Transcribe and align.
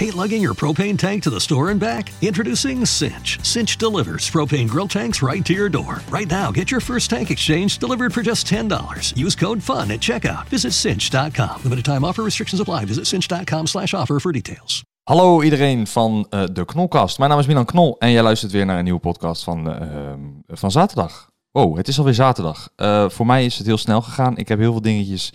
Hate 0.00 0.14
lugging 0.14 0.40
your 0.40 0.54
propane 0.54 0.96
tank 0.96 1.22
to 1.24 1.30
the 1.30 1.40
store 1.40 1.68
and 1.68 1.78
back? 1.78 2.10
Introducing 2.22 2.86
Cinch. 2.86 3.38
Cinch 3.42 3.76
delivers 3.76 4.30
propane 4.30 4.66
grill 4.66 4.88
tanks 4.88 5.20
right 5.20 5.44
to 5.44 5.52
your 5.52 5.68
door. 5.68 6.00
Right 6.08 6.26
now, 6.30 6.50
get 6.50 6.70
your 6.70 6.80
first 6.80 7.10
tank 7.10 7.30
exchange 7.30 7.78
delivered 7.78 8.14
for 8.14 8.22
just 8.22 8.46
$10. 8.46 9.14
Use 9.14 9.36
code 9.36 9.62
FUN 9.62 9.90
at 9.90 10.00
checkout. 10.00 10.48
Visit 10.48 10.72
cinch.com. 10.72 11.60
Limited 11.64 11.84
time 11.84 12.04
offer 12.04 12.24
restrictions 12.24 12.60
apply. 12.60 12.86
Visit 12.86 13.06
cinch.com 13.06 13.66
slash 13.66 13.92
offer 13.92 14.20
for 14.20 14.32
details. 14.32 14.82
Hallo 15.02 15.42
iedereen 15.42 15.86
van 15.86 16.26
eh, 16.30 16.44
de 16.52 16.64
Knolkast. 16.64 17.18
Mijn 17.18 17.30
naam 17.30 17.38
is 17.38 17.46
Milan 17.46 17.64
Knol 17.64 17.98
en 17.98 18.10
jij 18.10 18.22
luistert 18.22 18.52
weer 18.52 18.66
naar 18.66 18.78
een 18.78 18.84
nieuwe 18.84 19.00
podcast 19.00 19.44
van, 19.44 19.72
eh, 19.72 20.12
van 20.46 20.70
zaterdag. 20.70 21.30
Wow, 21.50 21.76
het 21.76 21.88
is 21.88 21.98
alweer 21.98 22.14
zaterdag. 22.14 22.68
Eh, 22.76 23.08
voor 23.08 23.26
mij 23.26 23.44
is 23.44 23.58
het 23.58 23.66
heel 23.66 23.78
snel 23.78 24.02
gegaan. 24.02 24.36
Ik 24.36 24.48
heb 24.48 24.58
heel 24.58 24.72
veel 24.72 24.82
dingetjes 24.82 25.32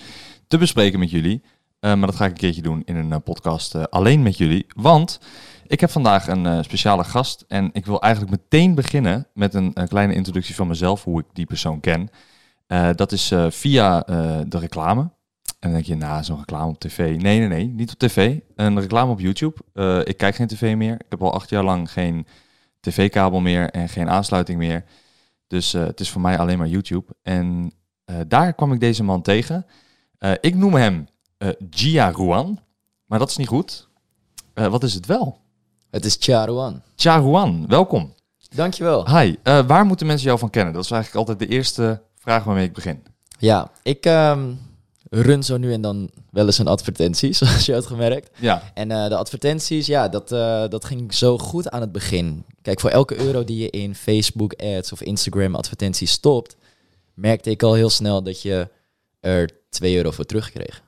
te 0.48 0.58
bespreken 0.58 1.00
met 1.00 1.12
jullie. 1.12 1.42
Eh, 1.80 1.94
maar 1.96 2.08
dat 2.08 2.16
ga 2.16 2.26
ik 2.26 2.32
een 2.32 2.38
keertje 2.38 2.62
doen 2.62 2.82
in 2.86 2.96
een 2.96 3.12
eh, 3.12 3.20
podcast 3.24 3.76
eh, 3.76 3.84
alleen 3.84 4.24
met 4.24 4.38
jullie. 4.38 4.66
Want 4.76 5.20
ik 5.68 5.80
heb 5.80 5.90
vandaag 5.90 6.28
een 6.28 6.64
speciale 6.64 7.04
gast. 7.04 7.46
En 7.48 7.70
ik 7.74 7.86
wil 7.86 8.02
eigenlijk 8.02 8.32
meteen 8.32 8.76
beginnen 8.76 9.28
met 9.34 9.54
een, 9.54 9.72
een 9.74 9.88
kleine 9.88 10.14
introductie 10.14 10.56
van 10.56 10.68
mezelf, 10.68 11.04
hoe 11.04 11.20
ik 11.20 11.26
die 11.34 11.46
persoon 11.46 11.80
ken. 11.80 12.10
Dat 12.96 13.12
is 13.12 13.34
via 13.50 14.00
de 14.48 14.60
reclame. 14.60 15.02
En 15.02 15.12
dan 15.60 15.72
denk 15.72 15.86
je, 15.86 15.96
nou, 15.96 16.24
zo'n 16.24 16.38
reclame 16.38 16.70
op 16.70 16.80
tv. 16.80 16.98
Nee, 16.98 17.40
nee, 17.40 17.48
nee, 17.48 17.68
niet 17.68 17.92
op 17.92 18.00
tv. 18.00 18.40
Een 18.56 18.80
reclame 18.80 19.12
op 19.12 19.20
YouTube. 19.20 19.56
Ik 20.04 20.18
kijk 20.18 20.36
geen 20.36 20.48
tv 20.48 20.76
meer. 20.76 20.94
Ik 20.94 21.06
heb 21.10 21.22
al 21.22 21.34
acht 21.34 21.50
jaar 21.50 21.64
lang 21.64 21.92
geen 21.92 22.28
tv-kabel 22.80 23.40
meer 23.40 23.70
en 23.70 23.90
geen 23.90 24.10
aansluiting 24.10 24.58
meer. 24.58 24.84
Dus 25.48 25.72
het 25.72 26.00
is 26.00 26.10
voor 26.10 26.22
mij 26.22 26.38
alleen 26.38 26.58
maar 26.58 26.68
YouTube. 26.68 27.16
En 27.22 27.72
daar 28.28 28.54
kwam 28.54 28.74
ik 28.74 28.80
deze 28.80 29.04
man 29.04 29.22
tegen. 29.22 29.66
Ik 30.42 30.56
noem 30.56 30.74
hem 30.74 31.08
eh 31.38 31.50
Gia 31.70 32.12
Ruan, 32.12 32.60
maar 33.06 33.20
dat 33.20 33.30
is 33.30 33.38
niet 33.38 33.48
goed. 33.48 33.88
Eh, 34.54 34.68
wat 34.68 34.84
is 34.84 34.94
het 34.94 35.06
wel? 35.06 35.44
Het 35.90 36.06
is 36.06 36.18
Charuan. 36.20 36.82
Chia 36.96 37.18
Ruan, 37.18 37.68
welkom. 37.68 38.14
Dankjewel. 38.56 39.18
Hi, 39.20 39.36
eh, 39.44 39.68
waar 39.68 39.86
moeten 39.86 40.08
mensen 40.08 40.28
jou 40.28 40.40
van 40.40 40.50
kennen? 40.50 40.74
Dat 40.74 40.84
is 40.84 40.92
eigenlijk 40.92 41.28
altijd 41.28 41.50
de 41.50 41.56
eerste 41.56 42.02
vraag 42.16 42.44
waarmee 42.44 42.66
ik 42.66 42.74
begin. 42.74 43.04
Ja, 43.40 43.72
ik 43.84 44.06
ehm, 44.06 44.54
run 45.10 45.44
zo 45.44 45.58
nu 45.58 45.74
en 45.74 45.82
dan 45.82 46.10
wel 46.32 46.46
eens 46.46 46.58
een 46.58 46.68
advertentie, 46.68 47.34
zoals 47.40 47.66
je 47.66 47.74
had 47.74 47.86
gemerkt. 47.86 48.30
Ja, 48.40 48.72
En 48.74 48.92
eh, 48.92 49.08
de 49.08 49.16
advertenties, 49.16 49.86
ja, 49.86 50.10
dat, 50.10 50.32
eh, 50.32 50.68
dat 50.70 50.86
ging 50.86 51.14
zo 51.14 51.38
goed 51.38 51.70
aan 51.70 51.82
het 51.82 51.92
begin. 51.92 52.44
Kijk, 52.62 52.80
voor 52.80 52.90
elke 52.90 53.18
euro 53.18 53.44
die 53.44 53.58
je 53.58 53.70
in 53.70 53.96
Facebook 53.96 54.54
ads 54.54 54.92
of 54.92 55.02
Instagram 55.02 55.56
advertenties 55.56 56.12
stopt, 56.12 56.56
merkte 57.14 57.50
ik 57.50 57.64
al 57.64 57.74
heel 57.74 57.90
snel 57.90 58.24
dat 58.24 58.42
je 58.42 58.70
er 59.20 59.50
2 59.70 59.96
euro 59.96 60.12
voor 60.12 60.26
terugkreeg. 60.26 60.84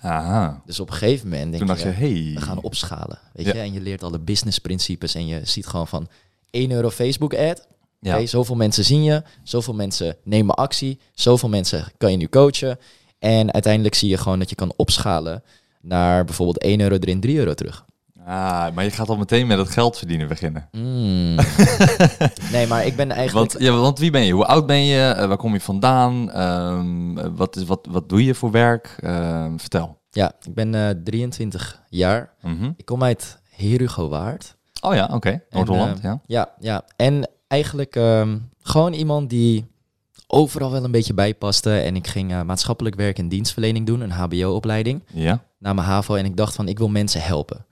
Aha. 0.00 0.62
Dus 0.64 0.80
op 0.80 0.88
een 0.90 0.94
gegeven 0.96 1.28
moment 1.28 1.52
denk 1.52 1.66
Toen 1.66 1.76
je, 1.76 1.84
je, 1.84 1.90
hey. 1.90 2.32
we 2.34 2.40
gaan 2.40 2.62
opschalen. 2.62 3.18
Weet 3.32 3.46
Ja. 3.46 3.52
je, 3.52 3.58
en 3.60 3.72
je 3.72 3.80
leert 3.80 4.02
alle 4.02 4.18
businessprincipes 4.18 5.14
en 5.14 5.26
je 5.26 5.40
ziet 5.44 5.66
gewoon 5.66 5.88
van 5.88 6.08
1 6.50 6.70
euro 6.70 6.90
Facebook 6.90 7.34
ad, 7.34 7.66
Ja. 8.00 8.26
Zoveel 8.26 8.56
mensen 8.56 8.84
zien 8.84 9.02
je, 9.02 9.22
zoveel 9.42 9.74
mensen 9.74 10.16
nemen 10.22 10.54
actie, 10.54 10.98
zoveel 11.14 11.48
mensen 11.48 11.84
kan 11.98 12.10
je 12.10 12.16
nu 12.16 12.28
coachen. 12.28 12.78
En 13.18 13.52
uiteindelijk 13.52 13.94
zie 13.94 14.08
je 14.08 14.16
gewoon 14.18 14.38
dat 14.38 14.48
je 14.48 14.54
kan 14.56 14.72
opschalen 14.76 15.42
naar 15.80 16.24
bijvoorbeeld 16.24 16.58
1 16.62 16.80
euro 16.80 16.96
erin, 16.96 17.20
3 17.20 17.38
euro 17.38 17.54
terug. 17.54 17.84
Ah, 18.30 18.74
maar 18.74 18.84
je 18.84 18.90
gaat 18.90 19.08
al 19.08 19.16
meteen 19.16 19.46
met 19.46 19.58
het 19.58 19.70
geld 19.70 19.98
verdienen 19.98 20.28
beginnen. 20.28 20.68
Mm. 20.72 21.34
nee, 22.52 22.66
maar 22.66 22.86
ik 22.86 22.96
ben 22.96 23.10
eigenlijk... 23.10 23.52
Want, 23.52 23.62
ja, 23.62 23.72
want 23.72 23.98
wie 23.98 24.10
ben 24.10 24.24
je? 24.24 24.32
Hoe 24.32 24.46
oud 24.46 24.66
ben 24.66 24.84
je? 24.84 25.00
Eh, 25.00 25.26
waar 25.26 25.36
kom 25.36 25.52
je 25.52 25.60
vandaan? 25.60 26.30
Ehm, 26.30 27.34
wat, 27.36 27.56
is, 27.56 27.64
wat, 27.64 27.86
wat 27.90 28.08
doe 28.08 28.24
je 28.24 28.34
voor 28.34 28.50
werk? 28.50 28.96
Ehm, 29.00 29.56
vertel. 29.56 29.98
Ja, 30.10 30.32
ik 30.42 30.54
ben 30.54 30.74
eh 30.74 30.94
23 31.04 31.82
jaar. 31.88 32.34
Mhm. 32.42 32.72
Ik 32.76 32.84
kom 32.84 33.02
uit 33.02 33.38
Herugowaard. 33.48 34.56
Oh 34.80 34.94
ja, 34.94 35.10
oké. 35.12 35.42
Noord-Holland, 35.50 35.96
eh, 35.96 36.02
ja. 36.02 36.20
Ja, 36.26 36.54
ja. 36.58 36.84
En 36.96 37.28
eigenlijk 37.48 37.96
ehm, 37.96 38.38
gewoon 38.62 38.92
iemand 38.92 39.30
die 39.30 39.66
overal 40.26 40.70
wel 40.70 40.84
een 40.84 40.90
beetje 40.90 41.14
bij 41.14 41.34
paste. 41.34 41.78
En 41.78 41.96
ik 41.96 42.06
ging 42.06 42.42
maatschappelijk 42.44 42.96
werk 42.96 43.18
en 43.18 43.28
dienstverlening 43.28 43.86
doen, 43.86 44.00
een 44.00 44.12
hbo-opleiding. 44.12 45.02
Ja. 45.12 45.42
na 45.58 45.72
mijn 45.72 45.86
HAVO 45.86 46.14
en 46.14 46.24
ik 46.24 46.36
dacht 46.36 46.54
van 46.54 46.68
ik 46.68 46.78
wil 46.78 46.88
mensen 46.88 47.22
helpen. 47.22 47.64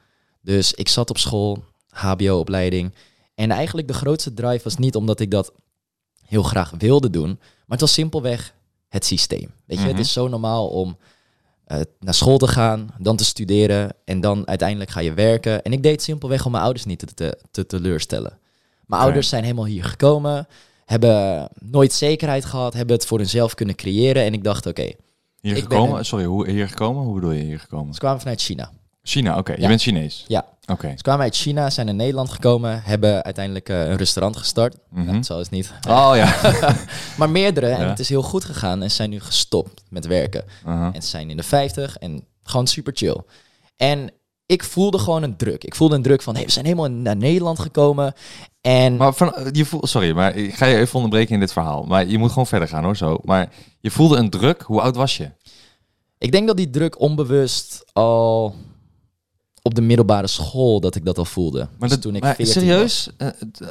Dus 0.57 0.73
ik 0.73 0.89
zat 0.89 1.11
op 1.11 1.19
school, 1.19 1.65
HBO-opleiding. 1.89 2.95
En 3.35 3.51
eigenlijk 3.51 3.89
de 3.89 3.95
grootste 3.95 4.35
drive 4.35 4.65
was 4.65 4.77
niet 4.77 4.97
omdat 4.97 5.21
ik 5.21 5.31
dat 5.31 5.53
heel 6.27 6.43
graag 6.43 6.73
wilde 6.79 7.11
doen, 7.11 7.29
maar 7.39 7.65
het 7.79 7.81
was 7.81 7.93
simpelweg 7.93 8.55
het 8.89 9.05
systeem. 9.05 9.51
Weet 9.67 9.79
je, 9.79 9.85
Mhm. 9.85 9.93
het 9.97 9.99
is 10.05 10.13
zo 10.13 10.29
normaal 10.29 10.69
om 10.69 10.97
eh, 11.65 11.81
naar 12.01 12.15
school 12.15 12.39
te 12.39 12.47
gaan, 12.49 12.89
dan 12.99 13.17
te 13.17 13.25
studeren 13.25 13.95
en 14.05 14.21
dan 14.21 14.47
uiteindelijk 14.49 14.91
ga 14.91 15.01
je 15.01 15.13
werken. 15.15 15.63
En 15.63 15.73
ik 15.73 15.83
deed 15.83 15.93
het 15.93 16.03
simpelweg 16.03 16.45
om 16.47 16.51
mijn 16.53 16.65
ouders 16.65 16.85
niet 16.85 16.99
te, 16.99 17.07
te, 17.15 17.39
te 17.51 17.67
teleurstellen. 17.67 18.39
Mijn 18.87 19.03
ouders 19.03 19.29
zijn 19.29 19.43
helemaal 19.43 19.65
hier 19.65 19.85
gekomen, 19.85 20.47
hebben 20.85 21.49
nooit 21.61 21.93
zekerheid 21.93 22.45
gehad, 22.45 22.73
hebben 22.75 22.97
het 22.97 23.07
voor 23.07 23.19
hunzelf 23.19 23.55
kunnen 23.55 23.75
creëren. 23.75 24.23
En 24.23 24.33
ik 24.33 24.45
dacht, 24.45 24.67
oké, 24.67 24.91
Hier 25.41 25.57
gekomen? 25.57 25.99
een- 25.99 26.05
Sorry, 26.05 26.25
hoe 26.25 26.51
hier 26.51 26.69
gekomen? 26.69 27.03
Hoe 27.05 27.15
bedoel 27.15 27.31
je 27.33 27.43
hier 27.45 27.61
gekomen? 27.61 27.93
ze 27.95 27.99
kwamen 28.01 28.21
vanuit 28.21 28.41
China. 28.41 28.73
China, 29.09 29.39
oké. 29.39 29.53
Je 29.53 29.61
Ja. 29.61 29.69
bent 29.69 29.81
Chinees? 29.83 30.25
Ja, 30.29 30.45
Oké. 30.73 30.89
Ze 30.97 31.03
kwamen 31.03 31.23
uit 31.25 31.37
China, 31.37 31.71
zijn 31.71 31.87
naar 31.87 31.95
Nederland 31.95 32.31
gekomen, 32.31 32.83
hebben 32.85 33.23
uiteindelijk 33.25 33.69
eh, 33.69 33.89
een 33.89 33.97
restaurant 33.97 34.37
gestart. 34.37 34.77
Mhm. 34.91 35.05
Nou, 35.07 35.19
is 35.19 35.29
het 35.29 35.51
niet. 35.51 35.73
Oh 35.89 36.13
ja. 36.15 36.35
Maar 37.19 37.31
meerdere, 37.31 37.67
en 37.69 37.81
Ja. 37.83 37.89
het 37.89 37.99
is 37.99 38.09
heel 38.09 38.23
goed 38.23 38.45
gegaan 38.45 38.83
en 38.83 38.91
zijn 38.91 39.11
nu 39.11 39.21
gestopt 39.21 39.83
met 39.91 40.07
werken. 40.07 40.45
En 40.65 41.03
ze 41.03 41.09
zijn 41.09 41.31
in 41.31 41.37
de 41.37 41.43
50 41.43 41.97
en 41.97 42.25
gewoon 42.43 42.67
super 42.67 42.93
chill. 42.97 43.17
En 43.77 44.11
ik 44.47 44.65
voelde 44.65 44.99
gewoon 44.99 45.23
een 45.23 45.37
druk. 45.37 45.65
Ik 45.65 45.75
voelde 45.75 45.95
een 45.97 46.03
druk 46.03 46.23
van, 46.23 46.35
hey, 46.35 46.45
we 46.45 46.51
zijn 46.51 46.65
helemaal 46.65 46.91
naar 46.91 47.17
Nederland 47.17 47.59
gekomen. 47.59 48.13
En 48.61 48.97
Maar 48.97 49.15
van, 49.15 49.35
je 49.53 49.65
voelt, 49.65 49.89
sorry, 49.89 50.13
maar 50.13 50.37
ik 50.37 50.55
ga 50.55 50.67
je 50.67 50.77
even 50.77 50.95
onderbreken 50.95 51.35
in 51.35 51.41
dit 51.41 51.53
verhaal. 51.53 51.83
Maar 51.83 52.07
je 52.07 52.19
moet 52.19 52.31
gewoon 52.31 52.47
verder 52.47 52.69
gaan 52.69 52.85
hoor, 52.85 52.97
zo. 52.97 53.19
Maar 53.25 53.49
je 53.81 53.91
voelde 53.91 54.17
een 54.17 54.31
druk. 54.31 54.63
Hoe 54.63 54.81
oud 54.81 54.97
was 54.97 55.17
je? 55.17 55.31
ik 56.19 56.33
denk 56.33 56.47
dat 56.47 56.57
die 56.57 56.71
druk 56.71 57.01
onbewust 57.01 57.85
al 57.93 58.55
op 59.69 59.75
de 59.75 59.81
middelbare 59.81 60.27
school, 60.27 60.81
dat 60.81 60.95
ik 60.95 61.05
dat 61.05 61.19
al 61.19 61.25
voelde. 61.25 61.59
Maar, 61.59 61.79
Dus 61.79 61.91
dat, 61.91 62.01
toen 62.03 62.15
ik 62.15 62.23
maar 62.23 62.35
14 62.35 62.55
serieus? 62.55 63.11
Eh, 63.17 63.29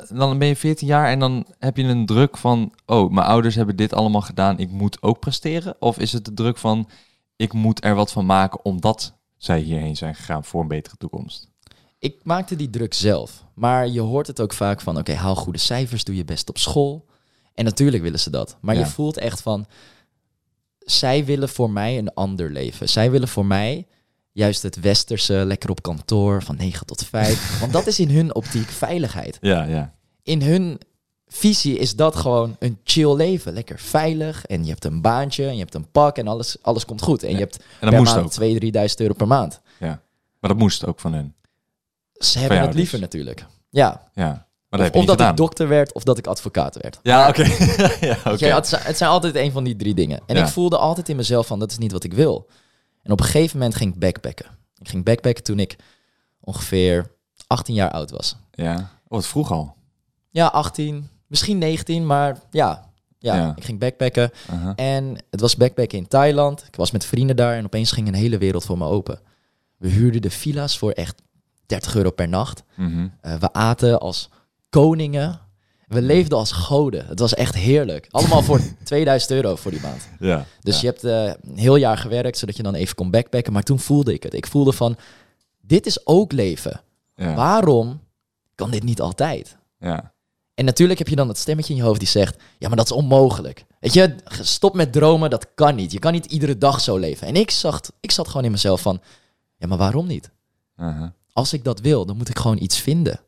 dan 0.09 0.37
ben 0.37 0.47
je 0.47 0.55
14 0.55 0.87
jaar 0.87 1.09
en 1.09 1.19
dan 1.19 1.45
heb 1.59 1.77
je 1.77 1.83
een 1.83 2.05
druk 2.05 2.37
van... 2.37 2.73
Oh, 2.85 3.11
mijn 3.11 3.27
ouders 3.27 3.55
hebben 3.55 3.75
dit 3.75 3.93
allemaal 3.93 4.21
gedaan. 4.21 4.59
Ik 4.59 4.71
moet 4.71 5.01
ook 5.01 5.19
presteren? 5.19 5.75
Of 5.79 5.97
is 5.97 6.13
het 6.13 6.25
de 6.25 6.33
druk 6.33 6.57
van... 6.57 6.89
Ik 7.35 7.53
moet 7.53 7.83
er 7.83 7.95
wat 7.95 8.11
van 8.11 8.25
maken 8.25 8.65
omdat 8.65 9.13
zij 9.37 9.59
hierheen 9.59 9.95
zijn 9.95 10.15
gegaan 10.15 10.43
voor 10.43 10.61
een 10.61 10.67
betere 10.67 10.95
toekomst? 10.97 11.49
ik 11.99 12.19
maakte 12.23 12.55
die 12.55 12.69
druk 12.69 12.93
zelf. 12.93 13.43
Maar 13.53 13.87
je 13.87 13.99
hoort 13.99 14.27
het 14.27 14.41
ook 14.41 14.53
vaak 14.53 14.81
van, 14.81 14.97
oké, 14.97 15.13
haal 15.13 15.35
goede 15.35 15.59
cijfers, 15.59 16.03
doe 16.03 16.15
je 16.15 16.25
best 16.25 16.49
op 16.49 16.57
school. 16.57 17.05
En 17.53 17.65
natuurlijk 17.65 18.03
willen 18.03 18.19
ze 18.19 18.29
dat. 18.29 18.57
Maar 18.61 18.75
Ja. 18.75 18.81
je 18.81 18.87
voelt 18.87 19.17
echt 19.17 19.41
van, 19.41 19.65
zij 20.79 21.25
willen 21.25 21.49
voor 21.49 21.69
mij 21.69 21.97
een 21.97 22.13
ander 22.13 22.51
leven. 22.51 22.89
Zij 22.89 23.11
willen 23.11 23.27
voor 23.27 23.45
mij 23.45 23.87
juist 24.37 24.61
het 24.63 24.79
westerse, 24.79 25.33
lekker 25.33 25.69
op 25.69 25.81
kantoor, 25.81 26.43
van 26.43 26.55
9 26.55 26.85
tot 26.85 27.05
5. 27.09 27.59
Want 27.59 27.73
dat 27.73 27.87
is 27.87 27.99
in 27.99 28.09
hun 28.09 28.35
optiek 28.35 28.67
veiligheid. 28.69 29.37
Ja, 29.41 29.63
ja. 29.63 29.93
In 30.23 30.41
hun 30.41 30.79
visie 31.27 31.77
is 31.77 31.95
dat 31.95 32.15
gewoon 32.15 32.55
een 32.59 32.79
chill 32.83 33.15
leven. 33.15 33.53
Lekker 33.53 33.79
veilig 33.79 34.45
en 34.45 34.63
je 34.63 34.69
hebt 34.69 34.85
een 34.85 35.01
baantje 35.01 35.45
en 35.47 35.53
je 35.53 35.59
hebt 35.59 35.75
een 35.75 35.91
pak 35.91 36.17
en 36.17 36.27
alles, 36.27 36.57
alles 36.61 36.85
komt 36.85 37.01
goed. 37.01 37.23
En 37.23 37.29
Ja. 37.29 37.37
je 37.37 37.43
hebt 37.43 37.57
En 37.79 37.89
per 37.89 37.97
moest 37.97 38.15
maand 38.15 38.25
ook. 38.25 38.49
2.000, 38.49 38.57
3.000 38.57 38.95
euro 38.95 39.13
per 39.13 39.27
maand. 39.27 39.61
Ja. 39.79 39.99
Maar 40.39 40.49
dat 40.49 40.57
moest 40.59 40.85
ook 40.85 40.99
van 40.99 41.13
hun. 41.13 41.33
Ze 42.13 42.39
hebben 42.39 42.57
het 42.59 42.67
dus. 42.67 42.75
liever 42.75 42.99
natuurlijk. 42.99 43.45
Ja, 43.69 44.09
Ja. 44.13 44.45
Maar 44.69 44.79
dat 44.79 44.93
of, 44.95 45.05
dat 45.05 45.19
ik 45.21 45.37
dokter 45.37 45.67
werd 45.67 45.93
of 45.93 46.03
dat 46.03 46.17
ik 46.17 46.27
advocaat 46.27 46.77
werd. 46.81 46.99
Ja, 47.03 47.27
oké. 47.29 47.43
ja. 48.07 48.17
Weet 48.23 48.39
je, 48.39 48.45
het, 48.45 48.67
zijn, 48.67 48.81
het 48.83 48.97
zijn 48.97 49.09
altijd 49.09 49.35
een 49.35 49.51
van 49.51 49.63
die 49.63 49.75
drie 49.75 49.93
dingen. 49.93 50.21
En 50.25 50.35
Ja. 50.35 50.41
ik 50.43 50.47
voelde 50.49 50.77
altijd 50.77 51.09
in 51.09 51.15
mezelf 51.15 51.47
van, 51.47 51.59
dat 51.59 51.71
is 51.71 51.77
niet 51.77 51.91
wat 51.91 52.03
ik 52.03 52.13
wil. 52.13 52.47
En 53.07 53.13
op 53.13 53.19
een 53.19 53.25
gegeven 53.25 53.57
moment 53.57 53.75
ging 53.75 53.93
ik 53.93 53.99
backpacken. 53.99 54.45
Ik 54.77 54.87
ging 54.89 55.03
backpacken 55.03 55.43
toen 55.43 55.59
ik 55.59 55.75
ongeveer 56.39 57.11
18 57.47 57.73
jaar 57.75 57.91
oud 57.91 58.11
was. 58.11 58.35
Ja. 58.51 58.75
Oh, 58.75 58.81
wat 59.07 59.27
vroeg 59.27 59.51
al. 59.51 59.75
Ja, 60.29 60.47
18, 60.47 61.09
misschien 61.27 61.57
19, 61.57 62.05
maar 62.05 62.37
ja. 62.51 62.89
Ja, 63.19 63.35
Ja. 63.35 63.53
ik 63.55 63.63
ging 63.63 63.79
backpacken. 63.79 64.31
Aha. 64.49 64.75
En 64.75 65.17
het 65.29 65.39
was 65.41 65.55
backpacken 65.55 65.97
in 65.97 66.07
Thailand. 66.07 66.63
Ik 66.67 66.75
was 66.75 66.91
met 66.91 67.05
vrienden 67.05 67.35
daar 67.35 67.55
en 67.55 67.65
opeens 67.65 67.91
ging 67.91 68.07
een 68.07 68.13
hele 68.13 68.37
wereld 68.37 68.65
voor 68.65 68.77
me 68.77 68.85
open. 68.85 69.19
We 69.77 69.87
huurden 69.89 70.21
de 70.21 70.29
villa's 70.29 70.77
voor 70.77 70.91
echt 70.91 71.21
30 71.65 71.95
euro 71.95 72.11
per 72.11 72.27
nacht. 72.29 72.63
Mhm. 72.75 73.07
Eh, 73.21 73.35
we 73.35 73.53
aten 73.53 73.99
als 73.99 74.29
koningen. 74.69 75.39
We 75.87 76.01
leefden 76.01 76.37
als 76.37 76.51
goden. 76.51 77.05
Het 77.07 77.19
was 77.19 77.33
echt 77.33 77.55
heerlijk. 77.55 78.07
Allemaal 78.09 78.41
voor 78.41 78.61
2000 78.83 79.31
euro 79.31 79.55
voor 79.55 79.71
die 79.71 79.81
maand. 79.81 80.07
Ja. 80.19 80.45
Dus 80.61 80.81
ja. 80.81 80.81
je 80.81 80.87
hebt 80.87 81.03
eh, 81.03 81.51
een 81.51 81.57
heel 81.57 81.75
jaar 81.75 81.97
gewerkt, 81.97 82.37
zodat 82.37 82.57
je 82.57 82.63
dan 82.63 82.75
even 82.75 82.95
kon 82.95 83.11
backpacken. 83.11 83.53
Maar 83.53 83.63
toen 83.63 83.79
voelde 83.79 84.13
ik 84.13 84.23
het. 84.23 84.33
Ik 84.33 84.47
voelde 84.47 84.71
van, 84.71 84.97
dit 85.61 85.85
is 85.85 86.07
ook 86.07 86.31
leven. 86.31 86.81
Ja. 87.15 87.35
Waarom 87.35 87.99
kan 88.55 88.71
dit 88.71 88.83
niet 88.83 89.01
altijd? 89.01 89.57
Ja. 89.79 90.13
En 90.53 90.65
natuurlijk 90.65 90.99
heb 90.99 91.07
je 91.07 91.15
dan 91.15 91.27
dat 91.27 91.37
stemmetje 91.37 91.73
in 91.73 91.79
je 91.79 91.85
hoofd 91.85 91.99
die 91.99 92.07
zegt: 92.07 92.35
Ja, 92.57 92.67
maar 92.67 92.77
dat 92.77 92.85
is 92.85 92.91
onmogelijk. 92.91 93.65
Weet 93.79 93.93
je, 93.93 94.15
stop 94.41 94.75
met 94.75 94.93
dromen, 94.93 95.29
dat 95.29 95.47
kan 95.55 95.75
niet. 95.75 95.91
Je 95.91 95.99
kan 95.99 96.11
niet 96.11 96.25
iedere 96.25 96.57
dag 96.57 96.81
zo 96.81 96.97
leven. 96.97 97.27
En 97.27 97.35
ik 97.35 97.51
zag, 97.51 97.81
ik 97.99 98.11
zat 98.11 98.27
gewoon 98.27 98.45
in 98.45 98.51
mezelf 98.51 98.81
van: 98.81 99.01
Ja, 99.57 99.67
maar 99.67 99.77
waarom 99.77 100.07
niet? 100.07 100.31
Als 101.33 101.53
ik 101.53 101.63
dat 101.63 101.79
wil, 101.79 102.05
dan 102.05 102.17
moet 102.17 102.29
ik 102.29 102.39
gewoon 102.39 102.61
iets 102.61 102.79
vinden. 102.79 103.19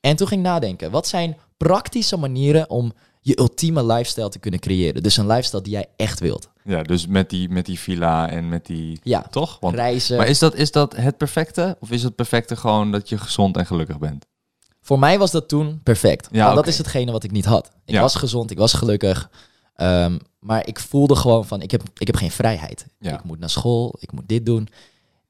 En 0.00 0.16
toen 0.16 0.28
ging 0.28 0.40
ik 0.40 0.46
nadenken: 0.46 0.90
wat 0.90 1.06
zijn 1.06 1.36
praktische 1.68 2.16
manieren 2.16 2.70
om 2.70 2.92
je 3.20 3.38
ultieme 3.38 3.84
lifestyle 3.86 4.28
te 4.28 4.38
kunnen 4.38 4.60
creëren? 4.60 5.02
Dus 5.02 5.16
een 5.16 5.26
lifestyle 5.26 5.62
die 5.62 5.72
jij 5.72 5.86
echt 5.96 6.20
wilt. 6.20 6.48
Ja, 6.64 6.82
dus 6.82 7.06
met 7.06 7.30
die, 7.30 7.48
met 7.48 7.66
die 7.66 7.78
villa 7.78 8.30
en 8.30 8.48
met 8.48 8.66
die... 8.66 9.00
Ja, 9.02 9.22
Toch? 9.30 9.56
Want, 9.60 9.74
reizen. 9.74 10.16
maar 10.16 10.26
is 10.26 10.38
dat, 10.38 10.54
is 10.54 10.70
dat 10.72 10.96
het 10.96 11.16
perfecte? 11.16 11.76
Of 11.80 11.90
is 11.90 12.02
het 12.02 12.14
perfecte 12.14 12.56
gewoon 12.56 12.92
dat 12.92 13.08
je 13.08 13.18
gezond 13.18 13.56
en 13.56 13.66
gelukkig 13.66 13.98
bent? 13.98 14.26
Voor 14.80 14.98
mij 14.98 15.18
was 15.18 15.30
dat 15.30 15.48
toen 15.48 15.80
perfect. 15.82 16.28
Ja, 16.32 16.54
dat 16.54 16.66
is 16.66 16.78
hetgene 16.78 17.12
wat 17.12 17.24
ik 17.24 17.30
niet 17.30 17.44
had. 17.44 17.70
Ik 17.84 17.94
Ja. 17.94 18.00
was 18.00 18.14
gezond, 18.14 18.50
ik 18.50 18.58
was 18.58 18.72
gelukkig. 18.72 19.30
Ehm, 19.74 20.18
maar 20.40 20.66
ik 20.66 20.78
voelde 20.80 21.16
gewoon 21.16 21.46
van, 21.46 21.62
ik 21.62 21.70
heb, 21.70 21.82
ik 21.98 22.06
heb 22.06 22.16
geen 22.16 22.30
vrijheid. 22.30 22.86
Ja. 22.98 23.12
Ik 23.14 23.24
moet 23.24 23.38
naar 23.38 23.50
school, 23.50 23.94
ik 23.98 24.12
moet 24.12 24.28
dit 24.28 24.46
doen. 24.46 24.68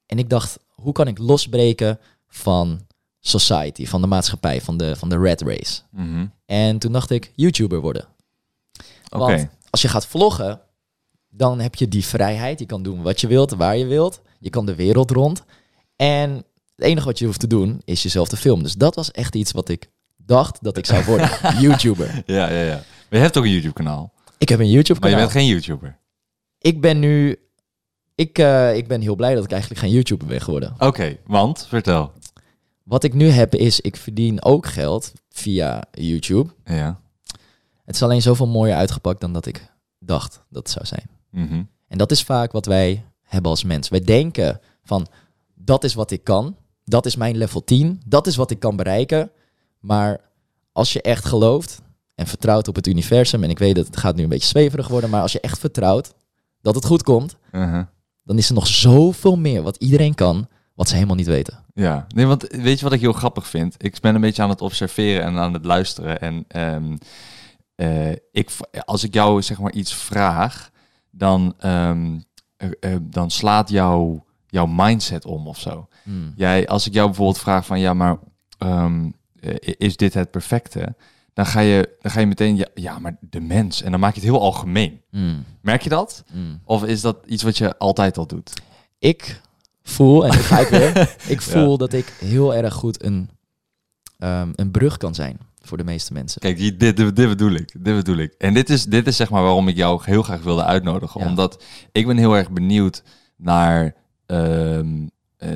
En 0.05 0.19
ik 0.19 0.29
dacht, 0.29 0.59
hoe 0.71 0.93
kan 0.93 1.07
ik 1.07 1.17
losbreken 1.17 1.99
van 2.27 2.79
society, 3.27 3.85
van 3.85 4.01
de 4.01 4.07
maatschappij, 4.07 4.61
van 4.61 4.77
de, 4.77 4.95
van 4.95 5.09
de 5.09 5.17
red 5.17 5.41
race? 5.41 5.81
Mhm. 5.91 6.25
En 6.45 6.79
toen 6.79 6.91
dacht 6.91 7.09
ik, 7.09 7.31
YouTuber 7.35 7.81
worden. 7.81 8.05
Want 9.09 9.47
als 9.69 9.81
je 9.81 9.87
gaat 9.87 10.07
vloggen, 10.07 10.61
dan 11.29 11.59
heb 11.59 11.75
je 11.75 11.87
die 11.87 12.05
vrijheid. 12.05 12.59
Je 12.59 12.65
kan 12.65 12.83
doen 12.83 13.01
wat 13.01 13.21
je 13.21 13.27
wilt, 13.27 13.51
waar 13.51 13.77
je 13.77 13.85
wilt. 13.85 14.21
Je 14.39 14.49
kan 14.49 14.65
de 14.65 14.75
wereld 14.75 15.11
rond. 15.11 15.43
En 15.95 16.31
het 16.75 16.85
enige 16.85 17.05
wat 17.05 17.19
je 17.19 17.25
hoeft 17.25 17.39
te 17.39 17.47
doen, 17.47 17.81
is 17.85 18.03
jezelf 18.03 18.27
te 18.27 18.37
filmen. 18.37 18.63
Dus 18.63 18.73
dat 18.73 18.95
was 18.95 19.11
echt 19.11 19.35
iets 19.35 19.51
wat 19.51 19.69
ik 19.69 19.89
dacht 20.17 20.63
dat 20.63 20.77
ik 20.77 20.85
zou 20.85 21.05
worden. 21.05 21.29
YouTuber. 21.63 22.23
Ja, 22.25 22.49
ja, 22.49 22.61
ja. 22.61 22.75
Maar 22.75 22.83
je 23.09 23.17
hebt 23.17 23.37
ook 23.37 23.43
een 23.43 23.51
YouTube-kanaal. 23.51 24.13
Ik 24.37 24.49
heb 24.49 24.59
een 24.59 24.69
YouTube 24.69 24.99
Maar 24.99 25.09
je 25.09 25.15
bent 25.15 25.31
geen 25.31 25.47
YouTuber. 25.47 25.97
Ik 26.59 26.81
ben 26.81 26.99
nu... 26.99 27.39
Ik, 28.15 28.37
eh, 28.37 28.75
ik 28.75 28.87
ben 28.87 29.01
heel 29.01 29.15
blij 29.15 29.35
dat 29.35 29.43
ik 29.43 29.51
eigenlijk 29.51 29.81
geen 29.81 29.91
YouTuber 29.91 30.27
ben 30.27 30.41
geworden. 30.41 30.75
Oké, 30.79 31.17
want 31.25 31.65
vertel. 31.67 32.11
Wat 32.85 33.03
ik 33.03 33.13
nu 33.13 33.27
heb 33.27 33.55
is, 33.55 33.81
ik 33.81 33.95
verdien 33.95 34.43
ook 34.43 34.65
geld 34.65 35.13
via 35.29 35.83
YouTube. 35.91 36.49
Ja. 36.65 36.99
Het 37.85 37.95
is 37.95 38.03
alleen 38.03 38.21
zoveel 38.21 38.47
mooier 38.47 38.75
uitgepakt 38.75 39.21
dan 39.21 39.33
dat 39.33 39.45
ik 39.45 39.71
dacht 39.99 40.43
dat 40.49 40.63
het 40.63 40.71
zou 40.71 40.85
zijn. 40.85 41.09
Mhm. 41.29 41.63
En 41.87 41.97
dat 41.97 42.11
is 42.11 42.23
vaak 42.23 42.51
wat 42.51 42.65
wij 42.65 43.05
hebben 43.21 43.51
als 43.51 43.63
mens. 43.63 43.89
Wij 43.89 43.99
denken 43.99 44.59
van, 44.83 45.07
dat 45.53 45.83
is 45.83 45.93
wat 45.93 46.11
ik 46.11 46.23
kan. 46.23 46.55
Dat 46.83 47.05
is 47.05 47.15
mijn 47.15 47.37
level 47.37 47.63
10. 47.63 48.01
Dat 48.05 48.27
is 48.27 48.35
wat 48.35 48.51
ik 48.51 48.59
kan 48.59 48.75
bereiken. 48.75 49.31
Maar 49.79 50.21
als 50.71 50.93
je 50.93 51.01
echt 51.01 51.25
gelooft 51.25 51.81
en 52.15 52.27
vertrouwt 52.27 52.67
op 52.67 52.75
het 52.75 52.87
universum... 52.87 53.43
en 53.43 53.49
ik 53.49 53.59
weet 53.59 53.75
dat 53.75 53.85
het 53.85 53.97
gaat 53.97 54.15
nu 54.15 54.23
een 54.23 54.29
beetje 54.29 54.47
zweverig 54.47 54.87
worden... 54.87 55.09
maar 55.09 55.21
als 55.21 55.31
je 55.31 55.39
echt 55.39 55.59
vertrouwt 55.59 56.13
dat 56.61 56.75
het 56.75 56.85
goed 56.85 57.03
komt... 57.03 57.35
Uh-huh. 57.51 57.85
dan 58.23 58.37
is 58.37 58.47
er 58.47 58.53
nog 58.53 58.67
zoveel 58.67 59.37
meer 59.37 59.61
wat 59.61 59.75
iedereen 59.75 60.15
kan... 60.15 60.47
wat 60.75 60.87
ze 60.87 60.93
helemaal 60.93 61.15
niet 61.15 61.25
weten. 61.25 61.63
Ja, 61.73 62.05
nee, 62.07 62.25
want 62.25 62.47
weet 62.49 62.77
je 62.77 62.83
wat 62.83 62.93
ik 62.93 63.01
heel 63.01 63.13
grappig 63.13 63.47
vind? 63.47 63.75
Ik 63.77 63.99
ben 63.99 64.15
een 64.15 64.21
beetje 64.21 64.41
aan 64.41 64.49
het 64.49 64.61
observeren 64.61 65.23
en 65.23 65.37
aan 65.37 65.53
het 65.53 65.65
luisteren. 65.65 66.19
En 66.19 66.45
ehm, 66.47 66.97
eh, 67.75 68.11
ik, 68.11 68.49
als 68.85 69.03
ik 69.03 69.13
jou 69.13 69.41
zeg 69.41 69.59
maar 69.59 69.71
iets 69.71 69.93
vraag, 69.93 70.71
dan, 71.11 71.53
ehm, 71.57 72.19
eh, 72.57 72.69
eh, 72.79 72.99
dan 73.01 73.31
slaat 73.31 73.69
jou, 73.69 74.19
jouw 74.47 74.65
mindset 74.65 75.25
om 75.25 75.47
of 75.47 75.59
zo. 75.59 75.87
Hmm. 76.03 76.33
Jij, 76.35 76.67
als 76.67 76.87
ik 76.87 76.93
jou 76.93 77.07
bijvoorbeeld 77.07 77.37
vraag 77.37 77.65
van 77.65 77.79
ja, 77.79 77.93
maar 77.93 78.17
ehm, 78.57 79.09
eh, 79.39 79.73
is 79.77 79.97
dit 79.97 80.13
het 80.13 80.31
perfecte? 80.31 80.95
Dan 81.33 81.45
ga 81.45 81.59
je, 81.59 81.97
dan 82.01 82.11
ga 82.11 82.19
je 82.19 82.25
meteen, 82.25 82.55
ja, 82.55 82.67
ja, 82.73 82.99
maar 82.99 83.17
de 83.19 83.39
mens. 83.39 83.81
En 83.81 83.91
dan 83.91 83.99
maak 83.99 84.13
je 84.13 84.19
het 84.19 84.29
heel 84.29 84.41
algemeen. 84.41 85.01
Hmm. 85.09 85.43
Merk 85.61 85.81
je 85.81 85.89
dat? 85.89 86.23
Hmm. 86.31 86.61
Of 86.63 86.83
is 86.83 87.01
dat 87.01 87.17
iets 87.25 87.43
wat 87.43 87.57
je 87.57 87.77
altijd 87.77 88.17
al 88.17 88.27
doet? 88.27 88.53
Ik 88.99 89.41
voel, 89.89 90.25
en 90.25 90.33
ik 90.33 90.39
ga 90.39 90.59
ik 90.65 90.67
weer... 90.67 91.15
ik 91.27 91.41
voel 91.41 91.77
dat 91.77 91.93
ik 91.93 92.13
heel 92.19 92.55
erg 92.55 92.73
goed 92.73 93.03
een, 93.03 93.29
ehm, 94.17 94.51
een 94.55 94.71
brug 94.71 94.97
kan 94.97 95.15
zijn... 95.15 95.37
voor 95.61 95.77
de 95.77 95.83
meeste 95.83 96.13
mensen. 96.13 96.41
Kijk, 96.41 96.57
dit, 96.57 96.79
dit, 96.79 96.97
dit 96.97 97.15
bedoel 97.15 97.53
ik. 97.53 97.71
Dit 97.71 97.95
bedoel 97.95 98.17
ik. 98.17 98.33
En 98.37 98.53
dit 98.53 98.69
is, 98.69 98.85
dit 98.85 99.07
is 99.07 99.15
zeg 99.15 99.29
maar 99.29 99.43
waarom 99.43 99.67
ik 99.67 99.75
jou 99.75 100.01
heel 100.03 100.23
graag 100.23 100.41
wilde 100.41 100.63
uitnodigen. 100.63 101.21
Ja. 101.21 101.27
Omdat 101.27 101.63
ik 101.91 102.07
ben 102.07 102.17
heel 102.17 102.37
erg 102.37 102.51
benieuwd 102.51 103.03
naar 103.37 103.95
ehm, 104.25 105.07
eh, 105.37 105.49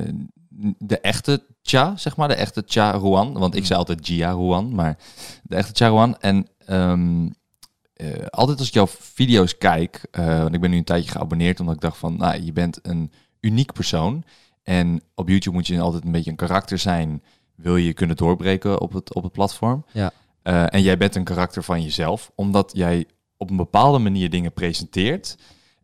de 0.78 1.00
echte 1.00 1.48
Cha, 1.62 1.96
zeg 1.96 2.16
maar. 2.16 2.28
De 2.28 2.34
echte 2.34 2.62
Cha 2.66 2.90
Ruan. 2.90 3.32
Want 3.32 3.56
ik 3.56 3.66
zei 3.66 3.78
altijd 3.78 4.06
Gia 4.06 4.30
Ruan, 4.30 4.74
maar 4.74 4.98
de 5.42 5.56
echte 5.56 5.72
Cha 5.74 5.88
Ruan. 5.88 6.18
En 6.18 6.46
ehm, 6.66 7.28
eh, 7.92 8.26
altijd 8.26 8.58
als 8.58 8.68
ik 8.68 8.74
jouw 8.74 8.88
video's 8.88 9.58
kijk, 9.58 10.06
eh, 10.10 10.38
want 10.38 10.54
ik 10.54 10.60
ben 10.60 10.70
nu 10.70 10.76
een 10.76 10.84
tijdje 10.84 11.10
geabonneerd, 11.10 11.60
omdat 11.60 11.74
ik 11.74 11.80
dacht 11.80 11.98
van, 11.98 12.16
nou, 12.16 12.42
je 12.42 12.52
bent 12.52 12.78
een 12.82 13.12
uniek 13.40 13.72
persoon. 13.72 14.24
En 14.62 15.02
op 15.14 15.28
YouTube 15.28 15.56
moet 15.56 15.66
je 15.66 15.80
altijd 15.80 16.04
een 16.04 16.12
beetje 16.12 16.30
een 16.30 16.36
karakter 16.36 16.78
zijn, 16.78 17.22
wil 17.54 17.76
je 17.76 17.92
kunnen 17.92 18.16
doorbreken 18.16 18.80
op 18.80 18.92
het, 18.92 19.14
op 19.14 19.22
het 19.22 19.32
platform. 19.32 19.84
Ja. 19.92 20.12
Eh, 20.42 20.74
en 20.74 20.82
jij 20.82 20.96
bent 20.96 21.14
een 21.16 21.24
karakter 21.24 21.64
van 21.64 21.82
jezelf, 21.82 22.30
omdat 22.34 22.70
jij 22.74 23.06
op 23.36 23.50
een 23.50 23.56
bepaalde 23.56 23.98
manier 23.98 24.30
dingen 24.30 24.52
presenteert 24.52 25.36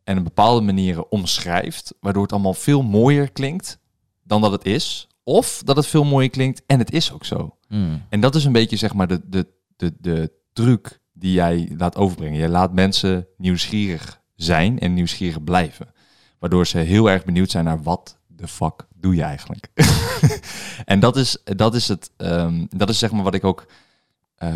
en 0.05 0.17
een 0.17 0.23
bepaalde 0.23 0.61
manieren 0.61 1.11
omschrijft, 1.11 1.95
waardoor 2.01 2.23
het 2.23 2.33
allemaal 2.33 2.55
veel 2.55 2.83
mooier 2.83 3.33
klinkt 3.33 3.79
dan 4.23 4.41
dat 4.41 4.53
het 4.53 4.65
is. 4.65 5.09
Of 5.23 5.63
dat 5.65 5.77
het 5.77 5.87
veel 5.87 6.05
mooier 6.05 6.31
klinkt 6.31 6.63
en 6.67 6.79
het 6.79 6.93
is 6.93 7.13
ook 7.13 7.25
zo. 7.25 7.57
Hmm. 7.69 8.03
En 8.09 8.21
dat 8.21 8.35
is 8.35 8.45
een 8.45 8.53
beetje 8.53 8.77
zeg 8.77 8.95
maar 8.95 9.09
de, 9.09 9.21
de, 9.29 9.47
de, 9.77 9.93
de 9.99 10.33
truc 10.53 11.01
die 11.13 11.33
jij 11.33 11.73
laat 11.77 11.97
overbrengen. 11.97 12.41
Je 12.41 12.49
laat 12.49 12.73
mensen 12.73 13.27
nieuwsgierig 13.37 14.21
zijn 14.35 14.79
en 14.79 14.95
nieuwsgierig 14.95 15.45
blijven. 15.45 15.87
Waardoor 16.39 16.67
ze 16.67 16.79
heel 16.79 17.11
erg 17.11 17.25
benieuwd 17.25 17.51
zijn 17.51 17.65
naar 17.65 17.83
wat 17.83 18.19
de 18.27 18.49
fuck 18.49 18.87
doe 18.95 19.15
je 19.15 19.23
eigenlijk. 19.23 19.69
en 20.85 21.01
dat 21.01 21.17
is, 21.17 21.39
dat 21.45 21.75
is 21.75 21.89
het, 21.89 22.11
ehm, 22.17 22.67
dat 22.69 22.89
is 22.89 22.99
zeg 22.99 23.11
maar 23.13 23.23
wat 23.23 23.35
ik 23.35 23.45
ook 23.45 23.67
eh, 24.37 24.55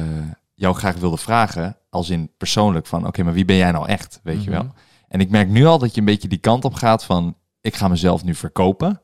jou 0.55 0.75
graag 0.75 0.97
wilde 0.97 1.17
vragen. 1.17 1.77
Als 1.91 2.11
in 2.11 2.31
persoonlijk 2.37 2.87
van, 2.87 3.06
oké, 3.06 3.22
maar 3.22 3.32
wie 3.32 3.44
ben 3.44 3.56
jij 3.56 3.70
nou 3.72 3.87
echt? 3.89 4.20
Weet 4.22 4.44
je 4.44 4.51
Mhm. 4.51 4.63
wel? 4.63 4.72
En 5.08 5.20
ik 5.20 5.31
merk 5.31 5.49
nu 5.49 5.67
al 5.67 5.79
dat 5.79 5.94
je 5.94 6.01
een 6.01 6.06
beetje 6.06 6.29
die 6.29 6.39
kant 6.39 6.65
op 6.65 6.75
gaat 6.75 7.05
van, 7.05 7.37
ik 7.60 7.75
ga 7.77 7.89
mezelf 7.89 8.25
nu 8.25 8.34
verkopen. 8.34 9.01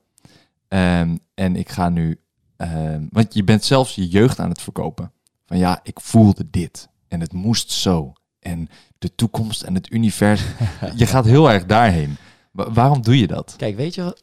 Ehm, 0.69 1.17
en 1.35 1.57
ik 1.57 1.69
ga 1.69 1.89
nu, 1.89 2.21
ehm, 2.57 3.05
want 3.11 3.35
je 3.35 3.45
bent 3.45 3.65
zelfs 3.65 3.95
je 3.95 4.09
jeugd 4.09 4.39
aan 4.39 4.49
het 4.49 4.63
verkopen. 4.63 5.13
Van 5.47 5.59
ja, 5.59 5.81
ik 5.83 6.01
voelde 6.01 6.51
dit 6.51 6.89
en 7.09 7.21
het 7.21 7.33
moest 7.33 7.71
zo. 7.71 8.13
En 8.41 8.69
de 8.99 9.15
toekomst 9.15 9.63
en 9.63 9.75
het 9.75 9.91
universum. 9.93 10.49
je 10.97 11.07
gaat 11.07 11.25
heel 11.25 11.51
erg 11.51 11.67
daarheen. 11.67 12.17
Wa- 12.57 12.71
waarom 12.73 13.03
doe 13.03 13.19
je 13.19 13.27
dat? 13.27 13.55
Kijk, 13.57 13.77
weet 13.77 13.95
je... 13.95 14.17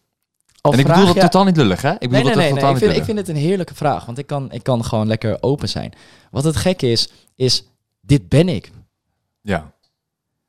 Al 0.61 0.73
en 0.73 0.79
ik 0.79 0.87
bedoel 0.87 1.05
dat 1.05 1.19
totaal 1.19 1.43
niet 1.43 1.57
lullig, 1.57 1.81
hè? 1.81 1.91
Ik 1.91 1.99
bedoel 1.99 2.11
Nee, 2.11 2.23
nee, 2.23 2.33
dat 2.33 2.43
nee. 2.43 2.49
totaal 2.53 2.71
nee. 2.73 2.75
Ik, 2.75 2.81
niet 2.81 2.89
vind, 2.89 2.97
ik 2.99 3.03
vind 3.15 3.17
het 3.17 3.27
een 3.27 3.41
heerlijke 3.49 3.75
vraag. 3.75 4.05
Want 4.05 4.17
ik 4.17 4.27
kan, 4.27 4.51
ik 4.51 4.63
kan 4.63 4.85
gewoon 4.85 5.07
lekker 5.07 5.37
open 5.41 5.69
zijn. 5.69 5.93
Wat 6.31 6.43
het 6.43 6.55
gekke 6.55 6.91
is, 6.91 7.09
is... 7.35 7.63
Dit 8.01 8.29
ben 8.29 8.49
ik. 8.49 8.71
Ja. 9.41 9.71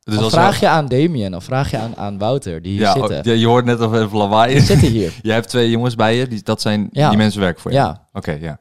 Dus 0.01 0.15
Dan 0.15 0.25
als 0.25 0.33
vraag 0.33 0.61
je 0.61 0.69
aan 0.69 0.87
Damien, 0.87 1.31
dan 1.31 1.43
vraag 1.43 1.71
je 1.71 1.79
aan, 1.79 1.97
aan 1.97 2.19
Wouter, 2.19 2.63
die 2.63 2.73
hier 2.73 2.81
ja, 2.81 2.93
zitten. 2.93 3.21
ja, 3.23 3.33
je 3.33 3.47
hoort 3.47 3.65
net 3.65 3.81
of 3.81 3.93
even 3.95 4.17
lawaai. 4.17 4.61
Zitten 4.61 4.89
hier. 4.91 5.13
Jij 5.23 5.35
hebt 5.35 5.49
twee 5.49 5.71
jongens 5.71 5.95
bij 5.95 6.17
je, 6.17 6.29
die, 6.29 6.43
dat 6.43 6.61
zijn, 6.61 6.89
Ja. 6.93 7.09
die 7.09 7.19
mensen 7.19 7.41
werken 7.41 7.61
voor 7.63 7.71
je. 7.71 7.77
Ja. 7.77 8.07
Oké, 8.13 8.33
ja. 8.33 8.59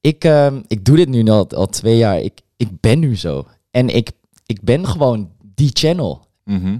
Ik, 0.00 0.24
ehm, 0.24 0.60
ik 0.66 0.84
doe 0.84 0.96
dit 0.96 1.08
nu 1.08 1.28
al, 1.28 1.48
al 1.50 1.66
twee 1.66 1.96
jaar. 1.96 2.20
Ik, 2.20 2.40
ik 2.56 2.80
ben 2.80 2.98
nu 2.98 3.16
zo. 3.16 3.46
En 3.70 3.88
ik, 3.88 4.10
ik 4.46 4.62
ben 4.62 4.86
gewoon 4.86 5.30
die 5.54 5.70
channel. 5.72 6.26
Mhm. 6.44 6.78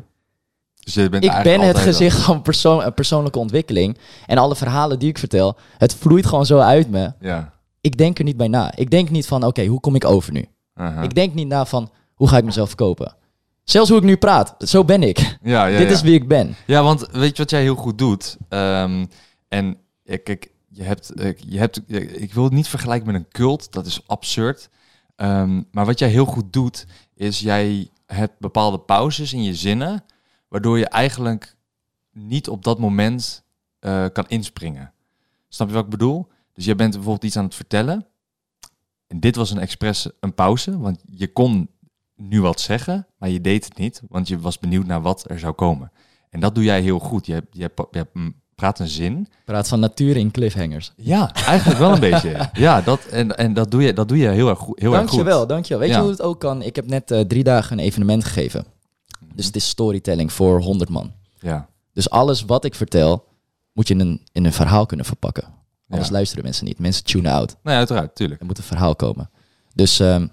Dus 0.87 0.95
je 0.95 1.09
bent 1.09 1.25
Ik 1.25 1.43
ben 1.43 1.61
het 1.61 1.79
gezicht 1.79 2.23
van 2.23 2.43
persoon, 2.43 2.83
eh, 2.83 2.93
persoonlijke 2.93 3.39
ontwikkeling. 3.39 3.99
En 4.27 4.39
alle 4.39 4.57
verhalen 4.57 4.99
die 4.99 5.09
ik 5.09 5.19
vertel, 5.19 5.57
het 5.79 5.95
vloeit 5.95 6.27
gewoon 6.27 6.47
zo 6.47 6.59
uit 6.59 6.91
me. 6.91 7.13
Ja. 7.21 7.53
Ik 7.81 7.97
denk 7.97 8.19
er 8.19 8.25
niet 8.25 8.37
bij 8.37 8.49
na. 8.49 8.77
Ik 8.77 8.91
denk 8.91 9.11
niet 9.11 9.27
van, 9.27 9.45
oké, 9.45 9.65
hoe 9.65 9.81
kom 9.81 9.95
ik 9.95 10.05
over 10.05 10.33
nu? 10.33 10.49
Ik 11.03 11.15
denk 11.15 11.35
niet 11.35 11.49
na 11.49 11.67
van, 11.67 11.91
hoe 12.15 12.29
ga 12.29 12.37
ik 12.37 12.45
mezelf 12.45 12.69
verkopen? 12.69 13.15
Zelfs 13.65 13.89
hoe 13.89 13.99
ik 13.99 14.05
nu 14.05 14.17
praat, 14.17 14.55
zo 14.59 14.85
ben 14.85 15.03
ik. 15.03 15.39
ja, 15.43 15.67
ja, 15.67 15.79
Dit 15.83 15.91
is 15.91 16.01
wie 16.03 16.15
ik 16.15 16.29
ben. 16.29 16.57
Ja, 16.67 16.83
want 16.83 17.09
weet 17.13 17.37
je 17.37 17.43
wat 17.43 17.51
jij 17.51 17.63
heel 17.63 17.75
goed 17.75 17.99
doet? 17.99 18.37
Ehm, 18.49 19.07
en 19.49 19.77
ik, 20.05 20.25
kijk, 20.25 20.51
je 20.69 20.83
hebt, 20.83 21.11
eh, 21.11 21.33
je 21.37 21.59
hebt, 21.59 21.81
ik 22.21 22.35
wil 22.35 22.45
het 22.45 22.53
niet 22.53 22.69
vergelijken 22.69 23.07
met 23.07 23.17
een 23.17 23.29
cult, 23.29 23.73
dat 23.73 23.87
is 23.87 24.01
absurd. 24.07 24.69
Ehm, 25.17 25.63
maar 25.71 25.87
wat 25.87 25.99
jij 25.99 26.09
heel 26.09 26.25
goed 26.25 26.53
doet, 26.53 26.87
is 27.15 27.41
jij 27.41 27.89
hebt 28.07 28.39
bepaalde 28.39 28.79
pauzes 28.79 29.33
in 29.33 29.43
je 29.43 29.55
zinnen, 29.55 30.05
waardoor 30.49 30.79
je 30.79 30.89
eigenlijk 30.89 31.57
niet 32.13 32.49
op 32.49 32.65
dat 32.65 32.79
moment 32.79 33.43
eh, 33.79 34.05
kan 34.13 34.25
inspringen. 34.29 34.93
Snap 35.49 35.69
je 35.69 35.75
wat 35.75 35.85
ik 35.85 35.91
bedoel? 35.91 36.29
Dus 36.53 36.65
jij 36.65 36.77
bent 36.77 36.91
bijvoorbeeld 36.93 37.25
iets 37.25 37.37
aan 37.37 37.45
het 37.45 37.55
vertellen. 37.55 38.07
En 39.07 39.21
dit 39.21 39.37
was 39.37 39.51
een 39.51 39.59
expres 39.59 40.09
een 40.21 40.35
pauze, 40.35 40.79
want 40.79 41.03
je 41.11 41.33
kon 41.33 41.69
nu 42.17 42.41
wat 42.41 42.61
zeggen, 42.61 43.07
maar 43.19 43.29
je 43.29 43.41
deed 43.41 43.65
het 43.65 43.79
niet, 43.79 44.03
want 44.09 44.29
je 44.29 44.39
was 44.39 44.59
benieuwd 44.59 44.87
naar 44.87 45.03
wat 45.03 45.31
er 45.31 45.39
zou 45.39 45.53
komen. 45.53 45.93
En 46.31 46.41
dat 46.41 46.55
doe 46.55 46.65
jij 46.65 46.81
heel 46.81 46.99
goed. 46.99 47.27
Je, 47.27 47.45
je, 47.51 47.71
je 47.91 48.07
mm, 48.13 48.35
praat 48.55 48.79
een 48.79 48.89
zin. 48.89 49.29
Praat 49.45 49.69
van 49.69 49.81
natuur 49.81 50.17
in 50.17 50.31
cliffhangers. 50.31 50.93
Ja, 50.97 51.35
eigenlijk 51.35 51.79
wel 51.79 51.93
een 51.93 52.01
beetje. 52.01 52.49
Ja, 52.53 52.81
dat, 52.81 53.05
en, 53.05 53.37
en 53.37 53.55
dat, 53.55 53.71
doe 53.71 53.83
je, 53.83 53.93
dat 53.93 54.09
doe 54.09 54.19
je 54.19 54.29
heel 54.29 54.49
erg 54.49 54.59
goed. 54.59 54.81
Heel 54.81 54.93
erg 54.93 55.01
goed. 55.01 55.11
Dankjewel, 55.11 55.47
dankjewel. 55.47 55.79
Weet 55.81 55.91
Ja. 55.91 55.97
je 55.97 56.03
hoe 56.03 56.11
het 56.11 56.23
ook 56.23 56.41
kan? 56.41 56.63
Ik 56.63 56.77
heb 56.77 56.87
net 56.87 57.11
eh, 57.11 57.21
drie 57.21 57.45
dagen 57.45 57.79
een 57.79 57.85
evenement 57.85 58.25
gegeven. 58.25 58.65
Dus 59.35 59.47
het 59.47 59.57
is 59.57 59.69
storytelling 59.69 60.33
voor 60.33 60.61
100 60.63 60.91
man. 60.91 61.13
Ja, 61.39 61.69
Dus 61.93 62.11
alles 62.11 62.43
wat 62.43 62.65
ik 62.65 62.75
vertel, 62.75 63.25
moet 63.73 63.89
je 63.89 63.95
in 63.95 64.01
een, 64.01 64.21
in 64.33 64.45
een 64.45 64.53
verhaal 64.53 64.87
kunnen 64.87 65.07
verpakken. 65.07 65.45
Anders 65.89 66.09
Ja. 66.09 66.15
luisteren 66.15 66.45
mensen 66.45 66.65
niet. 66.65 66.79
Mensen 66.79 67.05
tune 67.05 67.31
out. 67.31 67.49
nou 67.49 67.59
ja, 67.73 67.77
uiteraard, 67.77 68.15
tuurlijk. 68.15 68.41
Er 68.41 68.47
moet 68.47 68.59
een 68.59 68.65
verhaal 68.65 68.97
komen. 68.97 69.31
Dus 69.75 70.01
ehm, 70.01 70.27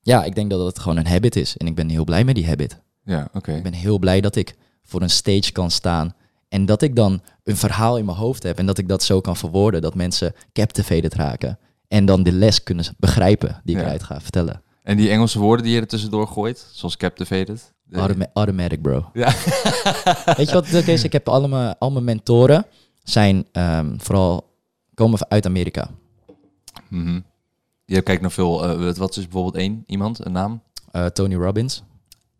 ja, 0.00 0.24
ik 0.24 0.34
denk 0.34 0.50
dat 0.50 0.66
het 0.66 0.78
gewoon 0.78 0.96
een 0.96 1.06
habit 1.06 1.36
is. 1.36 1.56
En 1.56 1.66
ik 1.66 1.74
ben 1.74 1.88
heel 1.88 2.04
blij 2.04 2.24
met 2.24 2.34
die 2.34 2.46
habit. 2.46 2.80
Ja, 3.04 3.28
oké. 3.32 3.52
Ik 3.56 3.62
ben 3.62 3.72
heel 3.72 3.98
blij 3.98 4.20
dat 4.20 4.36
ik 4.36 4.54
voor 4.84 5.02
een 5.02 5.10
stage 5.10 5.52
kan 5.52 5.70
staan. 5.70 6.14
En 6.48 6.66
dat 6.66 6.82
ik 6.82 6.96
dan 6.96 7.20
een 7.44 7.56
verhaal 7.56 7.98
in 7.98 8.04
mijn 8.04 8.16
hoofd 8.16 8.42
heb. 8.42 8.58
En 8.58 8.66
dat 8.66 8.78
ik 8.78 8.88
dat 8.88 9.02
zo 9.02 9.20
kan 9.20 9.36
verwoorden. 9.36 9.82
Dat 9.82 9.94
mensen 9.94 10.34
captivated 10.52 11.14
raken. 11.14 11.58
En 11.88 12.04
dan 12.04 12.22
de 12.22 12.32
les 12.32 12.62
kunnen 12.62 12.84
begrijpen 12.98 13.60
die 13.64 13.74
ik 13.74 13.80
Ja. 13.80 13.86
eruit 13.86 14.02
ga 14.02 14.20
vertellen. 14.20 14.62
En 14.82 14.96
die 14.96 15.10
Engelse 15.10 15.38
woorden 15.38 15.64
die 15.64 15.74
je 15.74 15.80
er 15.80 15.86
tussendoor 15.86 16.26
gooit, 16.28 16.66
zoals 16.72 16.96
captivated. 16.96 17.72
Automa- 17.92 18.26
automatic, 18.32 18.82
bro. 18.82 19.10
Ja. 19.12 19.26
Weet 20.36 20.48
je 20.48 20.52
wat 20.54 20.66
het 20.68 20.88
is? 20.88 21.04
Ik 21.04 21.12
heb 21.12 21.28
al 21.28 21.48
mijn, 21.48 21.78
al 21.78 21.90
mijn 21.90 22.04
mentoren 22.04 22.66
zijn 23.02 23.46
ehm, 23.52 23.98
vooral 23.98 24.50
komen 24.94 25.28
uit 25.28 25.46
Amerika. 25.46 25.88
Mhm. 26.88 27.20
Je 27.84 28.00
kijkt 28.02 28.20
naar 28.22 28.30
veel, 28.30 28.64
eh, 28.64 28.94
wat 28.94 29.16
is 29.16 29.22
bijvoorbeeld 29.24 29.54
één 29.54 29.84
iemand, 29.86 30.24
een 30.26 30.32
naam? 30.32 30.60
Eh, 30.90 31.06
Tony 31.06 31.34
Robbins. 31.34 31.82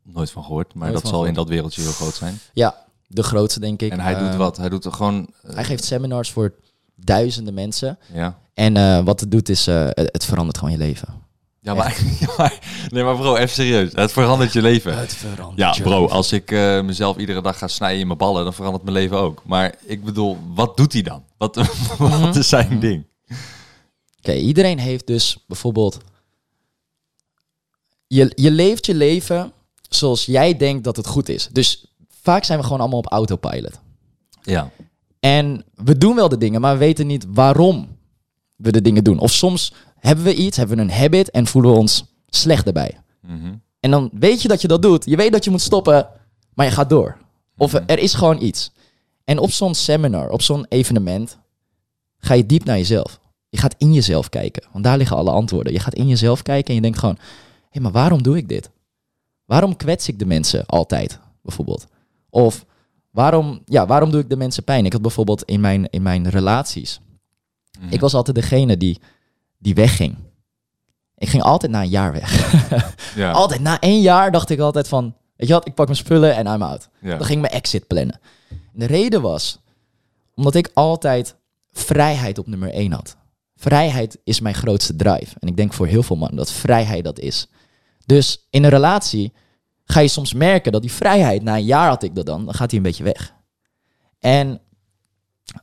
Nooit 0.03 0.31
van 0.31 0.45
gehoord, 0.45 0.75
maar 0.75 0.89
Nooit 0.91 1.03
dat 1.03 1.11
zal 1.11 1.25
in 1.25 1.35
dat 1.35 1.49
wereldje 1.49 1.83
heel 1.83 1.91
groot 1.93 2.15
zijn. 2.15 2.39
Ja, 2.53 2.75
de 3.07 3.23
grootste 3.23 3.61
denk 3.61 3.83
ik. 3.83 3.93
En 3.93 4.01
hij 4.01 4.19
doet 4.19 4.29
Eh, 4.29 4.37
wat? 4.37 4.57
Hij 4.57 4.69
doet 4.69 4.85
er 4.85 4.93
gewoon... 4.93 5.29
eh, 5.43 5.55
Hij 5.55 5.65
geeft 5.65 5.85
seminars 5.85 6.31
voor 6.33 6.55
duizenden 6.95 7.55
mensen. 7.55 7.99
Ja. 8.13 8.39
En 8.55 9.05
wat 9.05 9.21
het 9.21 9.31
doet 9.31 9.49
is, 9.49 9.67
het 9.95 10.25
verandert 10.25 10.59
gewoon 10.59 10.73
je 10.73 10.79
leven. 10.79 11.09
Ja 11.61 11.75
maar, 11.75 12.03
ja, 12.21 12.27
maar... 12.37 12.59
Nee, 12.89 13.05
maar 13.05 13.17
bro, 13.17 13.37
even 13.37 13.55
serieus. 13.55 13.93
Het 13.93 14.13
verandert 14.13 14.53
je 14.53 14.63
leven. 14.63 14.99
Het 14.99 15.15
verandert 15.15 15.59
Ja, 15.59 15.75
je 15.77 15.83
bro, 15.83 16.01
leven. 16.01 16.17
als 16.17 16.33
ik 16.33 16.51
eh, 16.51 16.81
mezelf 16.83 17.17
iedere 17.17 17.43
dag 17.43 17.59
ga 17.59 17.69
snijden 17.69 18.01
in 18.01 18.07
mijn 18.07 18.19
ballen, 18.19 18.45
dan 18.45 18.55
verandert 18.55 18.85
mijn 18.85 18.97
leven 18.97 19.19
ook. 19.19 19.43
Maar 19.45 19.75
ik 19.85 20.05
bedoel, 20.05 20.39
wat 20.55 20.77
doet 20.77 20.93
hij 20.93 21.03
dan? 21.03 21.25
Wat, 21.37 21.55
wat 21.99 22.37
is 22.37 22.49
zijn 22.49 22.81
ding? 22.81 23.07
Oké, 24.19 24.33
iedereen 24.33 24.79
heeft 24.79 25.07
dus 25.07 25.45
bijvoorbeeld... 25.47 25.99
Je, 28.07 28.33
je 28.35 28.51
leeft 28.51 28.87
je 28.87 28.95
leven 28.95 29.53
zoals 29.89 30.25
jij 30.25 30.57
denkt 30.57 30.85
dat 30.85 30.97
het 30.97 31.07
goed 31.07 31.29
is. 31.29 31.49
Dus 31.53 31.87
vaak 32.23 32.45
zijn 32.45 32.59
we 32.59 32.65
gewoon 32.65 32.81
allemaal 32.81 32.99
op 32.99 33.07
autopilot. 33.13 33.81
Ja. 34.43 34.71
En 35.21 35.65
we 35.75 35.99
doen 35.99 36.15
wel 36.15 36.29
de 36.29 36.39
dingen, 36.39 36.61
maar 36.61 36.73
we 36.73 36.79
weten 36.79 37.07
niet 37.07 37.27
waarom 37.29 37.97
we 38.57 38.73
de 38.73 38.83
dingen 38.83 39.05
doen. 39.05 39.19
Of 39.19 39.31
soms 39.33 39.73
hebben 40.01 40.25
we 40.25 40.35
iets, 40.35 40.57
hebben 40.57 40.77
we 40.77 40.83
een 40.83 40.91
habit 40.91 41.31
en 41.31 41.47
voelen 41.47 41.71
we 41.73 41.77
ons 41.79 42.05
slecht 42.29 42.65
daarbij. 42.65 42.99
Mhm. 43.23 43.55
En 43.81 43.91
dan 43.91 44.11
weet 44.13 44.43
je 44.43 44.49
dat 44.49 44.61
je 44.61 44.69
dat 44.69 44.83
doet. 44.83 45.05
Je 45.05 45.17
weet 45.17 45.33
dat 45.33 45.45
je 45.45 45.51
moet 45.51 45.61
stoppen, 45.61 46.09
maar 46.55 46.67
je 46.67 46.73
gaat 46.73 46.91
door. 46.91 47.17
Of 47.57 47.73
er- 47.73 47.83
er 47.87 47.99
is 47.99 48.15
gewoon 48.15 48.43
iets. 48.43 48.71
En 49.25 49.39
op 49.39 49.51
zo'n 49.51 49.75
seminar, 49.75 50.29
op 50.31 50.43
zo'n 50.43 50.67
evenement, 50.69 51.39
ga 52.19 52.35
je 52.35 52.47
diep 52.47 52.65
naar 52.65 52.77
jezelf. 52.77 53.21
Je 53.49 53.59
gaat 53.59 53.75
in 53.79 53.93
jezelf 53.93 54.29
kijken, 54.29 54.63
want 54.73 54.85
daar 54.85 54.97
liggen 54.99 55.17
alle 55.17 55.31
antwoorden. 55.31 55.73
Je 55.73 55.79
gaat 55.81 55.95
in 55.95 56.09
jezelf 56.09 56.43
kijken 56.43 56.69
en 56.69 56.75
je 56.75 56.81
denkt 56.81 56.99
gewoon, 56.99 57.19
hé, 57.71 57.81
maar 57.81 57.93
waarom 57.93 58.23
doe 58.23 58.37
ik 58.37 58.49
dit? 58.49 58.71
Waarom 59.45 59.77
kwets 59.77 60.09
ik 60.09 60.19
de 60.19 60.27
mensen 60.27 60.67
altijd, 60.67 61.19
bijvoorbeeld? 61.43 61.87
Of 62.31 62.65
waarom, 63.11 63.63
ja, 63.65 63.87
waarom 63.87 64.11
doe 64.11 64.21
ik 64.21 64.29
de 64.29 64.37
mensen 64.37 64.65
pijn? 64.65 64.85
Ik 64.87 64.93
had 64.93 65.03
bijvoorbeeld 65.03 65.43
in 65.43 65.61
mijn, 65.61 65.91
in 65.91 66.03
mijn 66.03 66.29
relaties, 66.31 67.01
Mhm. 67.81 67.93
ik 67.93 68.01
was 68.01 68.15
altijd 68.15 68.37
degene 68.37 68.77
die, 68.77 68.99
die 69.59 69.75
wegging. 69.75 70.17
Ik 71.17 71.29
ging 71.29 71.43
altijd 71.43 71.73
na 71.73 71.83
een 71.83 71.89
jaar 71.89 72.13
weg. 72.13 72.55
Ja. 73.15 73.31
Altijd 73.43 73.61
na 73.61 73.81
één 73.81 74.01
jaar 74.01 74.31
dacht 74.31 74.51
ik 74.51 74.59
altijd 74.59 74.89
van, 74.89 75.15
weet 75.37 75.49
je 75.49 75.55
wat, 75.55 75.67
ik 75.67 75.75
pak 75.75 75.87
mijn 75.87 75.99
spullen 75.99 76.37
en 76.37 76.47
I'm 76.47 76.63
out. 76.63 76.89
ja. 77.01 77.09
Dan 77.09 77.25
ging 77.27 77.45
ik 77.45 77.51
mijn 77.51 77.63
exit 77.63 77.87
plannen. 77.87 78.21
En 78.49 78.59
de 78.73 78.87
reden 78.87 79.23
was, 79.23 79.59
omdat 80.35 80.55
ik 80.55 80.71
altijd 80.75 81.37
vrijheid 81.71 82.39
op 82.39 82.47
nummer 82.47 82.71
één 82.71 82.93
had. 82.93 83.17
Vrijheid 83.57 84.19
is 84.25 84.41
mijn 84.41 84.55
grootste 84.55 84.97
drive. 84.97 85.35
En 85.39 85.49
ik 85.49 85.57
denk 85.57 85.73
voor 85.73 85.87
heel 85.87 86.03
veel 86.03 86.17
mannen 86.17 86.37
dat 86.37 86.53
vrijheid 86.53 87.05
dat 87.05 87.19
is. 87.19 87.47
Dus 88.07 88.47
in 88.51 88.65
een 88.65 88.71
relatie 88.71 89.33
ga 89.85 90.01
je 90.01 90.09
soms 90.09 90.33
merken 90.33 90.73
dat 90.73 90.83
die 90.83 90.93
vrijheid, 90.93 91.43
na 91.43 91.57
een 91.57 91.65
jaar 91.65 91.89
had 91.89 92.03
ik 92.03 92.15
dat 92.15 92.27
dan, 92.27 92.45
dan 92.45 92.55
gaat 92.55 92.71
die 92.71 92.79
een 92.79 92.85
beetje 92.85 93.05
weg. 93.05 93.35
En 94.19 94.61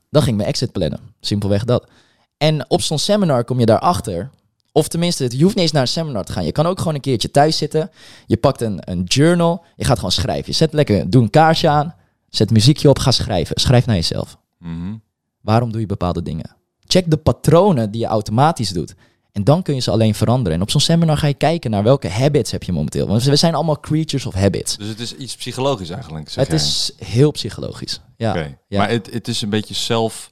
dan 0.09 0.21
ging 0.21 0.27
ik 0.27 0.35
mijn 0.35 0.49
exit 0.49 0.71
plannen. 0.71 0.99
Simpelweg 1.19 1.63
dat. 1.63 1.89
En 2.37 2.69
op 2.69 2.81
zo'n 2.81 2.99
seminar 2.99 3.43
kom 3.43 3.59
je 3.59 3.65
daarachter. 3.65 4.29
Of 4.71 4.87
tenminste, 4.87 5.23
het- 5.23 5.33
je 5.33 5.43
hoeft 5.43 5.55
niet 5.55 5.63
eens 5.63 5.71
naar 5.73 5.81
een 5.81 5.87
seminar 5.87 6.23
te 6.23 6.31
gaan. 6.31 6.45
Je 6.45 6.51
kan 6.51 6.65
ook 6.65 6.77
gewoon 6.77 6.95
een 6.95 7.01
keertje 7.01 7.31
thuis 7.31 7.57
zitten. 7.57 7.91
Je 8.25 8.37
pakt 8.37 8.61
een, 8.61 8.77
een 8.91 9.03
journal. 9.03 9.63
Je 9.75 9.83
gaat 9.85 9.95
gewoon 9.95 10.11
schrijven. 10.11 10.45
Je 10.45 10.53
zet 10.53 10.73
lekker, 10.73 11.09
doe 11.09 11.21
een 11.21 11.29
kaarsje 11.29 11.69
aan. 11.69 11.95
Zet 12.29 12.49
muziekje 12.51 12.89
op, 12.89 12.99
ga 12.99 13.11
schrijven. 13.11 13.59
Schrijf 13.59 13.85
naar 13.85 13.95
jezelf. 13.95 14.37
Mhm. 14.59 14.93
Waarom 15.41 15.71
doe 15.71 15.81
je 15.81 15.87
bepaalde 15.87 16.21
dingen? 16.21 16.55
Check 16.87 17.09
de 17.11 17.17
patronen 17.17 17.91
die 17.91 18.01
je 18.01 18.07
automatisch 18.07 18.69
doet. 18.69 18.93
En 19.31 19.43
dan 19.43 19.61
kun 19.61 19.75
je 19.75 19.81
ze 19.81 19.91
alleen 19.91 20.15
veranderen. 20.15 20.53
En 20.57 20.61
op 20.63 20.71
zo'n 20.71 20.81
seminar 20.81 21.17
ga 21.17 21.27
je 21.27 21.33
kijken 21.33 21.71
naar 21.71 21.83
welke 21.83 22.09
habits 22.09 22.51
heb 22.51 22.63
je 22.63 22.71
momenteel. 22.71 23.07
Want 23.07 23.23
we 23.23 23.35
zijn 23.35 23.55
allemaal 23.55 23.79
creatures 23.79 24.25
of 24.25 24.33
habits. 24.33 24.77
Dus 24.77 24.87
het 24.87 24.99
is 24.99 25.15
iets 25.15 25.35
psychologisch 25.35 25.89
eigenlijk, 25.89 26.29
zeg 26.29 26.47
Het 26.47 26.59
jij. 26.61 26.67
is 26.69 26.91
heel 26.97 27.31
psychologisch. 27.31 28.01
Ja. 28.17 28.47
Maar 28.69 28.89
het, 28.89 29.09
het 29.13 29.27
is 29.27 29.41
een 29.41 29.49
beetje 29.49 29.73
zelf... 29.73 30.29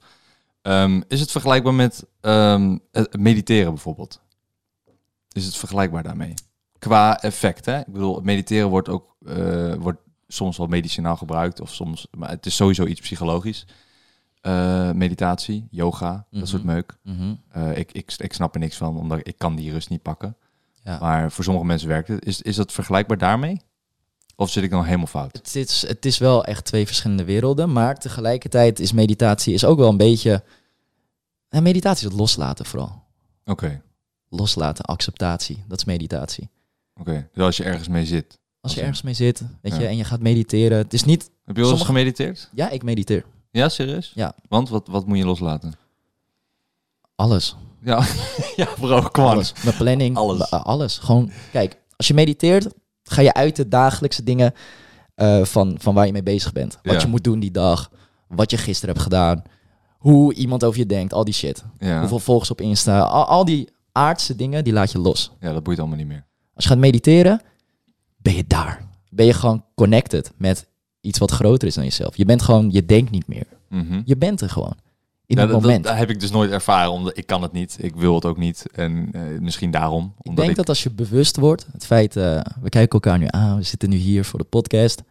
ehm, 0.64 1.00
is 1.08 1.20
het 1.20 1.30
vergelijkbaar 1.30 1.74
met 1.74 2.04
ehm, 2.20 2.78
mediteren 3.18 3.72
bijvoorbeeld? 3.72 4.20
Is 5.32 5.44
het 5.44 5.56
vergelijkbaar 5.56 6.02
daarmee? 6.02 6.34
Qua 6.78 7.20
effect, 7.20 7.64
hè? 7.66 7.78
Ik 7.78 7.92
bedoel, 7.92 8.20
mediteren 8.20 8.68
wordt 8.68 8.88
ook 8.88 9.16
eh, 9.26 9.74
wordt 9.74 10.00
soms 10.28 10.56
wel 10.56 10.66
medicinaal 10.66 11.16
gebruikt, 11.16 11.60
of 11.60 11.74
soms, 11.74 12.06
maar 12.10 12.30
het 12.30 12.46
is 12.46 12.56
sowieso 12.56 12.86
iets 12.86 13.00
psychologisch. 13.00 13.66
Eh, 14.40 14.90
meditatie, 14.90 15.66
yoga, 15.70 16.26
Mhm. 16.30 16.38
dat 16.40 16.48
soort 16.48 16.64
meuk. 16.64 16.96
Mhm. 17.02 17.34
Eh, 17.48 17.76
ik, 17.76 17.92
ik, 17.92 18.14
ik 18.16 18.32
snap 18.32 18.54
er 18.54 18.60
niks 18.60 18.76
van, 18.76 18.96
omdat 18.96 19.20
ik 19.22 19.38
kan 19.38 19.56
die 19.56 19.72
rust 19.72 19.88
niet 19.90 20.02
pakken. 20.02 20.36
Ja. 20.82 20.98
Maar 21.00 21.32
voor 21.32 21.44
sommige 21.44 21.66
mensen 21.66 21.88
werkt 21.88 22.08
het. 22.08 22.24
Is, 22.24 22.42
is 22.42 22.56
dat 22.56 22.72
vergelijkbaar 22.72 23.18
daarmee? 23.18 23.60
Of 24.36 24.50
zit 24.50 24.62
ik 24.64 24.70
dan 24.70 24.84
helemaal 24.84 25.06
fout? 25.06 25.36
Het 25.36 25.56
is, 25.56 25.86
het 25.86 26.04
is 26.04 26.18
wel 26.18 26.44
echt 26.44 26.64
twee 26.64 26.86
verschillende 26.86 27.24
werelden. 27.24 27.72
Maar 27.72 27.98
tegelijkertijd 27.98 28.80
is 28.80 28.92
meditatie 28.92 29.54
is 29.54 29.64
ook 29.64 29.78
wel 29.78 29.88
een 29.88 29.96
beetje... 29.96 30.42
En 31.48 31.62
meditatie 31.62 32.04
is 32.06 32.12
het 32.12 32.20
loslaten 32.20 32.64
vooral. 32.66 33.02
Oké, 33.44 33.82
Loslaten, 34.28 34.84
acceptatie. 34.84 35.64
Dat 35.68 35.78
is 35.78 35.84
meditatie. 35.84 36.48
oké. 37.00 37.28
Dus 37.32 37.44
als 37.44 37.56
je 37.56 37.64
ergens 37.64 37.88
mee 37.88 38.06
zit. 38.06 38.38
Als 38.60 38.74
je 38.74 38.80
ergens 38.80 39.02
mee 39.02 39.14
zit, 39.14 39.42
weet 39.62 39.72
Ja. 39.74 39.80
je, 39.80 39.86
en 39.86 39.96
je 39.96 40.04
gaat 40.04 40.20
mediteren. 40.20 40.78
Het 40.78 40.92
is 40.92 41.04
niet... 41.04 41.22
Heb 41.22 41.56
je 41.56 41.62
wel 41.62 41.70
eens 41.70 41.78
Sommige- 41.80 41.86
gemediteerd? 41.86 42.50
Ja, 42.54 42.70
ik 42.70 42.82
mediteer. 42.82 43.24
Ja, 43.50 43.68
serieus? 43.68 44.12
Ja. 44.14 44.34
Want 44.48 44.68
wat, 44.68 44.88
wat 44.88 45.06
moet 45.06 45.18
je 45.18 45.24
loslaten? 45.24 45.72
Alles. 47.14 47.56
Ja, 47.82 48.06
ja 48.56 48.68
bro, 48.80 48.96
aan. 48.96 49.10
Alles. 49.12 49.52
Mijn 49.64 49.76
planning. 49.76 50.16
Alles. 50.16 50.50
alles. 50.50 50.98
Gewoon, 50.98 51.30
kijk, 51.52 51.76
als 51.96 52.06
je 52.06 52.14
mediteert, 52.14 52.66
ga 53.04 53.22
je 53.22 53.34
uit 53.34 53.56
de 53.56 53.68
dagelijkse 53.68 54.22
dingen 54.22 54.52
eh, 55.14 55.44
van, 55.44 55.76
van 55.80 55.94
waar 55.94 56.06
je 56.06 56.12
mee 56.12 56.22
bezig 56.22 56.52
bent. 56.52 56.78
Wat 56.82 56.94
Ja. 56.94 57.00
je 57.00 57.06
moet 57.06 57.24
doen 57.24 57.40
die 57.40 57.50
dag. 57.50 57.90
Wat 58.28 58.50
je 58.50 58.56
gisteren 58.56 58.94
hebt 58.94 59.06
gedaan. 59.06 59.42
Hoe 59.98 60.34
iemand 60.34 60.64
over 60.64 60.78
je 60.78 60.86
denkt. 60.86 61.12
Al 61.12 61.24
die 61.24 61.34
shit. 61.34 61.64
Ja. 61.78 61.98
Hoeveel 62.00 62.18
volgers 62.18 62.50
op 62.50 62.60
Insta. 62.60 63.00
Al, 63.00 63.24
al 63.24 63.44
die 63.44 63.68
aardse 63.92 64.36
dingen, 64.36 64.64
die 64.64 64.72
laat 64.72 64.92
je 64.92 64.98
los. 64.98 65.32
ja, 65.40 65.52
dat 65.52 65.62
boeit 65.62 65.78
allemaal 65.78 65.96
niet 65.96 66.06
meer. 66.06 66.24
Als 66.54 66.64
je 66.64 66.70
gaat 66.70 66.78
mediteren, 66.78 67.40
ben 68.16 68.34
je 68.34 68.44
daar. 68.46 68.88
Ben 69.10 69.26
je 69.26 69.32
gewoon 69.34 69.64
connected 69.74 70.32
met 70.36 70.66
iets 71.00 71.18
wat 71.18 71.30
groter 71.30 71.68
is 71.68 71.74
dan 71.74 71.84
jezelf. 71.84 72.16
Je 72.16 72.24
bent 72.24 72.42
gewoon, 72.42 72.70
je 72.70 72.84
denkt 72.84 73.10
niet 73.10 73.26
meer. 73.26 73.46
Mhm. 73.68 74.00
Je 74.04 74.16
bent 74.16 74.40
er 74.40 74.50
gewoon. 74.50 74.74
In 75.26 75.38
het 75.38 75.48
dat, 75.50 75.60
moment. 75.62 75.84
dat 75.84 75.96
heb 75.96 76.10
ik 76.10 76.20
dus 76.20 76.30
nooit 76.30 76.50
ervaren, 76.50 76.90
omdat 76.90 77.16
ik 77.16 77.26
kan 77.26 77.42
het 77.42 77.52
niet. 77.52 77.76
Ik 77.80 77.96
wil 77.96 78.14
het 78.14 78.24
ook 78.24 78.36
niet. 78.36 78.64
En 78.72 79.08
eh, 79.12 79.22
misschien 79.40 79.70
daarom. 79.70 80.14
Ik 80.18 80.28
Omdat 80.28 80.44
denk 80.44 80.56
dat 80.56 80.68
als 80.68 80.82
je 80.82 80.90
bewust 80.90 81.36
wordt, 81.36 81.66
het 81.72 81.86
feit, 81.86 82.16
eh, 82.16 82.40
we 82.60 82.68
kijken 82.68 83.00
elkaar 83.00 83.18
nu 83.18 83.26
aan, 83.28 83.56
we 83.56 83.62
zitten 83.62 83.88
nu 83.88 83.96
hier 83.96 84.24
voor 84.24 84.38
de 84.38 84.44
podcast. 84.44 85.02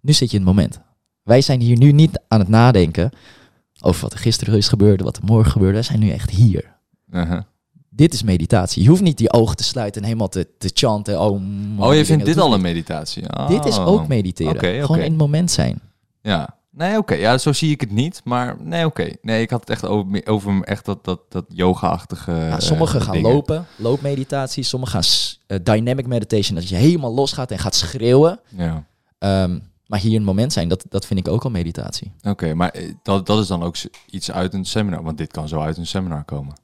Nu 0.00 0.12
zit 0.12 0.30
je 0.30 0.38
in 0.38 0.46
het 0.46 0.54
moment. 0.54 0.80
Wij 1.22 1.40
zijn 1.40 1.60
hier 1.60 1.78
nu 1.78 1.92
niet 1.92 2.20
aan 2.28 2.38
het 2.38 2.48
nadenken 2.48 3.10
over 3.80 4.02
wat 4.02 4.12
er 4.12 4.18
gisteren 4.18 4.56
is 4.56 4.68
gebeurd, 4.68 5.00
wat 5.00 5.16
er 5.16 5.24
morgen 5.24 5.52
gebeurde. 5.52 5.74
Wij 5.74 5.82
zijn 5.82 6.00
nu 6.00 6.10
echt 6.10 6.30
hier. 6.30 6.76
Uh-huh. 7.10 7.40
Dit 7.88 8.14
is 8.14 8.22
meditatie. 8.22 8.82
Je 8.82 8.88
hoeft 8.88 9.02
niet 9.02 9.18
die 9.18 9.32
ogen 9.32 9.56
te 9.56 9.64
sluiten 9.64 10.00
en 10.00 10.06
helemaal 10.06 10.28
te, 10.28 10.48
te 10.58 10.70
chanten. 10.74 11.20
Oh, 11.20 11.42
Oh, 11.78 11.94
je 11.94 12.04
vindt 12.04 12.24
dit 12.24 12.38
al 12.38 12.54
een 12.54 12.60
meditatie? 12.60 13.38
Oh. 13.38 13.48
Dit 13.48 13.64
is 13.64 13.78
ook 13.78 14.08
mediteren. 14.08 14.54
Oké, 14.54 14.80
Gewoon 14.80 14.98
in 14.98 15.10
het 15.10 15.16
moment 15.20 15.50
zijn. 15.50 15.80
Ja, 16.22 16.57
Nee, 16.78 16.98
oké. 16.98 17.14
Ja, 17.14 17.38
zo 17.38 17.52
zie 17.52 17.70
ik 17.70 17.80
het 17.80 17.90
niet. 17.90 18.20
Maar 18.24 18.56
nee, 18.62 18.86
oké. 18.86 19.12
Nee, 19.22 19.42
ik 19.42 19.50
had 19.50 19.60
het 19.60 19.70
echt 19.70 19.86
over, 19.86 20.26
over 20.26 20.62
echt 20.62 20.84
dat, 20.84 21.04
dat, 21.04 21.20
dat 21.28 21.44
yoga-achtige 21.48 22.32
Ja, 22.32 22.50
eh, 22.50 22.58
sommigen 22.58 23.02
gaan 23.02 23.12
dingen. 23.14 23.32
lopen, 23.32 23.66
loopmeditatie. 23.76 24.62
Sommigen 24.62 25.02
gaan 25.02 25.12
eh, 25.46 25.58
dynamic 25.62 26.06
meditation, 26.06 26.54
dat 26.54 26.68
je 26.68 26.76
helemaal 26.76 27.14
los 27.14 27.32
gaat 27.32 27.50
en 27.50 27.58
gaat 27.58 27.74
schreeuwen. 27.74 28.40
Ja. 28.56 28.86
Ehm, 29.18 29.58
maar 29.86 29.98
hier 29.98 30.14
het 30.14 30.22
moment 30.22 30.52
zijn, 30.52 30.68
dat, 30.68 30.84
dat 30.88 31.06
vind 31.06 31.20
ik 31.20 31.28
ook 31.28 31.44
al 31.44 31.50
meditatie. 31.50 32.12
Oké, 32.22 32.54
maar 32.54 32.70
eh, 32.70 32.92
dat, 33.02 33.26
dat 33.26 33.38
is 33.38 33.46
dan 33.46 33.62
ook 33.62 33.76
iets 34.10 34.30
uit 34.30 34.54
een 34.54 34.64
seminar. 34.64 35.02
Want 35.02 35.18
dit 35.18 35.32
kan 35.32 35.48
zo 35.48 35.60
uit 35.60 35.76
een 35.76 35.86
seminar 35.86 36.24
komen. 36.24 36.54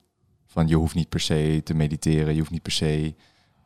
Van 0.47 0.69
je 0.69 0.77
hoeft 0.77 0.95
niet 0.95 1.09
per 1.09 1.21
se 1.21 1.61
te 1.65 1.75
mediteren. 1.75 2.33
Je 2.33 2.39
hoeft 2.39 2.51
niet 2.51 2.63
per 2.63 2.73
se 2.73 3.15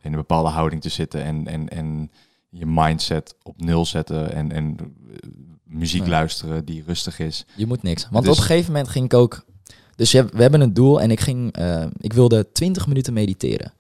in 0.03 0.13
een 0.13 0.19
bepaalde 0.19 0.49
houding 0.49 0.83
te 0.83 0.89
zitten. 0.89 1.23
En, 1.23 1.47
en, 1.47 1.69
en 1.69 2.11
je 2.51 2.67
mindset 2.67 3.35
op 3.43 3.61
nul 3.61 3.85
zetten. 3.85 4.33
En, 4.33 4.53
en 4.53 4.77
muziek 5.69 6.01
Nee. 6.01 6.11
luisteren 6.11 6.65
die 6.65 6.83
rustig 6.87 7.19
is. 7.19 7.45
Je 7.57 7.67
moet 7.67 7.83
niks. 7.83 8.09
Want 8.11 8.25
Dus- 8.25 8.33
op 8.35 8.41
een 8.41 8.47
gegeven 8.47 8.73
moment 8.73 8.89
ging 8.91 9.05
ik 9.05 9.15
ook... 9.15 9.45
Dus 9.97 10.13
we 10.13 10.29
hebben 10.37 10.61
een 10.61 10.75
doel 10.75 11.01
en 11.01 11.11
ik 11.11 11.21
ging... 11.21 11.53
eh, 11.53 11.87
ik 11.99 12.13
wilde 12.13 12.53
20 12.53 12.87
minuten 12.87 13.13
mediteren. 13.13 13.73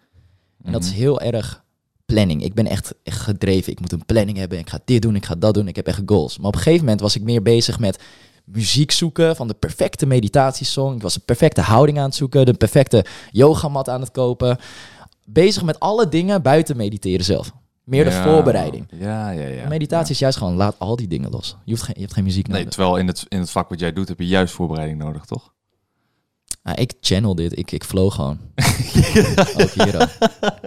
En 0.63 0.73
dat 0.73 0.83
is 0.85 0.89
Mhm. 0.91 0.99
heel 0.99 1.21
erg 1.21 1.65
planning. 2.07 2.43
Ik 2.45 2.55
ben 2.55 2.67
echt, 2.67 2.95
echt 3.03 3.21
gedreven. 3.21 3.73
Ik 3.73 3.81
moet 3.81 3.93
een 3.93 4.05
planning 4.07 4.39
hebben. 4.39 4.59
Ik 4.59 4.71
ga 4.71 4.79
dit 4.85 5.03
doen, 5.03 5.17
ik 5.17 5.25
ga 5.27 5.35
dat 5.35 5.55
doen. 5.55 5.69
Ik 5.69 5.77
heb 5.77 5.87
echt 5.87 6.03
goals. 6.07 6.39
Maar 6.39 6.47
op 6.47 6.55
een 6.55 6.61
gegeven 6.61 6.85
moment 6.85 7.01
was 7.01 7.17
ik 7.17 7.23
meer 7.23 7.43
bezig 7.43 7.79
met 7.79 8.03
muziek 8.45 8.91
zoeken 8.91 9.37
van 9.37 9.49
de 9.49 9.55
perfecte 9.55 10.07
meditatiesong. 10.07 10.97
Ik 10.97 11.03
was 11.03 11.15
de 11.15 11.21
perfecte 11.21 11.61
houding 11.61 11.99
aan 11.99 12.05
het 12.05 12.15
zoeken, 12.15 12.47
de 12.47 12.55
perfecte 12.55 13.05
yogamat 13.31 13.89
aan 13.89 14.01
het 14.01 14.11
kopen. 14.11 14.59
Bezig 15.27 15.63
met 15.63 15.81
alle 15.81 16.09
dingen 16.09 16.43
buiten 16.43 16.77
mediteren 16.77 17.25
zelf. 17.25 17.53
Meer 17.89 18.05
de 18.05 18.11
Ja, 18.11 18.23
voorbereiding. 18.23 18.87
Ja, 18.91 19.31
ja, 19.31 19.47
ja. 19.47 19.69
Meditatie 19.69 20.13
is 20.13 20.19
juist 20.19 20.39
gewoon 20.39 20.55
laat 20.55 20.75
al 20.79 20.97
die 20.97 21.09
dingen 21.09 21.31
los. 21.31 21.57
Je, 21.65 21.71
hoeft 21.71 21.83
geen, 21.85 21.95
je 21.95 22.01
hebt 22.01 22.13
geen 22.15 22.25
muziek 22.25 22.47
Nee, 22.49 22.57
nodig. 22.57 22.73
terwijl 22.75 22.97
in 22.97 23.07
het, 23.07 23.25
in 23.29 23.39
het 23.39 23.51
vak 23.51 23.69
wat 23.69 23.81
jij 23.81 23.93
doet 23.93 24.09
heb 24.09 24.19
je 24.19 24.27
juist 24.27 24.55
voorbereiding 24.55 24.99
nodig, 24.99 25.25
toch? 25.25 25.53
Ah, 26.63 26.73
ik 26.77 26.95
channel 27.01 27.35
dit. 27.35 27.59
Ik, 27.59 27.71
ik 27.73 27.85
flow 27.85 28.11
gewoon. 28.13 28.39
Ook 29.61 29.71
hier 29.71 29.99
al. 29.99 30.07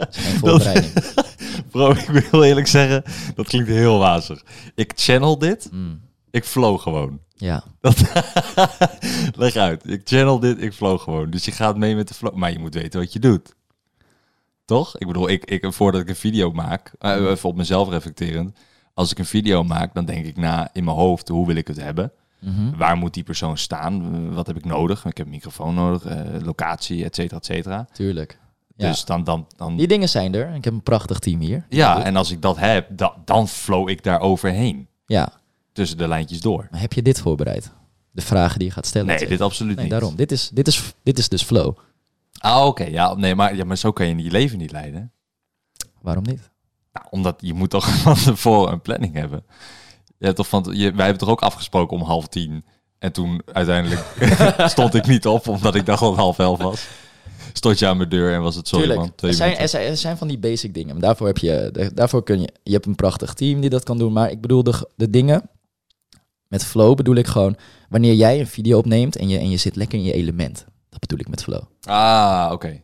Geen 0.09 0.37
voorbereiding. 0.37 0.93
Bro, 1.71 1.91
ik 1.91 2.27
wil 2.31 2.43
eerlijk 2.43 2.67
zeggen, 2.67 3.03
dat 3.35 3.47
klinkt 3.47 3.67
heel 3.69 3.97
wazig. 3.97 4.43
Ik 4.75 4.91
channel 4.95 5.37
dit, 5.37 5.69
Mm, 5.71 6.01
ik 6.31 6.43
flow 6.45 6.79
gewoon. 6.79 7.19
ja. 7.35 7.63
Dat 7.81 7.97
Leg 9.35 9.55
uit. 9.55 9.89
Ik 9.89 10.01
channel 10.03 10.39
dit, 10.39 10.61
ik 10.61 10.73
flow 10.73 10.99
gewoon. 10.99 11.29
Dus 11.29 11.45
je 11.45 11.51
gaat 11.51 11.77
mee 11.77 11.95
met 11.95 12.07
de 12.07 12.13
flow. 12.13 12.33
Maar 12.35 12.51
je 12.51 12.59
moet 12.59 12.73
weten 12.73 12.99
wat 12.99 13.13
je 13.13 13.19
doet. 13.19 13.55
Toch? 14.71 14.97
Ik 14.97 15.07
bedoel, 15.07 15.29
ik, 15.29 15.45
ik, 15.45 15.73
voordat 15.73 16.01
ik 16.01 16.09
een 16.09 16.15
video 16.15 16.51
maak, 16.51 16.91
eh, 16.99 17.11
even 17.15 17.49
op 17.49 17.55
mezelf 17.55 17.89
reflecterend. 17.89 18.57
Als 18.93 19.11
ik 19.11 19.19
een 19.19 19.25
video 19.25 19.63
maak, 19.63 19.93
dan 19.93 20.05
denk 20.05 20.25
ik 20.25 20.37
na 20.37 20.69
in 20.73 20.83
mijn 20.83 20.97
hoofd, 20.97 21.27
hoe 21.27 21.47
wil 21.47 21.55
ik 21.55 21.67
het 21.67 21.77
hebben? 21.81 22.11
Mhm. 22.39 22.77
Waar 22.77 22.97
moet 22.97 23.13
die 23.13 23.23
persoon 23.23 23.57
staan? 23.57 24.33
Wat 24.33 24.47
heb 24.47 24.57
ik 24.57 24.65
nodig? 24.65 25.05
Ik 25.05 25.17
heb 25.17 25.25
een 25.25 25.31
microfoon 25.31 25.73
nodig, 25.75 26.05
eh, 26.05 26.19
locatie, 26.43 27.03
et 27.03 27.15
cetera, 27.15 27.37
et 27.37 27.45
cetera. 27.45 27.87
Tuurlijk. 27.93 28.39
Ja. 28.75 28.87
Dus 28.87 29.05
dan, 29.05 29.23
dan, 29.23 29.47
dan, 29.57 29.77
Die 29.77 29.87
dingen 29.87 30.09
zijn 30.09 30.33
er. 30.35 30.55
Ik 30.55 30.63
heb 30.63 30.73
een 30.73 30.83
prachtig 30.83 31.19
team 31.19 31.39
hier. 31.39 31.65
ja, 31.69 32.03
en 32.03 32.15
als 32.15 32.31
ik 32.31 32.41
dat 32.41 32.57
heb, 32.57 32.87
da- 32.97 33.15
dan 33.25 33.47
flow 33.47 33.89
ik 33.89 34.03
daar 34.03 34.19
overheen. 34.19 34.87
Ja. 35.05 35.31
Tussen 35.73 35.97
de 35.97 36.07
lijntjes 36.07 36.41
door. 36.41 36.67
Maar 36.71 36.79
heb 36.81 36.93
je 36.93 37.01
dit 37.01 37.19
voorbereid? 37.19 37.71
De 38.11 38.21
vragen 38.21 38.59
die 38.59 38.67
je 38.67 38.73
gaat 38.73 38.85
stellen. 38.85 39.07
Nee, 39.07 39.27
dit 39.27 39.41
absoluut 39.41 39.75
Nee, 39.75 39.83
niet. 39.83 39.93
daarom. 39.93 40.15
Dit 40.15 40.31
is, 40.31 40.49
dit, 40.53 40.67
is, 40.67 40.93
dit 41.03 41.17
is 41.17 41.29
dus 41.29 41.43
flow. 41.43 41.77
Ah, 42.41 42.65
oké. 42.65 42.83
Ja, 42.83 43.13
nee, 43.13 43.35
maar, 43.35 43.55
ja, 43.55 43.65
maar 43.65 43.77
zo 43.77 43.91
kan 43.91 44.07
je 44.07 44.23
je 44.23 44.31
leven 44.31 44.57
niet 44.57 44.71
leiden. 44.71 45.11
Waarom 46.01 46.23
niet? 46.23 46.49
Nou, 46.93 47.05
omdat 47.09 47.35
je 47.39 47.53
moet 47.53 47.69
toch 47.69 47.89
van 48.01 48.15
tevoren 48.15 48.73
een 48.73 48.81
planning 48.81 49.13
hebben. 49.13 49.45
Je 50.17 50.25
hebt 50.25 50.37
toch 50.37 50.47
van, 50.47 50.67
je, 50.71 50.91
wij 50.91 51.05
hebben 51.05 51.17
toch 51.17 51.29
ook 51.29 51.41
afgesproken 51.41 51.97
om 51.97 52.03
half 52.03 52.27
tien. 52.27 52.65
En 52.99 53.11
toen 53.11 53.41
uiteindelijk 53.45 54.05
stond 54.65 54.93
ik 54.93 55.07
niet 55.07 55.27
op, 55.27 55.47
omdat 55.47 55.75
ik 55.75 55.85
dacht 55.85 55.99
dat 55.99 56.09
het 56.09 56.19
half 56.19 56.39
elf 56.39 56.59
was. 56.59 56.87
Stond 57.53 57.79
je 57.79 57.87
aan 57.87 57.97
mijn 57.97 58.09
deur 58.09 58.33
en 58.33 58.41
was 58.41 58.55
het 58.55 58.67
sorry 58.67 58.85
Tuurlijk. 58.85 59.07
man, 59.07 59.15
twee 59.15 59.31
er, 59.31 59.37
zijn, 59.37 59.57
er, 59.57 59.69
zijn, 59.69 59.89
er 59.89 59.97
zijn 59.97 60.17
van 60.17 60.27
die 60.27 60.37
basic 60.37 60.73
dingen. 60.73 60.93
Maar 60.93 61.01
daarvoor 61.01 61.27
heb 61.27 61.37
je, 61.37 61.89
daarvoor 61.93 62.23
kun 62.23 62.41
je, 62.41 62.53
je 62.63 62.71
hebt 62.71 62.85
een 62.85 62.95
prachtig 62.95 63.33
team 63.33 63.61
die 63.61 63.69
dat 63.69 63.83
kan 63.83 63.97
doen. 63.97 64.13
Maar 64.13 64.31
ik 64.31 64.41
bedoel 64.41 64.63
de, 64.63 64.89
de 64.95 65.09
dingen, 65.09 65.49
met 66.47 66.65
flow 66.65 66.95
bedoel 66.95 67.15
ik 67.15 67.27
gewoon, 67.27 67.55
wanneer 67.89 68.13
jij 68.13 68.39
een 68.39 68.47
video 68.47 68.77
opneemt 68.77 69.15
en 69.15 69.29
je, 69.29 69.37
en 69.37 69.49
je 69.49 69.57
zit 69.57 69.75
lekker 69.75 69.99
in 69.99 70.05
je 70.05 70.13
element. 70.13 70.65
Dat 70.91 70.99
bedoel 70.99 71.19
ik 71.19 71.27
met 71.27 71.43
flow. 71.43 71.61
Ah, 71.83 72.49
oké. 72.51 72.67
Je 72.67 72.79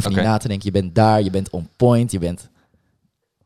hoeft 0.00 0.06
Oké. 0.06 0.14
niet 0.16 0.24
na 0.24 0.36
te 0.38 0.48
denken, 0.48 0.66
je 0.72 0.80
bent 0.80 0.94
daar, 0.94 1.22
je 1.22 1.30
bent 1.30 1.50
on 1.50 1.68
point, 1.76 2.10
je 2.12 2.18
bent 2.18 2.50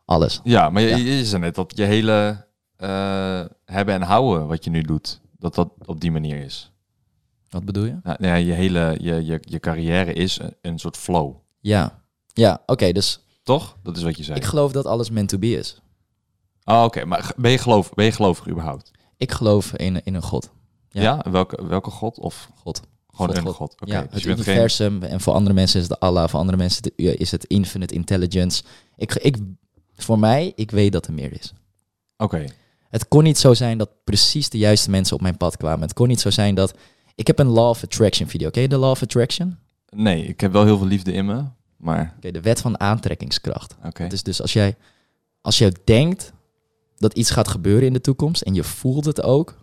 alles. 0.05 0.41
Ja, 0.45 0.71
maar 0.71 0.83
je, 0.83 0.89
Ja. 0.89 0.97
je 0.97 1.25
zei 1.25 1.41
net 1.43 1.55
dat 1.55 1.73
je 1.77 1.83
hele 1.85 2.45
eh, 2.77 3.45
hebben 3.65 3.95
en 3.95 4.03
houden 4.03 4.47
wat 4.47 4.65
je 4.65 4.71
nu 4.71 4.83
doet, 4.83 5.21
dat 5.39 5.55
dat 5.55 5.71
op 5.85 6.01
die 6.01 6.11
manier 6.11 6.37
is. 6.45 6.73
Wat 7.51 7.65
bedoel 7.65 7.85
je? 7.85 7.97
Nou, 8.03 8.17
ja, 8.21 8.35
je 8.35 8.53
hele, 8.53 8.97
je, 9.01 9.25
je, 9.25 9.39
je 9.41 9.61
carrière 9.61 10.13
is 10.13 10.39
een, 10.39 10.55
een 10.61 10.79
soort 10.79 10.97
flow. 10.97 11.35
Ja, 11.61 12.03
ja 12.33 12.63
oké, 12.67 12.93
dus 12.93 13.21
Toch? 13.43 13.77
Dat 13.83 13.97
is 13.97 14.03
wat 14.03 14.17
je 14.17 14.23
zei. 14.25 14.39
ik 14.39 14.45
geloof 14.45 14.73
dat 14.73 14.87
alles 14.87 15.11
meant 15.11 15.29
to 15.29 15.39
be 15.39 15.51
is. 15.59 15.81
Ah, 16.65 16.85
oké. 16.85 17.05
Maar 17.05 17.33
ben 17.37 17.51
je, 17.51 17.59
geloof, 17.59 17.91
ben 17.95 18.05
je 18.05 18.13
gelovig 18.13 18.49
überhaupt? 18.49 18.91
Ik 19.17 19.33
geloof 19.33 19.73
in, 19.73 20.05
in 20.05 20.15
een 20.15 20.23
God. 20.23 20.51
Ja. 20.89 21.03
Ja? 21.03 21.25
Welke, 21.31 21.67
welke 21.67 21.91
god? 21.91 22.19
Of 22.19 22.51
God. 22.55 22.81
Gewoon 23.17 23.37
God, 23.37 23.37
een 23.37 23.47
God. 23.47 23.57
god? 23.57 23.73
Oké, 23.81 23.93
ja, 23.93 24.01
dus 24.01 24.11
het 24.11 24.23
geen... 24.23 24.33
universum. 24.33 25.03
En 25.03 25.21
voor 25.21 25.33
andere 25.35 25.55
mensen 25.55 25.81
is 25.81 25.89
het 25.89 26.01
Allah, 26.01 26.29
voor 26.29 26.39
andere 26.41 26.57
mensen 26.59 26.83
is 26.97 27.31
het- 27.31 27.45
infinite 27.45 27.95
intelligence. 27.95 28.63
Ik, 28.97 29.15
ik, 29.15 29.37
voor 29.95 30.19
mij, 30.19 30.53
ik 30.55 30.71
weet 30.71 30.93
dat 30.93 31.07
er 31.07 31.13
meer 31.13 31.33
is. 31.33 31.53
Oké. 32.17 32.45
Het 32.89 33.09
kon 33.09 33.23
niet 33.23 33.39
zo 33.39 33.55
zijn 33.55 33.79
dat 33.79 33.91
precies 34.05 34.49
de 34.51 34.59
juiste 34.59 34.91
mensen 34.91 35.17
op 35.17 35.23
mijn 35.23 35.37
pad 35.37 35.57
kwamen. 35.57 35.81
Het 35.81 35.93
kon 35.93 36.09
niet 36.09 36.21
zo 36.21 36.31
zijn 36.31 36.55
dat... 36.55 36.75
Ik 37.15 37.27
heb 37.27 37.39
een 37.39 37.47
Law 37.47 37.69
of 37.69 37.83
Attraction 37.85 38.29
video. 38.29 38.51
Ken 38.51 38.63
je 38.63 38.69
de 38.69 38.77
Law 38.77 38.91
of 38.91 39.03
Attraction? 39.03 39.59
Nee, 39.91 40.25
ik 40.27 40.41
heb 40.41 40.53
wel 40.53 40.65
heel 40.65 40.79
veel 40.79 40.87
liefde 40.87 41.13
in 41.13 41.27
me, 41.27 41.45
maar 41.77 42.15
Oké, 42.17 42.31
de 42.31 42.41
wet 42.41 42.61
van 42.61 42.81
aantrekkingskracht. 42.81 43.77
oké. 43.85 44.03
Het 44.03 44.13
is 44.13 44.23
dus 44.23 44.41
als 44.43 44.53
jij, 44.53 44.77
als 45.41 45.59
jij 45.59 45.73
denkt 45.85 46.33
dat 46.97 47.13
iets 47.15 47.31
gaat 47.31 47.49
gebeuren 47.49 47.87
in 47.87 47.93
de 47.93 48.01
toekomst 48.01 48.43
en 48.43 48.55
je 48.55 48.65
voelt 48.65 49.05
het 49.05 49.23
ook, 49.23 49.57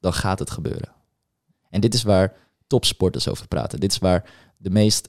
dan 0.00 0.12
gaat 0.12 0.38
het 0.38 0.50
gebeuren. 0.50 0.92
En 1.70 1.80
dit 1.80 1.94
is 1.94 2.02
waar 2.02 2.32
topsporters 2.70 3.28
over 3.28 3.48
praten. 3.48 3.80
Dit 3.80 3.92
is 3.92 3.98
waar 3.98 4.24
de 4.56 4.70
meest 4.70 5.08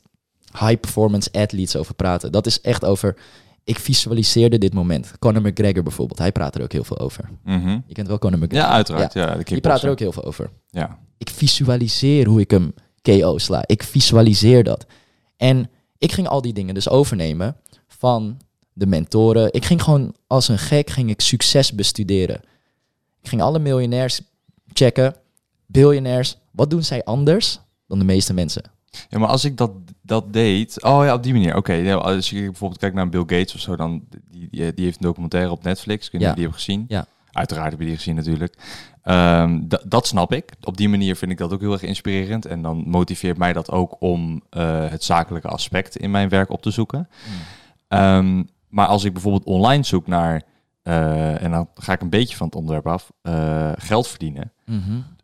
high 0.52 0.80
performance 0.80 1.30
athletes 1.32 1.76
over 1.76 1.94
praten. 1.94 2.32
Dat 2.32 2.46
is 2.46 2.62
echt 2.62 2.86
over, 2.86 3.18
ik 3.64 3.80
visualiseerde 3.80 4.58
dit 4.58 4.74
moment. 4.74 5.12
Conor 5.20 5.42
McGregor 5.42 5.84
bijvoorbeeld, 5.84 6.20
hij 6.20 6.32
praat 6.32 6.56
er 6.56 6.62
ook 6.62 6.72
heel 6.72 6.84
veel 6.84 7.00
over. 7.00 7.30
Mhm. 7.44 7.80
Je 7.86 7.94
kent 7.94 8.08
wel 8.08 8.20
Conor 8.20 8.40
McGregor. 8.40 8.68
Ja, 8.68 8.74
uiteraard. 8.74 9.14
Ja, 9.14 9.36
de 9.36 9.44
Die 9.44 9.62
praat 9.62 9.84
er 9.84 9.90
ook 9.90 10.00
heel 10.00 10.12
veel 10.12 10.24
over. 10.24 10.50
Ja. 10.70 10.98
Ik 11.18 11.30
visualiseer 11.30 12.28
hoe 12.28 12.40
ik 12.40 12.52
hem 12.52 12.74
KO 13.02 13.38
sla. 13.38 13.64
Ik 13.66 13.84
visualiseer 13.84 14.64
dat. 14.64 14.86
En 15.38 15.70
ik 15.98 16.12
ging 16.12 16.28
al 16.28 16.42
die 16.42 16.54
dingen 16.54 16.74
dus 16.74 16.90
overnemen 16.90 17.56
van 17.88 18.38
de 18.74 18.86
mentoren. 18.86 19.54
Ik 19.54 19.66
ging 19.66 19.84
gewoon 19.84 20.16
als 20.28 20.48
een 20.48 20.60
gek 20.60 20.90
ging 20.90 21.10
ik 21.10 21.22
succes 21.22 21.74
bestuderen. 21.74 22.42
Ik 23.22 23.30
ging 23.30 23.42
alle 23.42 23.60
miljonairs 23.60 24.22
checken, 24.74 25.16
biljonairs. 25.72 26.38
Wat 26.52 26.70
doen 26.70 26.84
zij 26.84 27.04
anders 27.04 27.60
dan 27.88 28.00
de 28.00 28.06
meeste 28.06 28.34
mensen? 28.34 28.64
ja, 29.10 29.20
maar 29.20 29.30
als 29.30 29.46
ik 29.46 29.58
dat, 29.58 29.72
dat 30.02 30.34
deed... 30.34 30.84
Oh 30.84 31.04
ja, 31.06 31.14
op 31.14 31.24
die 31.24 31.34
manier. 31.34 31.56
Oké, 31.56 31.74
ja, 31.74 31.96
als 31.96 32.30
je 32.30 32.42
bijvoorbeeld 32.42 32.80
kijkt 32.80 32.96
naar 32.96 33.10
Bill 33.10 33.20
Gates 33.20 33.54
of 33.54 33.60
zo, 33.60 33.76
dan... 33.76 34.04
Die, 34.30 34.48
die, 34.52 34.74
die 34.74 34.86
heeft 34.86 34.96
een 34.98 35.06
documentaire 35.08 35.52
op 35.52 35.64
Netflix. 35.64 36.04
Weet 36.12 36.12
niet 36.14 36.22
Ja. 36.22 36.28
je 36.30 36.36
die 36.36 36.44
hebt 36.44 36.56
gezien. 36.56 36.86
Ja. 36.88 37.06
Uiteraard 37.32 37.72
heb 37.72 37.80
je 37.80 37.86
die 37.86 37.96
gezien 37.96 38.16
natuurlijk. 38.16 38.58
Ehm, 39.04 39.60
da- 39.64 39.82
dat 39.88 40.08
snap 40.08 40.34
ik. 40.34 40.52
Op 40.64 40.78
die 40.78 40.90
manier 40.90 41.16
vind 41.16 41.32
ik 41.32 41.38
dat 41.38 41.54
ook 41.54 41.60
heel 41.62 41.72
erg 41.72 41.82
inspirerend. 41.82 42.46
En 42.46 42.62
dan 42.62 42.84
motiveert 42.88 43.38
mij 43.38 43.54
dat 43.54 43.70
ook 43.72 43.96
om 44.00 44.42
eh, 44.50 44.90
het 44.90 45.04
zakelijke 45.04 45.48
aspect 45.48 45.96
in 45.98 46.12
mijn 46.12 46.30
werk 46.30 46.50
op 46.50 46.62
te 46.62 46.72
zoeken. 46.72 47.10
Ehm, 47.88 48.44
maar 48.70 48.88
als 48.88 49.04
ik 49.04 49.14
bijvoorbeeld 49.14 49.44
online 49.46 49.84
zoek 49.84 50.08
naar... 50.08 50.42
eh, 50.84 51.42
en 51.44 51.52
dan 51.52 51.68
ga 51.76 51.94
ik 51.94 52.02
een 52.02 52.10
beetje 52.10 52.36
van 52.38 52.46
het 52.48 52.56
onderwerp 52.56 52.88
af. 52.88 53.12
eh, 53.22 53.72
geld 53.76 54.08
verdienen. 54.08 54.52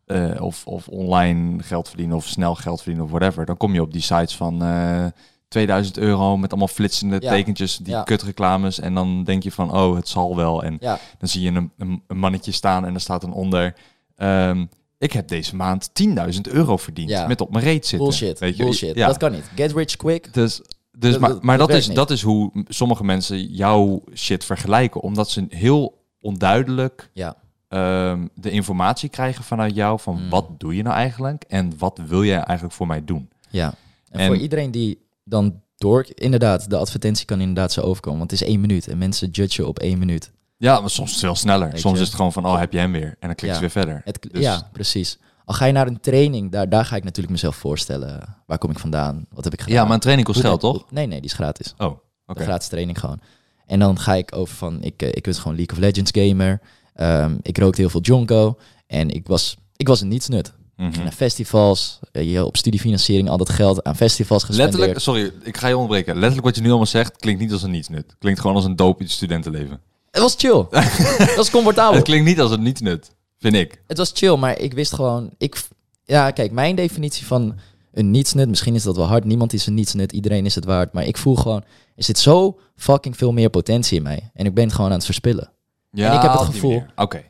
Eh, 0.07 0.41
of, 0.41 0.65
of 0.65 0.87
online 0.87 1.63
geld 1.63 1.87
verdienen 1.87 2.15
of 2.15 2.25
snel 2.25 2.55
geld 2.55 2.77
verdienen 2.77 3.03
of 3.05 3.09
whatever. 3.11 3.45
Dan 3.45 3.57
kom 3.57 3.73
je 3.73 3.81
op 3.81 3.91
die 3.93 4.01
sites 4.01 4.35
van 4.35 4.63
eh 4.63 5.05
2000 5.47 5.97
euro 5.97 6.37
met 6.37 6.49
allemaal 6.49 6.67
flitsende 6.67 7.17
Ja. 7.19 7.29
tekentjes, 7.29 7.77
die 7.77 7.93
Ja. 7.93 8.03
kutreclames. 8.03 8.79
En 8.79 8.93
dan 8.93 9.23
denk 9.23 9.43
je 9.43 9.51
van, 9.51 9.71
oh, 9.77 9.95
het 9.95 10.07
zal 10.07 10.35
wel. 10.35 10.63
En 10.63 10.77
Ja, 10.79 10.99
dan 11.17 11.29
zie 11.29 11.41
je 11.41 11.51
een, 11.51 11.71
een, 11.77 12.03
een 12.07 12.17
mannetje 12.17 12.51
staan 12.51 12.85
en 12.85 12.93
er 12.93 12.99
staat 13.01 13.21
dan 13.21 13.33
onder... 13.33 13.75
ehm, 14.15 14.65
ik 14.97 15.11
heb 15.13 15.27
deze 15.27 15.55
maand 15.55 15.89
10.000 16.33 16.41
euro 16.51 16.77
verdiend 16.77 17.09
Ja. 17.09 17.27
met 17.27 17.41
op 17.41 17.51
mijn 17.51 17.63
reet 17.63 17.85
zitten. 17.85 18.07
bullshit. 18.07 18.39
Weet 18.39 18.57
je? 18.57 18.63
bullshit. 18.63 18.95
Ja. 18.95 19.07
Dat 19.07 19.17
kan 19.17 19.31
niet. 19.31 19.49
Get 19.55 19.73
rich 19.73 19.95
quick. 19.95 20.33
Dus, 20.33 20.61
dus 20.97 21.11
Dat- 21.11 21.21
maar, 21.21 21.35
maar 21.41 21.57
dat 21.57 21.69
is, 21.69 21.87
niet. 21.87 21.95
dat 21.95 22.11
is 22.11 22.21
hoe 22.21 22.51
sommige 22.67 23.03
mensen 23.03 23.45
jouw 23.45 24.03
shit 24.13 24.45
vergelijken. 24.45 25.01
Omdat 25.01 25.29
ze 25.29 25.45
heel 25.49 26.05
onduidelijk 26.21 27.09
Ja. 27.13 27.35
Ehm, 27.67 28.27
de 28.35 28.49
informatie 28.51 29.09
krijgen 29.09 29.43
vanuit 29.43 29.75
jou 29.75 29.99
van 29.99 30.23
Mm. 30.23 30.29
wat 30.29 30.59
doe 30.59 30.75
je 30.75 30.83
nou 30.83 30.95
eigenlijk 30.95 31.43
en 31.47 31.73
wat 31.77 31.99
wil 32.07 32.23
jij 32.23 32.39
eigenlijk 32.39 32.75
voor 32.75 32.87
mij 32.87 33.05
doen. 33.05 33.29
Ja. 33.49 33.73
En, 34.11 34.19
En- 34.19 34.27
voor 34.27 34.37
iedereen 34.37 34.71
die 34.71 35.05
dan 35.23 35.61
door... 35.75 36.05
Inderdaad, 36.13 36.69
de 36.69 36.77
advertentie 36.77 37.25
kan 37.25 37.39
inderdaad 37.39 37.71
zo 37.71 37.81
overkomen. 37.81 38.19
Want 38.19 38.31
het 38.31 38.41
is 38.41 38.47
één 38.47 38.59
minuut. 38.61 38.87
En 38.87 38.97
mensen 38.97 39.29
judgen 39.29 39.67
op 39.67 39.79
één 39.79 39.97
minuut. 39.99 40.31
Ja, 40.57 40.79
maar 40.79 40.89
soms 40.89 41.19
veel 41.19 41.35
sneller. 41.35 41.71
Weet 41.71 41.79
soms 41.79 41.95
je. 41.95 42.01
is 42.01 42.07
het 42.07 42.15
gewoon 42.15 42.33
van, 42.33 42.45
oh, 42.45 42.59
heb 42.59 42.71
je 42.71 42.77
hem 42.79 42.91
weer? 42.91 43.15
En 43.19 43.27
dan 43.27 43.35
klik 43.35 43.49
je 43.49 43.55
Ja. 43.55 43.59
weer 43.59 43.69
verder. 43.69 44.01
Het, 44.05 44.27
Dus- 44.31 44.41
Ja, 44.43 44.69
precies. 44.71 45.19
Al 45.45 45.53
ga 45.55 45.65
je 45.65 45.73
naar 45.73 45.87
een 45.87 45.99
training, 45.99 46.51
daar, 46.51 46.69
daar 46.69 46.85
ga 46.85 46.95
ik 46.95 47.03
natuurlijk 47.03 47.31
mezelf 47.33 47.55
voorstellen. 47.55 48.35
Waar 48.45 48.57
kom 48.57 48.71
ik 48.71 48.79
vandaan? 48.79 49.25
Wat 49.29 49.43
heb 49.43 49.53
ik 49.53 49.61
gedaan? 49.61 49.75
Ja, 49.75 49.83
maar 49.83 49.93
een 49.93 49.99
training 49.99 50.27
kost 50.27 50.39
geld, 50.39 50.61
ben- 50.61 50.71
toch? 50.71 50.91
Nee, 50.91 51.05
nee, 51.07 51.21
die 51.21 51.29
is 51.29 51.35
gratis. 51.35 51.73
Oh, 51.77 51.85
oké. 51.87 51.99
Een 52.39 52.45
gratis 52.45 52.67
training 52.67 52.99
gewoon. 52.99 53.19
En 53.65 53.79
dan 53.79 53.99
ga 53.99 54.13
ik 54.15 54.35
over 54.35 54.55
van, 54.55 54.81
ik, 54.83 55.01
eh, 55.01 55.09
ik 55.11 55.25
was 55.25 55.39
gewoon 55.39 55.57
League 55.57 55.75
of 55.77 55.83
Legends 55.83 56.11
gamer. 56.13 56.61
Ehm, 56.97 57.35
ik 57.41 57.57
rookte 57.57 57.81
heel 57.81 57.89
veel 57.89 58.01
jonko. 58.01 58.57
En 58.87 59.09
ik 59.09 59.27
was, 59.27 59.57
ik 59.75 59.87
was 59.87 60.01
een 60.01 60.07
nietsnut. 60.07 60.53
Naar 60.75 61.11
festivals, 61.11 61.99
eh, 62.11 62.31
je 62.31 62.45
op 62.45 62.57
studiefinanciering 62.57 63.29
al 63.29 63.37
dat 63.37 63.49
geld 63.49 63.83
aan 63.83 63.95
festivals 63.95 64.43
gespendeerd. 64.43 64.77
Letterlijk, 64.77 65.03
sorry, 65.03 65.31
ik 65.43 65.57
ga 65.57 65.67
je 65.67 65.73
onderbreken. 65.73 66.13
Letterlijk 66.13 66.45
wat 66.45 66.55
je 66.55 66.61
nu 66.61 66.67
allemaal 66.67 66.85
zegt, 66.85 67.17
klinkt 67.17 67.41
niet 67.41 67.51
als 67.51 67.63
een 67.63 67.71
nietsnut. 67.71 68.15
Klinkt 68.19 68.39
gewoon 68.39 68.55
als 68.55 68.65
een 68.65 68.75
doop 68.75 68.99
in 68.99 69.05
het 69.05 69.13
studentenleven. 69.13 69.81
Het 70.11 70.21
was 70.21 70.35
chill. 70.37 70.65
het 70.71 71.35
was 71.35 71.49
comfortabel. 71.49 71.95
Het 71.95 72.03
klinkt 72.03 72.25
niet 72.25 72.39
als 72.39 72.51
een 72.51 72.61
nietsnut, 72.61 73.11
vind 73.39 73.55
ik. 73.55 73.81
Het 73.87 73.97
was 73.97 74.11
chill, 74.13 74.35
maar 74.35 74.59
ik 74.59 74.73
wist 74.73 74.93
gewoon... 74.93 75.29
Ik, 75.37 75.63
ja, 76.03 76.31
kijk, 76.31 76.51
mijn 76.51 76.75
definitie 76.75 77.25
van 77.25 77.55
een 77.93 78.11
nietsnut... 78.11 78.49
Misschien 78.49 78.75
is 78.75 78.83
dat 78.83 78.95
wel 78.95 79.05
hard. 79.05 79.23
Niemand 79.23 79.53
is 79.53 79.65
een 79.65 79.73
nietsnut. 79.73 80.11
Iedereen 80.11 80.45
is 80.45 80.55
het 80.55 80.65
waard. 80.65 80.93
Maar 80.93 81.05
ik 81.05 81.17
voel 81.17 81.35
gewoon... 81.35 81.63
Er 81.95 82.03
zit 82.03 82.19
zo 82.19 82.59
fucking 82.75 83.17
veel 83.17 83.31
meer 83.31 83.49
potentie 83.49 83.97
in 83.97 84.03
mij. 84.03 84.31
En 84.33 84.45
ik 84.45 84.53
ben 84.53 84.63
het 84.63 84.73
gewoon 84.73 84.89
aan 84.89 84.97
het 84.97 85.05
verspillen. 85.05 85.51
Ja, 85.97 86.15
ik 86.15 86.21
heb 86.21 86.31
het 86.31 86.41
gevoel- 86.41 86.83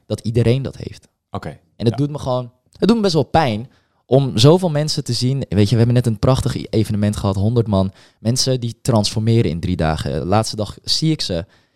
Dat 0.06 0.19
iedereen 0.19 0.62
dat 0.62 0.75
heeft. 0.77 1.08
oké. 1.32 1.49
En 1.49 1.86
het 1.86 1.89
Ja. 1.89 1.95
doet 1.95 2.10
me 2.10 2.19
gewoon... 2.19 2.51
Het 2.77 2.88
doet 2.88 2.97
me 2.97 3.01
best 3.03 3.13
wel 3.13 3.23
pijn 3.23 3.69
om 4.06 4.38
zoveel 4.38 4.69
mensen 4.69 5.03
te 5.03 5.13
zien. 5.13 5.45
Weet 5.49 5.63
je, 5.65 5.71
we 5.71 5.77
hebben 5.77 5.93
net 5.95 6.06
een 6.06 6.19
prachtig 6.19 6.69
evenement 6.69 7.17
gehad. 7.17 7.36
100 7.36 7.67
man. 7.67 7.91
Mensen 8.19 8.60
die 8.60 8.80
transformeren 8.82 9.51
in 9.51 9.60
drie 9.60 9.75
dagen. 9.75 10.12
De 10.19 10.25
laatste 10.25 10.56
dag 10.56 10.77
zie 10.84 11.12
ik 11.12 11.21
ze. 11.21 11.36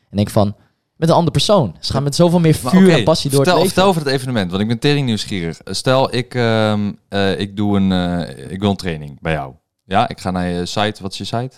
En 0.09 0.17
denk 0.17 0.29
van... 0.29 0.55
Met 0.95 1.09
een 1.09 1.15
andere 1.15 1.31
persoon. 1.35 1.75
Ze 1.79 1.91
gaan 1.93 2.03
met 2.03 2.15
zoveel 2.15 2.39
meer 2.39 2.53
vuur 2.53 2.91
en 2.93 3.03
passie 3.03 3.29
door 3.29 3.43
vertel, 3.43 3.61
het 3.61 3.63
leven. 3.63 3.67
Vertel 3.67 3.85
over 3.87 4.01
het 4.01 4.11
evenement, 4.11 4.49
want 4.49 4.61
ik 4.61 4.67
ben 4.67 4.79
tering 4.79 5.05
nieuwsgierig. 5.05 5.59
Eh, 5.61 5.73
Stel, 5.73 6.15
ik, 6.15 6.35
ehm, 6.35 6.91
eh, 7.09 7.39
ik, 7.39 7.55
doe 7.55 7.77
een, 7.77 7.91
eh, 7.91 8.51
ik 8.51 8.59
wil 8.59 8.69
een 8.69 8.75
training 8.75 9.21
bij 9.21 9.33
jou. 9.33 9.53
Ja, 9.85 10.09
ik 10.09 10.19
ga 10.19 10.31
naar 10.31 10.47
je 10.49 10.65
site. 10.65 11.01
Wat 11.01 11.11
is 11.11 11.17
je 11.17 11.23
site? 11.23 11.51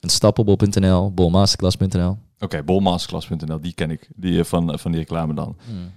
Stappelbol.nl, 0.00 1.12
bolmasterclass.nl. 1.14 2.18
Oké, 2.42 2.62
bolmasterclass.nl, 2.62 3.60
die 3.60 3.72
ken 3.72 3.90
ik. 3.90 4.08
Die 4.16 4.38
eh, 4.38 4.44
van, 4.44 4.78
van 4.78 4.90
die 4.90 5.00
reclame 5.00 5.34
dan. 5.34 5.56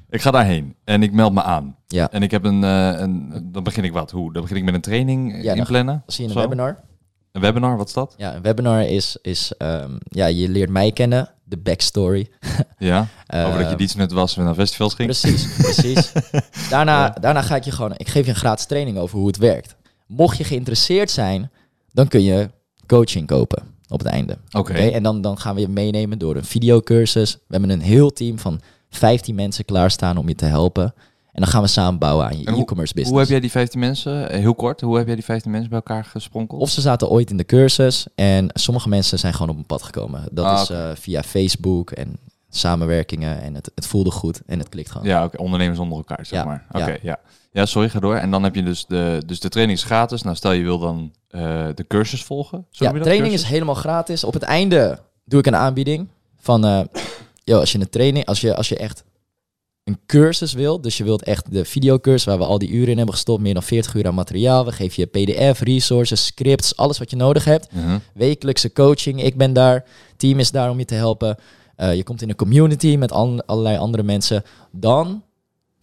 Ik 0.10 0.22
ga 0.22 0.32
daarheen 0.32 0.76
en 0.84 1.04
ik 1.04 1.12
meld 1.14 1.34
me 1.34 1.44
aan. 1.44 1.76
Ja. 1.88 2.12
En 2.12 2.24
ik 2.24 2.32
heb 2.32 2.44
een, 2.44 2.64
een... 2.64 3.50
Dan 3.52 3.64
begin 3.64 3.84
ik 3.84 3.92
wat? 3.94 4.12
Hoe? 4.12 4.34
Dan 4.34 4.42
begin 4.42 4.58
ik 4.58 4.64
met 4.64 4.74
een 4.74 4.82
training 4.82 5.34
eh, 5.34 5.44
Ja, 5.44 5.50
dan 5.50 5.58
inplannen? 5.58 6.04
Zie 6.08 6.24
je 6.24 6.30
een 6.30 6.36
Zo? 6.36 6.42
webinar? 6.42 6.84
Een 7.32 7.42
webinar, 7.42 7.78
wat 7.78 7.88
is 7.88 7.94
dat? 7.94 8.14
Ja, 8.18 8.36
een 8.36 8.42
webinar 8.42 8.82
is, 8.88 9.18
is 9.22 9.54
ehm, 9.58 9.92
ja, 10.10 10.26
je 10.26 10.50
leert 10.50 10.70
mij 10.70 10.92
kennen, 10.92 11.32
de 11.44 11.58
backstory. 11.58 12.28
Ja, 12.78 13.08
over 13.28 13.50
dat 13.52 13.60
je 13.60 13.66
Ehm, 13.66 13.78
niets 13.78 13.96
net 13.96 14.12
was 14.12 14.38
en 14.38 14.44
naar 14.44 14.54
festivals 14.56 14.94
ging. 14.94 15.10
Precies, 15.10 15.56
precies. 15.58 16.12
Daarna, 16.70 17.10
daarna 17.10 17.42
ga 17.42 17.56
ik 17.56 17.64
je 17.64 17.72
gewoon, 17.72 17.94
ik 17.98 18.08
geef 18.08 18.24
je 18.26 18.32
een 18.32 18.38
gratis 18.38 18.66
training 18.66 18.98
over 18.98 19.18
hoe 19.18 19.28
het 19.28 19.38
werkt. 19.38 19.76
Mocht 20.08 20.38
je 20.38 20.44
geïnteresseerd 20.44 21.12
zijn, 21.12 21.52
dan 21.92 22.08
kun 22.08 22.24
je 22.24 22.50
coaching 22.88 23.28
kopen 23.28 23.75
op 23.89 24.00
het 24.00 24.08
einde. 24.08 24.38
Oké. 24.52 24.74
En 24.74 25.04
dan, 25.04 25.21
dan 25.21 25.38
gaan 25.39 25.56
we 25.56 25.62
je 25.62 25.67
meenemen 25.67 26.19
door 26.19 26.36
een 26.36 26.45
videocursus. 26.45 27.34
We 27.34 27.39
hebben 27.48 27.69
een 27.69 27.82
heel 27.82 28.13
team 28.13 28.39
van 28.39 28.60
15 28.89 29.36
mensen 29.36 29.65
klaarstaan 29.65 30.17
om 30.17 30.28
je 30.28 30.36
te 30.36 30.45
helpen. 30.45 30.93
En 31.32 31.41
dan 31.41 31.50
gaan 31.52 31.62
we 31.62 31.67
samen 31.67 32.00
bouwen 32.00 32.26
aan 32.26 32.39
je 32.39 32.45
e-commerce 32.45 32.93
business. 32.93 33.10
Hoe 33.10 33.19
heb 33.19 33.28
jij 33.30 33.39
die 33.39 33.52
15 33.52 33.80
mensen, 33.80 34.30
eh, 34.30 34.39
heel 34.39 34.56
kort, 34.56 34.82
hoe 34.82 34.98
heb 34.98 35.06
jij 35.06 35.15
die 35.15 35.24
15 35.24 35.52
mensen 35.52 35.69
bij 35.69 35.78
elkaar 35.78 36.06
gespronkeld? 36.06 36.62
Of 36.62 36.69
ze 36.69 36.82
zaten 36.82 37.10
ooit 37.10 37.30
in 37.30 37.38
de 37.38 37.45
cursus 37.45 38.08
en 38.15 38.50
sommige 38.54 38.89
mensen 38.89 39.19
zijn 39.19 39.34
gewoon 39.34 39.50
op 39.50 39.58
een 39.58 39.65
pad 39.65 39.84
gekomen. 39.84 40.24
Dat 40.32 40.45
Ah, 40.45 40.62
is 40.62 40.69
eh, 40.69 40.89
via 40.93 41.24
Facebook 41.24 41.91
en 41.91 42.17
samenwerkingen 42.50 43.41
en 43.41 43.56
het, 43.56 43.71
het 43.76 43.88
voelde 43.88 44.12
goed 44.12 44.41
en 44.45 44.60
het 44.60 44.69
klikt 44.69 44.91
gewoon. 44.91 45.08
Ja, 45.08 45.24
oké, 45.24 45.38
ondernemers 45.38 45.80
onder 45.80 45.98
elkaar, 45.98 46.26
zeg 46.26 46.39
Ja, 46.39 46.45
maar. 46.45 46.65
Oké, 46.71 46.86
ja. 46.91 46.98
ja. 47.02 47.19
Ja. 47.56 47.65
sorry, 47.65 47.89
ga 47.89 48.00
door. 48.00 48.15
En 48.15 48.32
dan 48.32 48.44
heb 48.44 48.56
je 48.56 48.63
dus 48.63 48.86
de, 48.86 49.22
dus 49.26 49.39
de 49.39 49.50
training 49.50 49.78
is 49.78 49.84
gratis. 49.86 50.22
Nou, 50.22 50.36
stel 50.36 50.52
je 50.52 50.63
wil 50.63 50.80
dan 50.80 51.12
eh, 51.30 51.68
de 51.76 51.88
cursus 51.88 52.24
volgen. 52.24 52.65
Zo 52.70 52.86
Ja, 52.86 52.91
training 52.91 53.34
is 53.34 53.44
helemaal 53.44 53.76
gratis. 53.76 54.24
Op 54.24 54.34
het 54.34 54.44
einde 54.44 55.00
doe 55.26 55.39
ik 55.39 55.46
een 55.46 55.56
aanbieding 55.56 56.08
van, 56.39 56.88
yo, 57.44 57.60
als 57.60 57.72
je 57.72 57.80
een 57.80 57.89
training, 57.89 58.26
als 58.26 58.41
je, 58.41 58.56
als 58.56 58.70
je 58.70 58.78
echt 58.78 59.04
een 59.84 60.00
cursus 60.06 60.54
wilt, 60.54 60.84
dus 60.84 60.98
je 60.98 61.04
wilt 61.04 61.24
echt 61.24 61.52
de 61.52 61.65
videocursus 61.65 62.24
waar 62.26 62.38
we 62.38 62.46
al 62.46 62.58
die 62.60 62.70
uren 62.70 62.89
in 62.89 62.98
hebben 62.98 63.13
gestopt, 63.15 63.41
meer 63.41 63.54
dan 63.54 63.63
40 63.63 63.94
uur 63.94 64.08
aan 64.08 64.15
materiaal. 64.15 64.65
We 64.65 64.72
geven 64.72 65.10
je 65.13 65.24
PDF, 65.24 65.60
resources, 65.60 66.26
scripts, 66.26 66.76
alles 66.76 66.98
wat 66.98 67.10
je 67.10 67.15
nodig 67.15 67.46
hebt. 67.46 67.72
Mhm. 67.72 67.98
Wekelijkse 68.13 68.72
coaching, 68.74 69.24
ik 69.24 69.38
ben 69.38 69.54
daar, 69.54 69.86
team 70.18 70.39
is 70.39 70.52
daar 70.52 70.70
om 70.70 70.78
je 70.80 70.86
te 70.86 70.96
helpen. 70.96 71.38
Eh, 71.76 71.96
je 71.96 72.04
komt 72.04 72.22
in 72.22 72.30
een 72.30 72.36
community 72.36 72.96
met 72.96 73.12
an- 73.12 73.46
allerlei 73.46 73.78
andere 73.78 74.04
mensen. 74.04 74.44
Dan 74.72 75.24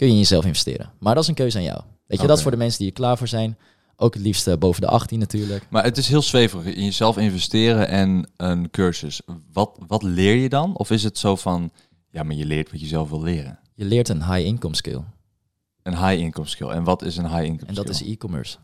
kun 0.03 0.11
je 0.11 0.17
in 0.17 0.27
jezelf 0.27 0.45
investeren. 0.45 0.93
Maar 0.99 1.15
dat 1.15 1.23
is 1.23 1.29
een 1.29 1.35
keuze 1.35 1.57
aan 1.59 1.65
jou. 1.65 1.81
Weet 2.07 2.21
je, 2.21 2.27
dat 2.27 2.37
is 2.37 2.43
voor 2.43 2.51
de 2.51 2.57
mensen 2.57 2.79
die 2.79 2.89
er 2.89 2.95
klaar 2.95 3.19
voor 3.19 3.29
zijn. 3.29 3.59
Ook 3.97 4.15
het 4.15 4.23
liefst 4.23 4.47
eh, 4.47 4.57
boven 4.57 4.81
de 4.81 4.87
18 4.87 5.19
natuurlijk. 5.19 5.67
Maar 5.71 5.85
het 5.85 5.97
is 5.97 6.09
heel 6.09 6.23
zweverig. 6.23 6.75
In 6.75 6.85
jezelf 6.85 7.17
investeren 7.19 7.89
en 7.89 8.31
een 8.37 8.71
cursus. 8.71 9.21
Wat, 9.53 9.79
wat 9.87 10.03
leer 10.03 10.35
je 10.35 10.49
dan? 10.49 10.77
Of 10.77 10.91
is 10.91 11.03
het 11.03 11.19
zo 11.19 11.37
van, 11.37 11.71
ja, 12.11 12.23
maar 12.23 12.35
je 12.35 12.47
leert 12.47 12.71
wat 12.71 12.81
je 12.81 12.87
zelf 12.87 13.09
wil 13.09 13.23
leren? 13.23 13.59
Je 13.75 13.85
leert 13.85 14.09
een 14.09 14.25
high 14.25 14.47
income 14.47 14.77
skill. 14.77 15.01
Een 15.83 15.97
high 15.97 16.21
income 16.21 16.47
skill. 16.47 16.69
En 16.69 16.85
wat 16.85 17.03
is 17.03 17.17
een 17.17 17.29
high 17.29 17.45
income 17.45 17.69
En 17.69 17.75
dat 17.75 17.95
skill? 17.95 18.07
is 18.07 18.13
e-commerce. 18.13 18.57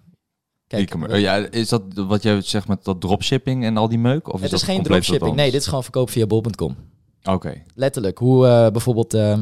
Kijk, 0.66 0.82
E-commerce. 0.88 1.14
Oh, 1.14 1.20
ja, 1.20 1.36
is 1.36 1.68
dat 1.68 1.82
wat 1.94 2.22
jij 2.22 2.40
zegt 2.40 2.68
met 2.68 2.84
dat 2.84 3.00
dropshipping 3.00 3.64
en 3.64 3.76
al 3.76 3.88
die 3.88 3.98
meuk? 3.98 4.26
Of 4.32 4.40
het 4.40 4.52
is, 4.52 4.52
is 4.52 4.60
dat 4.60 4.70
geen 4.70 4.82
dropshipping. 4.82 5.34
Nee, 5.36 5.50
dit 5.50 5.60
is 5.60 5.66
gewoon 5.66 5.82
verkoop 5.82 6.10
via 6.10 6.26
bol.com. 6.26 6.76
Oké. 7.22 7.62
Letterlijk. 7.74 8.18
Hoe 8.18 8.46
eh, 8.46 8.70
bijvoorbeeld... 8.70 9.14
eh, 9.14 9.38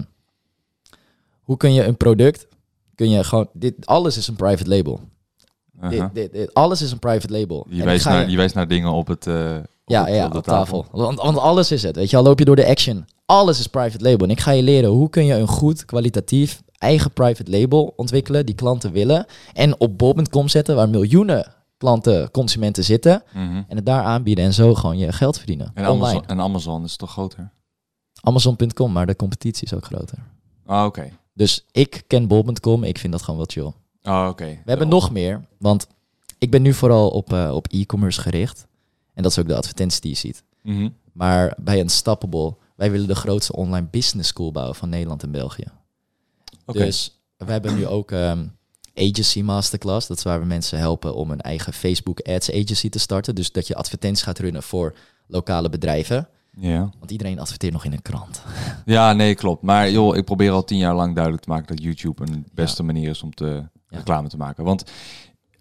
hoe 1.46 1.56
kun 1.56 1.72
je 1.72 1.85
een 1.85 1.96
product... 1.96 2.46
Kun 2.94 3.11
je 3.11 3.24
gewoon... 3.24 3.48
Dit, 3.52 3.87
alles 3.87 4.16
is 4.16 4.28
een 4.28 4.37
private 4.37 4.68
label. 4.68 5.00
Dit, 5.90 6.09
dit, 6.14 6.32
dit- 6.32 6.54
alles 6.54 6.82
is 6.82 6.92
een 6.92 6.98
private 6.98 7.32
label. 7.38 7.66
Je, 7.68 7.85
wijst 7.85 8.04
naar, 8.04 8.24
je- 8.24 8.30
je 8.30 8.37
wijst 8.37 8.54
naar 8.54 8.68
dingen 8.68 8.92
op 8.92 9.06
het... 9.06 9.26
eh, 9.26 9.56
op 9.56 9.66
Ja, 9.85 10.04
het- 10.04 10.14
ja, 10.14 10.24
op 10.26 10.32
de 10.32 10.38
op 10.38 10.44
tafel. 10.44 10.87
Want, 10.90 11.20
want 11.20 11.38
alles 11.38 11.70
is 11.72 11.82
het. 11.82 11.96
Weet 11.96 12.11
je, 12.11 12.16
al 12.16 12.22
loop 12.22 12.38
je 12.38 12.44
door 12.44 12.56
de 12.56 12.66
action. 12.66 13.04
Alles 13.26 13.59
is 13.59 13.66
private 13.66 14.04
label. 14.04 14.26
En 14.26 14.30
ik 14.32 14.40
ga 14.40 14.50
je 14.50 14.62
leren 14.62 14.90
hoe 14.90 15.09
kun 15.11 15.24
je 15.24 15.35
een 15.35 15.46
goed, 15.48 15.85
kwalitatief, 15.85 16.62
eigen 16.78 17.11
private 17.12 17.50
label 17.50 17.92
ontwikkelen 17.96 18.46
die 18.46 18.54
klanten 18.54 18.92
willen. 18.92 19.26
En 19.52 19.80
op 19.80 19.98
bol.com 19.98 20.48
zetten 20.48 20.76
waar 20.76 20.88
miljoenen 20.88 21.52
klanten, 21.76 22.30
consumenten 22.30 22.85
zitten. 22.85 23.22
Mhm. 23.35 23.62
En 23.68 23.76
het 23.76 23.87
daar 23.87 24.02
aanbieden 24.02 24.44
en 24.44 24.52
zo 24.54 24.74
gewoon 24.74 24.98
je 24.98 25.12
geld 25.12 25.37
verdienen. 25.38 25.70
En 25.74 25.87
online. 25.88 26.04
Amazon, 26.06 26.26
en 26.26 26.40
Amazon 26.40 26.85
is 26.85 26.96
toch 26.96 27.11
groter? 27.11 27.50
Amazon.com, 28.20 28.92
maar 28.92 29.06
de 29.06 29.16
competitie 29.16 29.64
is 29.66 29.74
ook 29.74 29.85
groter. 29.85 30.18
Ah, 30.66 30.85
oké. 30.85 31.09
Dus 31.37 31.64
ik 31.72 32.03
ken 32.07 32.27
bol.com. 32.27 32.85
Ik 32.85 32.99
vind 32.99 33.12
dat 33.12 33.22
gewoon 33.22 33.37
wel 33.37 33.49
chill. 33.49 33.72
Ah, 34.03 34.29
oké. 34.29 34.44
We 34.44 34.70
hebben 34.70 34.88
nog 34.88 35.11
meer, 35.11 35.44
want 35.59 35.87
ik 36.38 36.51
ben 36.51 36.62
nu 36.62 36.72
vooral 36.72 37.11
op, 37.11 37.33
eh, 37.33 37.51
op 37.55 37.66
e-commerce 37.70 38.20
gericht. 38.20 38.66
En 39.14 39.22
dat 39.22 39.33
is 39.33 39.38
ook 39.38 39.49
de 39.49 39.57
advertentie 39.57 40.01
die 40.01 40.11
je 40.11 40.16
ziet. 40.16 40.42
Mhm. 40.62 40.88
Maar 41.12 41.57
bij 41.61 41.81
Unstoppable, 41.81 42.57
wij 42.77 42.90
willen 42.90 43.07
de 43.07 43.14
grootste 43.14 43.53
online 43.53 43.87
business 43.90 44.29
school 44.29 44.53
bouwen 44.53 44.75
van 44.75 44.88
Nederland 44.88 45.22
en 45.22 45.31
België. 45.31 45.66
Oké. 46.66 46.79
Dus 46.79 47.20
we 47.37 47.53
hebben 47.53 47.75
nu 47.75 47.87
ook 47.87 48.11
ehm, 48.11 48.46
Agency 48.94 49.42
Masterclass. 49.42 50.07
Dat 50.07 50.16
is 50.16 50.22
waar 50.22 50.40
we 50.40 50.46
mensen 50.46 50.79
helpen 50.79 51.14
om 51.14 51.31
een 51.31 51.40
eigen 51.40 51.72
Facebook 51.72 52.20
Ads 52.20 52.51
agency 52.51 52.88
te 52.88 52.99
starten. 52.99 53.35
Dus 53.35 53.53
dat 53.53 53.66
je 53.66 53.75
advertenties 53.75 54.25
gaat 54.25 54.38
runnen 54.38 54.62
voor 54.62 54.94
lokale 55.27 55.68
bedrijven. 55.68 56.29
Ja. 56.61 56.90
Want 56.99 57.11
iedereen 57.11 57.38
adverteert 57.38 57.73
nog 57.73 57.85
in 57.85 57.92
een 57.92 58.03
krant. 58.03 58.42
ja, 58.85 59.12
nee, 59.12 59.35
klopt. 59.35 59.62
Maar 59.62 59.90
joh, 59.90 60.16
ik 60.16 60.25
probeer 60.25 60.51
al 60.51 60.64
tien 60.64 60.79
jaar 60.79 60.95
lang 60.95 61.12
duidelijk 61.14 61.42
te 61.45 61.49
maken 61.51 61.66
dat 61.77 61.83
YouTube 61.85 62.23
een 62.27 62.47
beste 62.53 62.83
manier 62.83 63.09
is 63.09 63.23
om 63.23 63.35
te 63.35 63.45
Ja. 63.88 63.97
reclame 63.99 64.29
te 64.29 64.37
maken. 64.37 64.64
Want 64.64 64.90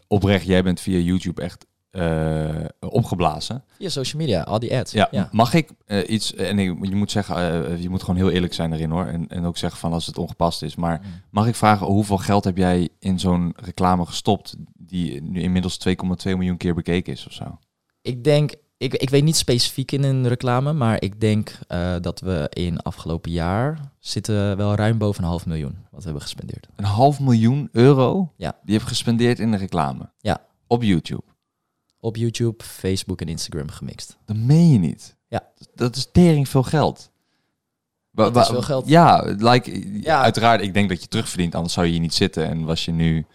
oprecht, 0.08 0.46
jij 0.46 0.64
bent 0.64 0.80
via 0.80 0.98
YouTube 0.98 1.42
echt 1.42 1.66
eh, 1.92 2.66
opgeblazen. 2.80 3.64
Via 3.78 3.90
social 3.90 4.22
media, 4.22 4.42
al 4.42 4.60
die 4.60 4.76
ads. 4.78 4.92
Ja, 4.92 5.08
ja. 5.12 5.30
mag 5.32 5.54
ik 5.54 5.70
eh, 5.86 6.10
iets, 6.10 6.34
en 6.36 6.60
ik- 6.60 6.86
je 6.86 6.96
moet 6.96 7.12
zeggen, 7.12 7.36
eh, 7.66 7.82
je 7.82 7.90
moet 7.90 8.02
gewoon 8.04 8.16
heel 8.16 8.30
eerlijk 8.30 8.54
zijn 8.54 8.74
erin 8.74 8.90
hoor. 8.90 9.06
En, 9.06 9.28
en 9.28 9.46
ook 9.46 9.58
zeggen 9.58 9.80
van 9.80 9.94
als 9.94 10.06
het 10.06 10.18
ongepast 10.18 10.62
is. 10.64 10.76
Maar 10.76 11.00
Mm. 11.04 11.12
mag 11.30 11.48
ik 11.48 11.56
vragen, 11.56 11.88
hoeveel 11.88 12.18
geld 12.18 12.44
heb 12.44 12.58
jij 12.58 12.90
in 13.00 13.20
zo'n 13.20 13.54
reclame 13.56 14.06
gestopt 14.06 14.56
die 14.78 15.22
nu 15.22 15.42
inmiddels 15.42 15.78
2,2 15.78 16.36
miljoen 16.36 16.58
keer 16.58 16.74
bekeken 16.76 17.14
is 17.14 17.26
of 17.28 17.34
zo? 17.34 17.58
Ik 18.02 18.24
denk, 18.24 18.54
ik, 18.78 18.94
ik 18.94 19.10
weet 19.10 19.24
niet 19.24 19.36
specifiek 19.36 19.92
in 19.92 20.04
een 20.04 20.28
reclame, 20.28 20.74
maar 20.74 21.02
ik 21.02 21.22
denk 21.22 21.60
eh, 21.68 21.96
dat 22.02 22.20
we 22.20 22.48
in 22.54 22.80
afgelopen 22.80 23.32
jaar 23.32 23.80
zitten 24.00 24.58
wel 24.58 24.76
ruim 24.76 24.98
boven 24.98 25.24
een 25.24 25.30
half 25.30 25.46
miljoen 25.46 25.76
wat 25.90 26.00
we 26.00 26.04
hebben 26.04 26.22
gespendeerd. 26.22 26.68
Een 26.76 26.86
half 26.86 27.20
miljoen 27.20 27.70
euro 27.72 28.34
Ja. 28.38 28.52
die 28.52 28.72
je 28.72 28.78
hebt 28.78 28.88
gespendeerd 28.90 29.40
in 29.40 29.52
de 29.52 29.58
reclame. 29.58 30.10
Ja. 30.20 30.46
Op 30.68 30.84
YouTube. 30.84 31.24
Op 32.00 32.16
YouTube, 32.16 32.64
Facebook 32.64 33.22
en 33.22 33.28
Instagram 33.28 33.70
gemixt. 33.70 34.18
Dat 34.26 34.36
meen 34.38 34.70
je 34.72 34.80
niet. 34.80 35.16
Ja. 35.28 35.48
Dat 35.76 35.96
is 35.96 36.10
tering 36.12 36.50
veel 36.50 36.64
geld. 36.64 37.12
Wa- 38.10 38.30
Dat 38.30 38.44
is 38.44 38.50
veel 38.50 38.62
geld. 38.62 38.88
Ja, 38.88 39.22
like, 39.38 40.02
Ja. 40.02 40.22
uiteraard. 40.22 40.62
Ik 40.62 40.74
denk 40.74 40.90
dat 40.90 41.02
je 41.02 41.08
terugverdient, 41.08 41.56
anders 41.56 41.74
zou 41.74 41.86
je 41.86 41.92
hier 41.92 42.02
niet 42.02 42.14
zitten 42.14 42.46
en 42.48 42.64
was 42.66 42.86
je 42.86 42.92
nu 42.92 43.26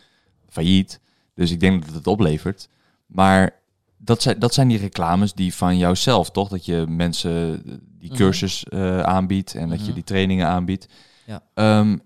failliet. 0.49 1.01
Dus 1.35 1.51
ik 1.51 1.61
denk 1.61 1.85
dat 1.87 1.95
het 1.95 2.07
oplevert. 2.07 2.69
Maar 3.07 3.60
dat, 4.03 4.23
zijn, 4.23 4.39
dat 4.39 4.55
zijn 4.55 4.69
die 4.69 4.79
reclames 4.79 5.33
die 5.33 5.55
van 5.55 5.79
jouzelf, 5.79 6.31
toch? 6.31 6.49
Dat 6.49 6.65
je 6.65 6.85
mensen 6.89 7.63
die 7.99 8.09
Mhm. 8.11 8.19
cursus 8.19 8.65
eh, 8.65 9.01
aanbiedt 9.01 9.55
en 9.55 9.69
dat 9.69 9.79
je 9.79 9.85
Mhm. 9.85 9.95
die 9.95 10.05
trainingen 10.05 10.47
aanbiedt. 10.47 10.87
Ja. 11.27 11.43
Ehm, 11.55 11.97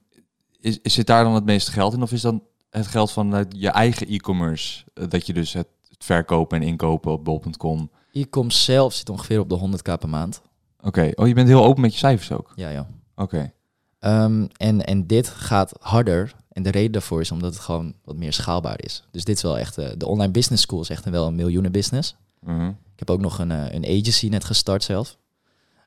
is, 0.61 0.79
is 0.83 0.95
zit 0.95 1.07
daar 1.07 1.25
dan 1.25 1.35
het 1.35 1.45
meeste 1.45 1.73
geld 1.73 1.93
in? 1.95 2.03
Of 2.03 2.13
is 2.13 2.21
dan 2.21 2.43
het 2.71 2.87
geld 2.87 3.11
van 3.11 3.47
je 3.57 3.69
eigen 3.69 4.07
e-commerce? 4.09 4.85
eh, 4.95 5.05
dat 5.09 5.27
je 5.27 5.33
dus 5.33 5.53
het, 5.53 5.69
het 5.89 6.05
verkopen 6.05 6.61
en 6.61 6.67
inkopen 6.67 7.13
op 7.13 7.25
bol.com. 7.25 7.91
E-com 8.13 8.51
zelf 8.51 8.93
zit 8.95 9.09
ongeveer 9.09 9.41
op 9.41 9.49
de 9.49 9.55
100k 9.57 9.99
per 9.99 10.09
maand. 10.09 10.43
Oké, 10.83 11.11
oh, 11.15 11.27
je 11.27 11.35
bent 11.35 11.49
heel 11.49 11.65
open 11.65 11.81
met 11.81 11.93
je 11.93 11.99
cijfers 11.99 12.33
ook. 12.33 12.53
Ja, 12.57 12.69
ja. 12.69 12.87
Oké. 13.15 13.53
Ehm, 13.99 14.47
en, 14.57 14.85
en 14.85 15.07
dit 15.07 15.29
gaat 15.29 15.73
harder. 15.81 16.35
En 16.55 16.63
de 16.63 16.71
reden 16.71 16.93
daarvoor 16.93 17.21
is 17.21 17.31
omdat 17.31 17.53
het 17.55 17.63
gewoon 17.63 17.95
wat 18.05 18.17
meer 18.17 18.33
schaalbaar 18.33 18.83
is. 18.85 19.05
Dus 19.11 19.25
dit 19.25 19.37
is 19.37 19.43
wel 19.43 19.59
echt... 19.59 19.79
eh, 19.79 19.89
de 19.97 20.07
online 20.07 20.33
business 20.33 20.63
school 20.63 20.81
is 20.81 20.89
echt 20.91 21.07
een, 21.07 21.13
wel 21.13 21.27
een 21.27 21.35
miljoenen 21.35 21.73
business. 21.73 22.17
Mhm. 22.41 22.67
Ik 22.69 22.99
heb 22.99 23.11
ook 23.11 23.21
nog 23.21 23.39
een, 23.39 23.51
eh, 23.51 23.73
een 23.73 23.85
agency 23.85 24.29
net 24.29 24.45
gestart 24.45 24.83
zelf. 24.85 25.17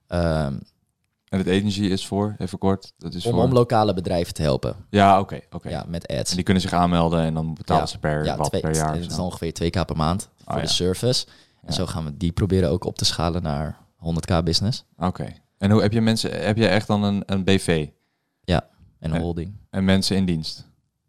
Ehm, 0.08 0.54
En 1.30 1.38
het 1.38 1.48
agency 1.48 1.82
is 1.82 2.08
voor, 2.08 2.36
even 2.38 2.58
kort, 2.58 2.94
dat 2.98 3.14
is 3.14 3.26
om, 3.26 3.32
voor... 3.34 3.44
om 3.44 3.52
lokale 3.54 3.94
bedrijven 3.94 4.34
te 4.34 4.42
helpen. 4.42 4.76
Ja, 4.90 5.20
oké, 5.20 5.40
oké. 5.52 5.70
Ja, 5.70 5.86
met 5.88 6.08
ads. 6.08 6.30
En 6.30 6.36
die 6.36 6.46
kunnen 6.46 6.64
zich 6.64 6.74
aanmelden 6.74 7.20
en 7.22 7.34
dan 7.34 7.54
betalen 7.54 7.82
Ja, 7.84 7.88
ze 7.90 8.00
per 8.00 8.26
ja, 8.26 8.38
wat 8.38 8.50
twee, 8.50 8.62
per 8.62 8.76
jaar. 8.76 8.94
Het 8.96 9.12
is 9.12 9.18
ongeveer 9.20 9.52
2k 9.64 9.86
per 9.86 9.96
maand 9.96 10.30
voor 10.44 10.54
Ah, 10.56 10.62
de 10.62 10.68
service. 10.68 11.26
En 11.64 11.74
zo 11.74 11.86
gaan 11.86 12.04
we 12.06 12.18
die 12.18 12.32
proberen 12.32 12.70
ook 12.70 12.84
op 12.84 12.98
te 12.98 13.06
schalen 13.06 13.42
naar 13.44 13.78
100k 14.00 14.44
business 14.44 14.84
Oké. 14.98 15.34
En 15.58 15.72
hoe 15.72 15.82
heb 15.82 15.94
je 15.94 16.02
mensen? 16.02 16.46
Heb 16.46 16.58
je 16.58 16.68
echt 16.68 16.88
dan 16.88 17.04
een, 17.04 17.24
een 17.26 17.44
BV 17.44 17.88
en 19.00 19.14
een 19.16 19.22
holding. 19.22 19.54
en 19.70 19.86
mensen 19.86 20.16
in 20.16 20.26
dienst? 20.26 20.66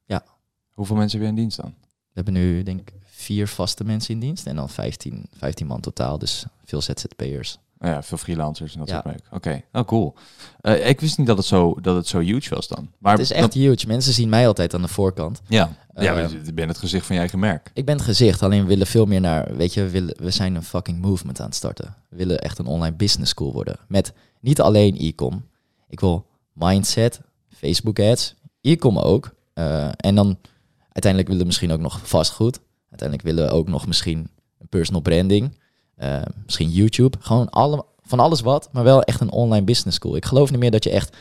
Ja. 0.07 0.25
Hoeveel 0.73 0.97
mensen 0.97 1.19
heb 1.19 1.29
je 1.29 1.35
in 1.35 1.41
dienst 1.41 1.57
dan? 1.61 1.75
We 1.81 2.25
hebben 2.25 2.33
nu 2.33 2.63
denk 2.63 2.81
ik 2.81 2.93
vier 3.05 3.49
vaste 3.49 3.85
mensen 3.85 4.15
in 4.15 4.21
dienst 4.21 4.47
en 4.47 4.57
dan 4.57 4.69
15, 4.69 5.27
15 5.37 5.67
man 5.67 5.81
totaal. 5.81 6.19
Dus 6.19 6.45
veel 6.65 6.81
ZZP'ers. 6.83 7.59
Nou 7.79 7.93
ja, 7.95 8.03
veel 8.03 8.19
freelancers 8.19 8.73
en 8.73 8.79
dat 8.79 8.89
Ja. 8.89 9.01
soort. 9.05 9.23
Oké, 9.31 9.63
oh 9.73 9.85
cool. 9.85 10.15
Eh, 10.61 10.89
ik 10.89 11.01
wist 11.01 11.19
niet 11.19 11.27
dat 11.27 11.37
het 11.37 11.47
zo 11.47 11.75
dat 11.81 11.97
het 11.97 12.07
zo 12.07 12.19
huge 12.19 12.55
was 12.55 12.69
dan. 12.69 12.91
Maar 12.99 13.13
het 13.13 13.21
is 13.21 13.31
echt 13.31 13.41
dat- 13.43 13.53
huge. 13.55 13.87
Mensen 13.87 14.13
zien 14.13 14.29
mij 14.29 14.47
altijd 14.47 14.75
aan 14.75 14.83
de 14.83 14.89
voorkant. 14.89 15.41
ja, 15.49 15.77
ja, 15.95 16.03
Eh, 16.03 16.13
maar 16.13 16.31
je 16.45 16.53
bent 16.53 16.69
het 16.69 16.79
gezicht 16.79 17.07
van 17.07 17.15
je 17.15 17.21
eigen 17.21 17.39
merk. 17.39 17.71
Ik 17.75 17.85
ben 17.85 17.97
het 17.97 18.05
gezicht, 18.05 18.43
alleen 18.43 18.63
we 18.63 18.67
willen 18.69 18.87
veel 18.87 19.07
meer 19.07 19.21
naar, 19.21 19.57
weet 19.57 19.75
je, 19.75 19.83
we, 19.83 19.91
willen, 19.91 20.15
we 20.23 20.31
zijn 20.31 20.55
een 20.55 20.63
fucking 20.63 21.01
movement 21.01 21.41
aan 21.41 21.47
het 21.47 21.55
starten. 21.55 21.95
We 22.09 22.17
willen 22.17 22.39
echt 22.39 22.59
een 22.59 22.67
online 22.67 22.97
business 22.97 23.31
school 23.31 23.53
worden. 23.53 23.77
Met 23.89 24.13
niet 24.41 24.61
alleen 24.61 24.97
e-com. 24.99 25.45
Ik 25.89 26.01
wil 26.01 26.27
mindset, 26.53 27.21
Facebook 27.59 28.01
ads, 28.01 28.35
e-com 28.61 28.99
ook. 28.99 29.35
Eh, 29.55 29.89
en 29.97 30.15
dan 30.15 30.39
uiteindelijk 30.83 31.27
willen 31.27 31.39
we 31.39 31.45
misschien 31.47 31.73
ook 31.73 31.81
nog 31.81 32.01
vastgoed. 32.09 32.61
Uiteindelijk 32.91 33.29
willen 33.29 33.45
we 33.45 33.55
ook 33.55 33.69
nog 33.69 33.87
misschien 33.87 34.31
een 34.59 34.69
personal 34.69 35.01
branding. 35.01 35.59
Eh, 35.95 36.23
misschien 36.45 36.71
YouTube. 36.71 37.19
Gewoon 37.21 37.51
alle, 37.51 37.85
van 38.03 38.21
alles 38.21 38.41
wat, 38.41 38.69
maar 38.73 38.85
wel 38.85 39.03
echt 39.03 39.21
een 39.21 39.31
online 39.31 39.65
business 39.65 39.97
school. 39.97 40.17
Ik 40.17 40.25
geloof 40.25 40.51
niet 40.51 40.61
meer 40.61 40.71
dat 40.71 40.85
je 40.85 40.91
echt 40.91 41.17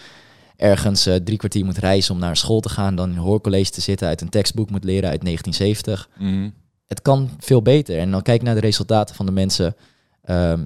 ergens 0.56 1.06
eh, 1.06 1.16
drie 1.16 1.38
kwartier 1.38 1.66
moet 1.66 1.78
reizen 1.78 2.14
om 2.14 2.20
naar 2.20 2.38
school 2.38 2.60
te 2.60 2.70
gaan, 2.70 2.96
dan 2.96 3.10
in 3.10 3.16
een 3.16 3.22
hoorcollege 3.22 3.72
te 3.72 3.82
zitten, 3.82 4.08
uit 4.08 4.22
een 4.22 4.30
tekstboek 4.30 4.70
moet 4.70 4.84
leren 4.84 5.10
uit 5.10 5.22
1970 5.24 6.10
Mhm. 6.18 6.50
het 6.88 7.02
kan 7.02 7.30
veel 7.40 7.62
beter. 7.62 7.98
En 8.00 8.12
dan 8.12 8.22
kijk 8.22 8.42
naar 8.42 8.54
de 8.56 8.60
resultaten 8.62 9.16
van 9.16 9.26
de 9.26 9.32
mensen 9.32 9.76
ehm, 10.24 10.66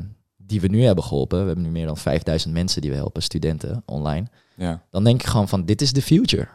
die 0.51 0.61
we 0.61 0.67
nu 0.67 0.83
hebben 0.83 1.03
geholpen. 1.03 1.39
We 1.39 1.45
hebben 1.45 1.63
nu 1.63 1.71
meer 1.71 1.85
dan 1.85 1.97
5000 1.97 2.53
mensen 2.53 2.81
die 2.81 2.89
we 2.91 2.95
helpen, 2.95 3.21
studenten 3.23 3.83
online. 3.85 4.27
Ja. 4.55 4.81
Dan 4.89 5.03
denk 5.03 5.21
ik 5.21 5.27
gewoon 5.27 5.47
van, 5.47 5.65
dit 5.65 5.81
is 5.81 5.93
de 5.93 6.01
future. 6.01 6.47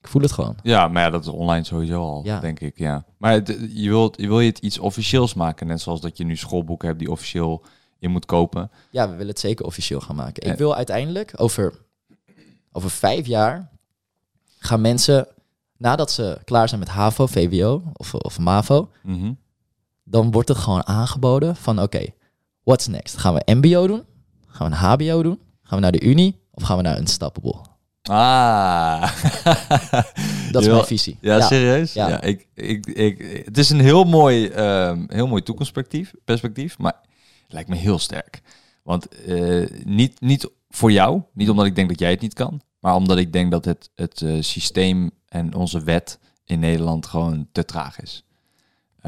Ik 0.00 0.08
voel 0.08 0.22
het 0.22 0.32
gewoon. 0.32 0.56
ja, 0.62 0.88
maar 0.88 1.02
ja, 1.02 1.10
dat 1.10 1.20
is 1.22 1.28
online 1.28 1.64
sowieso 1.64 2.00
al, 2.02 2.24
Ja. 2.24 2.40
denk 2.40 2.60
ik. 2.60 2.78
Ja. 2.78 3.04
Maar 3.18 3.32
het- 3.32 3.58
je, 3.72 3.88
wilt, 3.88 4.20
je 4.20 4.26
wil 4.28 4.40
je 4.40 4.48
het 4.48 4.58
iets 4.58 4.78
officieels 4.78 5.34
maken, 5.34 5.66
net 5.66 5.80
zoals 5.80 6.00
dat 6.00 6.16
je 6.16 6.24
nu 6.24 6.36
schoolboeken 6.36 6.86
hebt 6.88 7.00
die 7.00 7.10
officieel 7.10 7.64
je 7.98 8.08
moet 8.08 8.26
kopen. 8.26 8.70
Ja, 8.90 9.04
we 9.06 9.12
willen 9.12 9.26
het 9.28 9.38
zeker 9.40 9.64
officieel 9.66 10.00
gaan 10.00 10.16
maken. 10.16 10.50
Ik 10.50 10.58
wil 10.58 10.74
uiteindelijk 10.76 11.32
over, 11.36 11.74
over 12.72 12.90
vijf 12.90 13.26
jaar 13.26 13.70
gaan 14.58 14.80
mensen, 14.80 15.26
nadat 15.76 16.10
ze 16.10 16.38
klaar 16.44 16.68
zijn 16.68 16.80
met 16.80 16.88
HAVO, 16.88 17.26
VWO 17.26 17.82
of, 17.92 18.14
of 18.14 18.38
MAVO, 18.38 18.90
Mhm. 19.02 19.32
dan 20.04 20.30
wordt 20.30 20.48
het 20.48 20.58
gewoon 20.58 20.86
aangeboden 20.86 21.56
van 21.56 21.82
oké, 21.82 22.06
what's 22.68 22.86
next? 22.86 23.16
Gaan 23.16 23.34
we 23.34 23.54
MBO 23.54 23.86
doen? 23.86 24.04
Gaan 24.46 24.70
we 24.70 24.76
een 24.76 24.82
HBO 24.82 25.22
doen? 25.22 25.40
Gaan 25.62 25.78
we 25.78 25.82
naar 25.82 25.92
de 25.92 26.00
Unie? 26.00 26.40
Of 26.50 26.62
gaan 26.62 26.76
we 26.76 26.82
naar 26.82 26.98
Unstoppable? 26.98 27.54
Ah. 28.02 29.02
Dat 30.52 30.62
is 30.62 30.68
mijn 30.68 30.84
visie. 30.84 31.16
Ja, 31.20 31.40
serieus? 31.40 31.92
Ja. 31.92 32.08
Ja. 32.08 32.20
ik, 32.20 32.46
ik, 32.54 32.86
ik, 32.86 33.42
het 33.44 33.58
is 33.58 33.70
een 33.70 33.80
heel 33.80 34.04
mooi, 34.04 34.46
ehm, 34.46 35.04
heel 35.06 35.26
mooi 35.26 35.42
toekomstperspectief, 35.42 36.14
perspectief, 36.24 36.78
maar 36.78 36.94
het 37.42 37.52
lijkt 37.52 37.68
me 37.68 37.76
heel 37.76 37.98
sterk. 37.98 38.40
Want 38.82 39.08
eh, 39.08 39.66
niet, 39.84 40.20
niet 40.20 40.50
voor 40.68 40.92
jou, 40.92 41.22
niet 41.32 41.50
omdat 41.50 41.66
ik 41.66 41.74
denk 41.74 41.88
dat 41.88 41.98
jij 41.98 42.10
het 42.10 42.20
niet 42.20 42.34
kan, 42.34 42.60
maar 42.80 42.94
omdat 42.94 43.18
ik 43.18 43.32
denk 43.32 43.50
dat 43.50 43.64
het, 43.64 43.90
het 43.94 44.22
eh, 44.22 44.36
systeem 44.40 45.10
en 45.28 45.54
onze 45.54 45.80
wet 45.80 46.18
in 46.44 46.58
Nederland 46.58 47.06
gewoon 47.06 47.48
te 47.52 47.64
traag 47.64 48.00
is. 48.00 48.24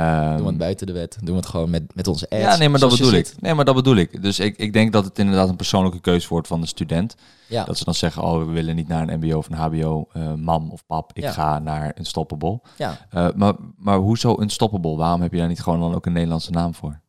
Ehm, 0.00 0.30
Doen 0.36 0.42
we 0.42 0.48
het 0.48 0.58
buiten 0.58 0.86
de 0.86 0.92
wet. 0.92 1.16
Doen 1.20 1.34
we 1.34 1.40
het 1.40 1.46
gewoon 1.46 1.70
met, 1.70 1.94
met 1.94 2.06
onze 2.06 2.28
ads. 2.30 2.40
ja, 2.42 2.56
nee, 2.56 2.68
maar 2.68 2.80
dat 2.80 2.90
bedoel 2.90 3.12
ik. 3.12 3.34
Nee, 3.40 3.54
maar 3.54 3.64
dat 3.64 3.74
bedoel 3.74 3.96
ik. 3.96 4.22
Dus 4.22 4.38
ik, 4.38 4.56
ik 4.56 4.72
denk 4.72 4.92
dat 4.92 5.04
het 5.04 5.18
inderdaad 5.18 5.48
een 5.48 5.56
persoonlijke 5.56 6.00
keuze 6.00 6.28
wordt 6.28 6.46
van 6.46 6.60
de 6.60 6.66
student. 6.66 7.14
Ja. 7.48 7.64
Dat 7.64 7.78
ze 7.78 7.84
dan 7.84 7.94
zeggen, 7.94 8.22
oh, 8.22 8.38
we 8.38 8.44
willen 8.44 8.76
niet 8.76 8.88
naar 8.88 9.08
een 9.08 9.18
mbo 9.18 9.36
of 9.38 9.48
een 9.50 9.56
hbo, 9.56 10.08
eh, 10.12 10.34
mam 10.34 10.70
of 10.70 10.86
pap. 10.86 11.10
Ik 11.14 11.22
Ja. 11.22 11.32
ga 11.32 11.58
naar 11.58 11.92
een 11.94 12.04
stoppable. 12.06 12.60
ja. 12.76 13.06
Eh, 13.10 13.28
maar, 13.34 13.54
maar 13.76 13.98
hoezo 13.98 14.36
unstoppable? 14.40 14.96
Waarom 14.96 15.20
heb 15.20 15.32
je 15.32 15.38
daar 15.38 15.48
niet 15.48 15.60
gewoon 15.62 15.80
dan 15.80 15.94
ook 15.94 16.06
een 16.06 16.12
Nederlandse 16.12 16.50
naam 16.50 16.74
voor? 16.74 17.00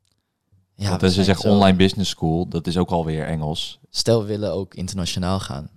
ja 0.75 0.89
Want 0.89 1.03
als 1.03 1.15
je 1.15 1.23
zegt 1.23 1.41
zo- 1.41 1.49
online 1.49 1.77
business 1.77 2.09
school, 2.09 2.47
dat 2.47 2.67
is 2.67 2.77
ook 2.77 2.89
alweer 2.89 3.25
Engels. 3.25 3.79
Stel, 3.89 4.21
we 4.21 4.27
willen 4.27 4.53
ook 4.53 4.73
internationaal 4.73 5.39
gaan. 5.39 5.69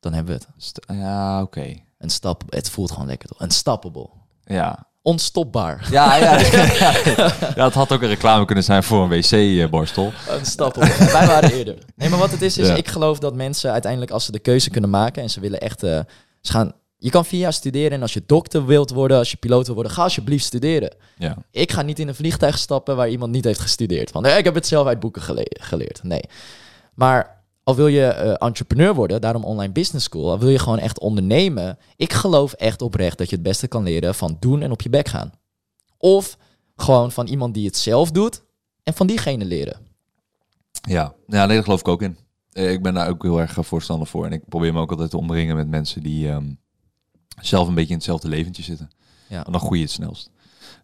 Dan 0.00 0.12
hebben 0.12 0.34
we 0.38 0.40
het. 0.44 0.62
St- 0.64 0.80
ja, 0.86 1.42
oké. 1.42 1.74
Een 1.98 2.10
stap. 2.10 2.42
Het 2.48 2.70
voelt 2.70 2.90
gewoon 2.90 3.06
lekker 3.06 3.28
toch? 3.28 3.40
Unstoppable. 3.42 4.08
Ja. 4.44 4.88
Onstopbaar. 5.02 5.86
Ja, 5.90 6.16
ja, 6.16 6.38
ja. 7.56 7.64
het 7.64 7.74
had 7.74 7.92
ook 7.92 8.02
een 8.02 8.08
reclame 8.08 8.44
kunnen 8.44 8.64
zijn 8.64 8.82
voor 8.82 9.02
een 9.02 9.08
wc-borstel. 9.20 10.12
Unstoppable. 10.38 11.06
Wij 11.12 11.26
waren 11.26 11.52
eerder. 11.52 11.76
Nee, 11.96 12.08
maar 12.08 12.18
wat 12.18 12.30
het 12.30 12.42
is, 12.42 12.58
is 12.58 12.68
Ja. 12.68 12.74
ik 12.74 12.88
geloof 12.88 13.18
dat 13.18 13.34
mensen 13.34 13.72
uiteindelijk 13.72 14.10
als 14.12 14.24
ze 14.24 14.32
de 14.32 14.38
keuze 14.38 14.70
kunnen 14.70 14.90
maken 14.90 15.22
en 15.22 15.30
ze 15.30 15.40
willen 15.40 15.60
echt... 15.60 15.82
eh, 15.82 16.00
ze 16.40 16.52
gaan, 16.52 16.72
je 16.96 17.10
kan 17.10 17.24
vier 17.24 17.40
jaar 17.40 17.52
studeren 17.52 17.90
en 17.90 18.02
als 18.02 18.12
je 18.12 18.22
dokter 18.26 18.66
wilt 18.66 18.90
worden, 18.90 19.16
als 19.18 19.30
je 19.30 19.36
piloot 19.36 19.66
wil 19.66 19.74
worden, 19.74 19.92
ga 19.92 20.02
alsjeblieft 20.02 20.44
studeren. 20.44 20.94
Ja. 21.16 21.36
Ik 21.50 21.72
ga 21.72 21.82
niet 21.82 21.98
in 21.98 22.08
een 22.08 22.14
vliegtuig 22.14 22.58
stappen 22.58 22.96
waar 22.96 23.08
iemand 23.08 23.32
niet 23.32 23.44
heeft 23.44 23.60
gestudeerd. 23.60 24.12
Want 24.12 24.26
eh, 24.26 24.38
ik 24.38 24.44
heb 24.44 24.54
het 24.54 24.66
zelf 24.66 24.86
uit 24.86 25.00
boeken 25.00 25.22
gele- 25.22 25.46
geleerd. 25.60 26.00
Nee. 26.02 26.22
Maar 26.94 27.39
al 27.62 27.76
wil 27.76 27.86
je 27.86 28.06
eh, 28.06 28.46
entrepreneur 28.46 28.94
worden, 28.94 29.20
daarom 29.20 29.44
online 29.44 29.72
business 29.72 30.04
school, 30.04 30.30
al 30.30 30.38
wil 30.38 30.48
je 30.48 30.58
gewoon 30.58 30.78
echt 30.78 30.98
ondernemen. 31.00 31.78
Ik 31.96 32.12
geloof 32.12 32.52
echt 32.52 32.82
oprecht 32.82 33.18
dat 33.18 33.28
je 33.28 33.34
het 33.34 33.44
beste 33.44 33.68
kan 33.68 33.82
leren 33.82 34.14
van 34.14 34.36
doen 34.40 34.62
en 34.62 34.70
op 34.70 34.82
je 34.82 34.90
bek 34.90 35.08
gaan. 35.08 35.32
Of 35.98 36.36
gewoon 36.76 37.12
van 37.12 37.26
iemand 37.26 37.54
die 37.54 37.66
het 37.66 37.76
zelf 37.76 38.10
doet 38.10 38.42
en 38.82 38.94
van 38.94 39.06
diegene 39.06 39.44
leren. 39.44 39.76
Ja. 40.88 41.14
ja, 41.26 41.46
nee, 41.46 41.54
daar 41.54 41.62
geloof 41.64 41.80
ik 41.80 41.88
ook 41.88 42.02
in. 42.02 42.18
Eh, 42.52 42.72
Ik 42.72 42.82
ben 42.82 42.94
daar 42.94 43.08
ook 43.08 43.22
heel 43.22 43.40
erg 43.40 43.58
eh, 43.58 43.64
voorstander 43.64 44.06
voor. 44.06 44.26
En 44.26 44.32
ik 44.32 44.48
probeer 44.48 44.72
me 44.72 44.80
ook 44.80 44.90
altijd 44.90 45.10
te 45.10 45.16
omringen 45.16 45.56
met 45.56 45.68
mensen 45.68 46.02
die 46.02 46.28
ehm, 46.28 46.52
zelf 47.40 47.68
een 47.68 47.74
beetje 47.74 47.90
in 47.90 47.96
hetzelfde 47.96 48.28
leventje 48.28 48.62
zitten. 48.62 48.90
Ja. 49.28 49.46
En 49.46 49.52
dan 49.52 49.60
groei 49.60 49.78
je 49.78 49.84
het 49.84 49.94
snelst. 49.94 50.30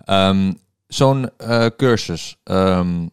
Ehm, 0.04 0.52
Zo'n 0.86 1.30
cursus, 1.76 2.36
ehm, 2.44 3.06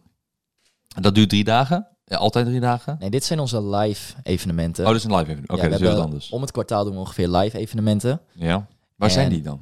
dat 1.00 1.14
duurt 1.14 1.28
drie 1.28 1.44
dagen? 1.44 1.88
Ja, 2.14 2.20
altijd 2.20 2.46
drie 2.46 2.60
dagen? 2.60 2.96
Nee, 2.98 3.10
dit 3.10 3.24
zijn 3.24 3.38
onze 3.40 3.62
live 3.66 4.14
evenementen. 4.22 4.84
Oh, 4.84 4.90
dat 4.90 4.98
is 4.98 5.04
een 5.04 5.16
live 5.16 5.30
even. 5.30 5.42
Oké, 5.42 5.62
dat 5.62 5.72
is 5.72 5.78
heel 5.78 5.86
hebben- 5.86 6.04
anders. 6.04 6.30
Om 6.30 6.40
het 6.40 6.50
kwartaal 6.50 6.84
doen 6.84 6.92
we 6.92 6.98
ongeveer 6.98 7.28
live 7.28 7.58
evenementen. 7.58 8.20
Ja. 8.32 8.66
Waar 8.96 9.10
zijn 9.10 9.28
die 9.30 9.42
dan? 9.42 9.60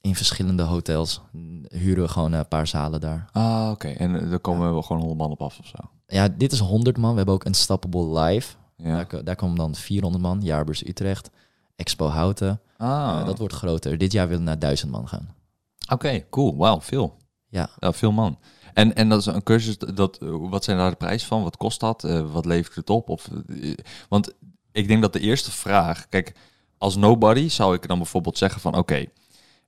In 0.00 0.14
verschillende 0.14 0.62
hotels 0.62 1.20
huren 1.68 2.02
we 2.02 2.08
gewoon 2.08 2.32
een 2.32 2.48
paar 2.48 2.66
zalen 2.66 3.00
daar. 3.00 3.28
Ah, 3.32 3.68
oké. 3.72 3.88
En 3.88 4.20
eh, 4.22 4.30
daar 4.30 4.38
komen 4.38 4.74
we 4.76 4.82
gewoon 4.82 4.98
100 5.02 5.20
man 5.20 5.30
op 5.30 5.42
af 5.42 5.58
of 5.58 5.66
zo. 5.66 5.76
Ja, 6.06 6.28
dit 6.28 6.52
is 6.52 6.58
100 6.58 6.96
man. 6.96 7.10
We 7.10 7.16
hebben 7.16 7.34
ook 7.34 7.40
een 7.44 7.48
Unstoppable 7.48 8.20
Live. 8.20 8.54
Ja. 8.76 8.94
Daar, 8.94 9.06
ko- 9.06 9.22
daar 9.22 9.36
komen 9.36 9.56
dan 9.56 9.74
400 9.74 10.22
man. 10.24 10.40
Jaarbeurs 10.42 10.86
Utrecht, 10.86 11.30
Expo 11.76 12.06
Houten. 12.06 12.60
Ah, 12.76 13.16
Eh, 13.20 13.26
dat 13.26 13.38
wordt 13.38 13.54
groter. 13.54 13.98
Dit 13.98 14.12
jaar 14.12 14.26
willen 14.28 14.42
we 14.42 14.48
naar 14.48 14.58
1000 14.58 14.90
man 14.90 15.08
gaan. 15.08 15.34
oké, 15.92 16.24
cool. 16.30 16.56
Wauw, 16.56 16.80
veel. 16.80 17.16
Ja. 17.48 17.68
Ja, 17.78 17.92
veel 17.92 18.12
man. 18.12 18.38
En, 18.76 18.94
en 18.94 19.08
dat 19.08 19.20
is 19.20 19.26
een 19.26 19.42
cursus, 19.42 19.78
dat, 19.78 20.18
eh, 20.18 20.28
wat 20.50 20.64
zijn 20.64 20.76
daar 20.76 20.90
de 20.90 20.96
prijs 20.96 21.24
van? 21.24 21.42
Wat 21.42 21.56
kost 21.56 21.80
dat? 21.80 22.04
Eh, 22.04 22.32
wat 22.32 22.44
levert 22.44 22.74
het 22.74 22.90
op? 22.90 23.08
Of, 23.08 23.28
eh, 23.60 23.74
want 24.08 24.32
ik 24.72 24.88
denk 24.88 25.02
dat 25.02 25.12
de 25.12 25.20
eerste 25.20 25.50
vraag, 25.50 26.08
kijk, 26.08 26.34
als 26.78 26.96
nobody 26.96 27.48
zou 27.48 27.74
ik 27.74 27.88
dan 27.88 27.98
bijvoorbeeld 27.98 28.38
zeggen 28.38 28.60
van, 28.60 28.76
oké, 28.76 29.04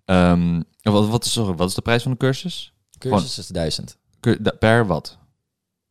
ehm, 0.05 0.63
wat, 0.83 1.09
wat, 1.09 1.25
is, 1.25 1.33
sorry, 1.33 1.55
wat 1.55 1.69
is 1.69 1.75
de 1.75 1.83
prijs 1.83 2.03
van 2.03 2.13
de 2.13 2.19
cursus? 2.19 2.73
Cursus 2.99 3.39
is 3.39 3.47
1000. 3.47 3.97
Cur- 4.21 4.43
da- 4.43 4.51
Per 4.59 4.87
wat? 4.87 5.19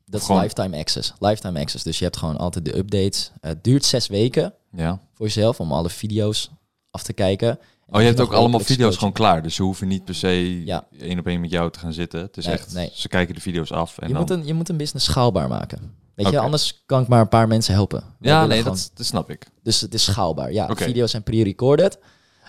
Dat 0.06 0.21
is 0.21 0.27
lifetime 0.27 0.77
access. 0.77 1.13
Lifetime 1.19 1.60
access. 1.60 1.84
Dus 1.84 1.97
je 1.97 2.03
hebt 2.03 2.17
gewoon 2.17 2.38
altijd 2.38 2.65
de 2.65 2.77
updates. 2.77 3.32
het 3.41 3.63
duurt 3.63 3.86
zes 3.86 4.08
weken 4.08 4.53
Ja. 4.71 4.99
voor 5.13 5.25
jezelf 5.25 5.60
om 5.60 5.71
alle 5.71 5.89
video's 5.89 6.51
af 6.91 7.03
te 7.03 7.13
kijken. 7.13 7.60
Oh, 7.89 8.00
je 8.02 8.08
hebt 8.08 8.19
ook 8.19 8.34
allemaal 8.34 8.60
video's 8.60 8.97
gewoon 8.97 9.13
klaar. 9.13 9.43
Dus 9.43 9.56
ze 9.56 9.63
hoeven 9.63 9.88
niet 9.88 10.06
per 10.06 10.15
se 10.15 10.65
Ja. 10.65 10.88
één 11.00 11.19
op 11.19 11.28
één 11.28 11.41
met 11.41 11.50
jou 11.52 11.71
te 11.71 11.80
gaan 11.80 11.93
zitten. 11.93 12.19
Het 12.21 12.38
is 12.38 12.45
Nee, 12.45 12.54
echt, 12.54 12.73
nee. 12.73 12.91
ze 12.93 13.08
kijken 13.08 13.36
de 13.36 13.41
video's 13.41 13.71
af. 13.71 13.97
En 13.97 14.08
Je 14.08 14.13
dan... 14.13 14.21
moet, 14.21 14.32
een, 14.32 14.45
je 14.45 14.54
moet 14.54 14.69
een 14.69 14.78
business 14.78 15.06
schaalbaar 15.06 15.47
maken. 15.47 15.91
Weet 16.15 16.30
je, 16.30 16.39
anders 16.39 16.84
kan 16.86 17.02
ik 17.02 17.08
maar 17.08 17.21
een 17.21 17.30
paar 17.30 17.47
mensen 17.47 17.73
helpen. 17.73 18.04
Wij 18.19 18.32
ja, 18.32 18.45
nee, 18.45 18.58
gewoon- 18.62 18.73
dat, 18.78 18.91
dat 18.93 19.06
snap 19.06 19.30
ik. 19.30 19.47
Dus 19.63 19.82
het 19.82 19.93
is 19.93 20.04
schaalbaar. 20.04 20.52
Ja, 20.54 20.67
Oké. 20.69 20.84
video's 20.84 21.12
zijn 21.12 21.23
pre-recorded. 21.23 22.00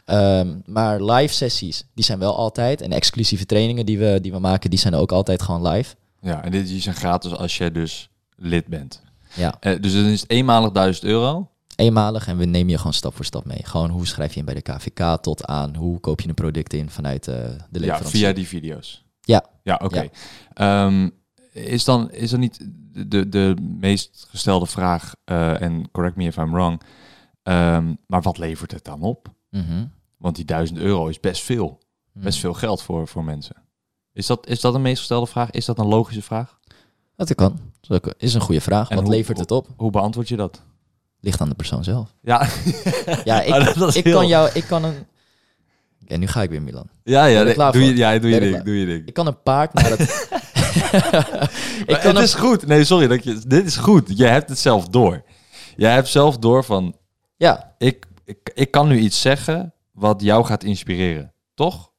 Ehm, 0.05 0.57
maar 0.65 1.03
live 1.03 1.35
sessies, 1.35 1.85
die 1.95 2.05
zijn 2.05 2.19
wel 2.19 2.37
altijd. 2.37 2.81
En 2.81 2.91
exclusieve 2.93 3.47
trainingen 3.47 3.87
die 3.87 3.99
we, 3.99 4.19
die 4.23 4.33
we 4.33 4.39
maken, 4.39 4.71
die 4.71 4.79
zijn 4.79 4.95
ook 4.95 5.13
altijd 5.13 5.43
gewoon 5.43 5.69
live. 5.69 5.95
Ja, 6.21 6.45
en 6.45 6.51
dit 6.51 6.67
die 6.67 6.81
zijn 6.81 6.95
gratis 6.95 7.33
als 7.37 7.59
jij 7.59 7.73
dus 7.73 8.09
lid 8.37 8.67
bent. 8.67 9.03
Ja, 9.35 9.55
Eh, 9.61 9.81
dus 9.81 9.93
dan 9.93 10.05
is 10.05 10.21
het 10.21 10.31
eenmalig 10.31 10.71
1000 10.71 11.05
euro. 11.07 11.49
Eenmalig 11.79 12.27
en 12.27 12.37
we 12.37 12.45
nemen 12.45 12.71
je 12.71 12.77
gewoon 12.79 12.93
stap 12.93 13.15
voor 13.17 13.25
stap 13.25 13.45
mee. 13.45 13.61
Gewoon 13.65 13.91
hoe 13.91 14.07
schrijf 14.07 14.33
je 14.33 14.39
in 14.39 14.45
bij 14.45 14.55
de 14.55 14.61
KVK 14.63 15.23
tot 15.23 15.45
aan 15.45 15.77
hoe 15.77 16.01
koop 16.01 16.21
je 16.21 16.29
een 16.29 16.35
product 16.35 16.73
in 16.73 16.91
vanuit 16.91 17.29
eh, 17.29 17.35
de 17.35 17.41
Ja, 17.71 17.79
leverancier. 17.81 18.11
via 18.21 18.33
die 18.33 18.47
video's. 18.49 19.05
Ja. 19.21 19.45
Ja, 19.63 19.81
oké. 19.85 20.01
Ja. 20.01 20.11
Ehm, 20.87 21.09
is 21.53 21.85
dan 21.85 22.11
is 22.11 22.33
er 22.33 22.39
niet 22.39 22.67
de, 23.07 23.29
de 23.29 23.55
meest 23.81 24.27
gestelde 24.29 24.67
vraag, 24.67 25.15
eh, 25.25 25.61
en 25.63 25.91
correct 25.91 26.17
me 26.17 26.25
if 26.25 26.37
I'm 26.37 26.53
wrong, 26.53 26.81
ehm, 27.43 27.95
maar 28.07 28.23
wat 28.23 28.39
levert 28.39 28.71
het 28.73 28.85
dan 28.85 29.03
op? 29.03 29.33
Mhm. 29.51 29.87
Want 30.17 30.37
die 30.37 30.45
1000 30.45 30.79
euro 30.79 31.07
is 31.07 31.21
best 31.21 31.43
veel. 31.43 31.79
Best 32.13 32.39
veel 32.39 32.55
geld 32.55 32.83
voor, 32.83 33.09
voor 33.09 33.25
mensen. 33.25 33.57
Is 34.13 34.27
dat, 34.27 34.47
is 34.47 34.61
dat 34.61 34.75
een 34.75 34.83
meest 34.83 34.99
gestelde 34.99 35.27
vraag? 35.27 35.51
Is 35.51 35.65
dat 35.65 35.79
een 35.79 35.87
logische 35.87 36.23
vraag? 36.23 36.59
Dat 37.17 37.35
kan. 37.35 37.59
Dat 37.81 38.15
is 38.19 38.35
een 38.35 38.41
goede 38.41 38.61
vraag. 38.61 38.89
En 38.89 38.97
Wat 38.97 39.05
hoe- 39.05 39.15
levert 39.15 39.39
het 39.39 39.51
op? 39.51 39.69
Hoe 39.77 39.91
beantwoord 39.91 40.29
je 40.29 40.37
dat? 40.37 40.63
Ligt 41.21 41.41
aan 41.41 41.49
de 41.49 41.55
persoon 41.55 41.85
zelf. 41.85 42.15
Ja, 42.23 42.49
Ja, 43.25 43.41
ik, 43.49 43.53
Ah, 43.55 43.87
is 43.89 43.97
ik 43.97 44.05
heel- 44.05 44.15
kan 44.15 44.27
jou, 44.27 44.51
ik 44.55 44.65
kan 44.65 44.85
een. 44.85 45.07
Oké, 46.03 46.17
nu 46.17 46.27
ga 46.27 46.43
ik 46.43 46.51
weer 46.51 46.63
Milan. 46.63 46.89
Ja, 47.03 47.25
ja, 47.25 47.43
nee, 47.43 47.55
doe 47.55 47.85
je, 47.85 47.97
ja, 47.97 48.19
doe 48.19 48.31
je 48.31 48.41
ding, 48.41 48.63
doe 48.63 48.79
je 48.79 48.87
ding. 48.87 49.07
Ik 49.07 49.15
kan 49.15 49.27
een 49.27 49.43
paard 49.43 49.83
het. 49.83 50.01
ik 50.01 51.87
Maar 51.87 51.99
kan 52.01 52.09
het 52.09 52.17
een 52.17 52.23
is 52.23 52.35
goed. 52.35 52.67
Nee, 52.67 52.85
sorry. 52.85 53.07
Dat 53.07 53.25
je, 53.25 53.41
dit 53.47 53.67
is 53.67 53.77
goed. 53.77 54.19
Je 54.19 54.25
hebt 54.27 54.49
het 54.49 54.59
zelf 54.59 54.89
door. 54.89 55.23
Jij 55.77 55.93
hebt 55.93 56.09
zelf 56.09 56.39
door 56.39 56.65
van, 56.65 56.97
Ja, 57.37 57.75
ik, 57.79 58.07
ik, 58.25 58.51
ik 58.55 58.71
kan 58.71 58.89
nu 58.89 58.99
iets 58.99 59.21
zeggen 59.21 59.75
wat 59.93 60.23
jou 60.23 60.45
gaat 60.45 60.65
inspireren. 60.65 61.33
Toch? 61.55 61.93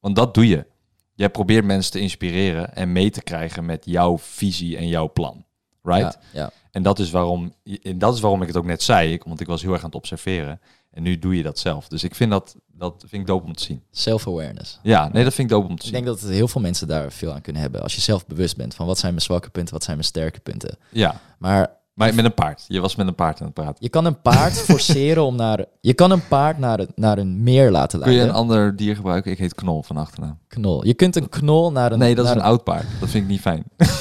Want 0.00 0.16
dat 0.16 0.34
doe 0.34 0.48
je. 0.48 0.66
Jij 1.14 1.28
probeert 1.30 1.64
mensen 1.64 1.92
te 1.92 2.00
inspireren 2.00 2.74
en 2.76 2.92
mee 2.92 3.10
te 3.10 3.22
krijgen 3.22 3.64
met 3.66 3.82
jouw 3.84 4.18
visie 4.18 4.76
en 4.76 4.88
jouw 4.88 5.12
plan. 5.12 5.44
Right? 5.84 6.18
ja, 6.32 6.40
ja. 6.40 6.50
En 6.70 6.82
dat 6.82 6.98
is 6.98 7.10
waarom, 7.10 7.54
en 7.82 7.98
dat 7.98 8.14
is 8.14 8.20
waarom 8.20 8.40
ik 8.42 8.48
het 8.48 8.56
ook 8.56 8.64
net 8.64 8.82
zei. 8.82 9.12
Ik, 9.12 9.24
want 9.24 9.40
ik 9.40 9.46
was 9.46 9.62
heel 9.62 9.72
erg 9.72 9.80
aan 9.80 9.86
het 9.86 9.94
observeren. 9.94 10.60
En 10.90 11.02
nu 11.02 11.18
doe 11.18 11.36
je 11.36 11.42
dat 11.42 11.58
zelf. 11.58 11.88
Dus 11.88 12.04
ik 12.04 12.14
vind 12.14 12.30
dat, 12.30 12.56
dat 12.72 13.04
vind 13.06 13.22
ik 13.22 13.26
dope 13.26 13.46
om 13.46 13.52
te 13.54 13.62
zien. 13.62 13.82
Self-awareness. 13.90 14.78
Ja, 14.82 15.08
nee, 15.12 15.24
dat 15.24 15.34
vind 15.34 15.50
ik 15.50 15.56
dope 15.56 15.68
om 15.68 15.76
te 15.76 15.86
Ik 15.86 15.94
zien. 15.94 16.04
denk 16.04 16.06
dat 16.20 16.30
heel 16.30 16.48
veel 16.48 16.60
mensen 16.60 16.88
daar 16.88 17.12
veel 17.12 17.32
aan 17.32 17.40
kunnen 17.40 17.62
hebben. 17.62 17.82
Als 17.82 17.94
je 17.94 18.00
zelf 18.00 18.26
bewust 18.26 18.56
bent 18.56 18.74
van 18.74 18.86
wat 18.86 18.98
zijn 18.98 19.12
mijn 19.12 19.24
zwakke 19.24 19.50
punten, 19.50 19.74
wat 19.74 19.84
zijn 19.84 19.96
mijn 19.96 20.08
sterke 20.08 20.40
punten. 20.40 20.78
Ja, 20.90 21.20
Maar 21.38 21.76
maar 21.94 22.14
met 22.14 22.24
een 22.24 22.34
paard. 22.34 22.64
Je 22.68 22.80
was 22.80 22.96
met 22.96 23.06
een 23.06 23.14
paard 23.14 23.38
aan 23.40 23.44
het 23.46 23.54
praten. 23.54 23.76
je 23.78 23.88
kan 23.88 24.04
een 24.04 24.20
paard 24.20 24.52
forceren 24.70 25.24
om 25.24 25.36
naar. 25.36 25.64
Je 25.80 25.94
kan 25.94 26.10
een 26.10 26.26
paard 26.28 26.58
naar, 26.58 26.80
naar 26.94 27.18
een 27.18 27.42
meer 27.42 27.70
laten 27.70 28.00
Kun 28.00 28.10
je 28.10 28.16
leiden. 28.16 28.36
een 28.36 28.40
ander 28.42 28.76
dier 28.76 28.96
gebruiken? 28.96 29.30
Ik 29.32 29.38
heet 29.38 29.54
Knol 29.54 29.82
van 29.82 29.96
achternaam. 29.96 30.38
knol. 30.48 30.86
Je 30.86 30.94
kunt 30.94 31.16
een 31.16 31.28
knol 31.28 31.72
naar 31.72 31.92
een. 31.92 31.98
Nee, 31.98 32.14
dat 32.14 32.24
is 32.24 32.30
een 32.30 32.40
oud 32.42 32.64
paard. 32.64 32.84
Dat 33.00 33.08
vind 33.08 33.24
ik 33.24 33.30
niet 33.30 33.40
fijn. 33.40 33.64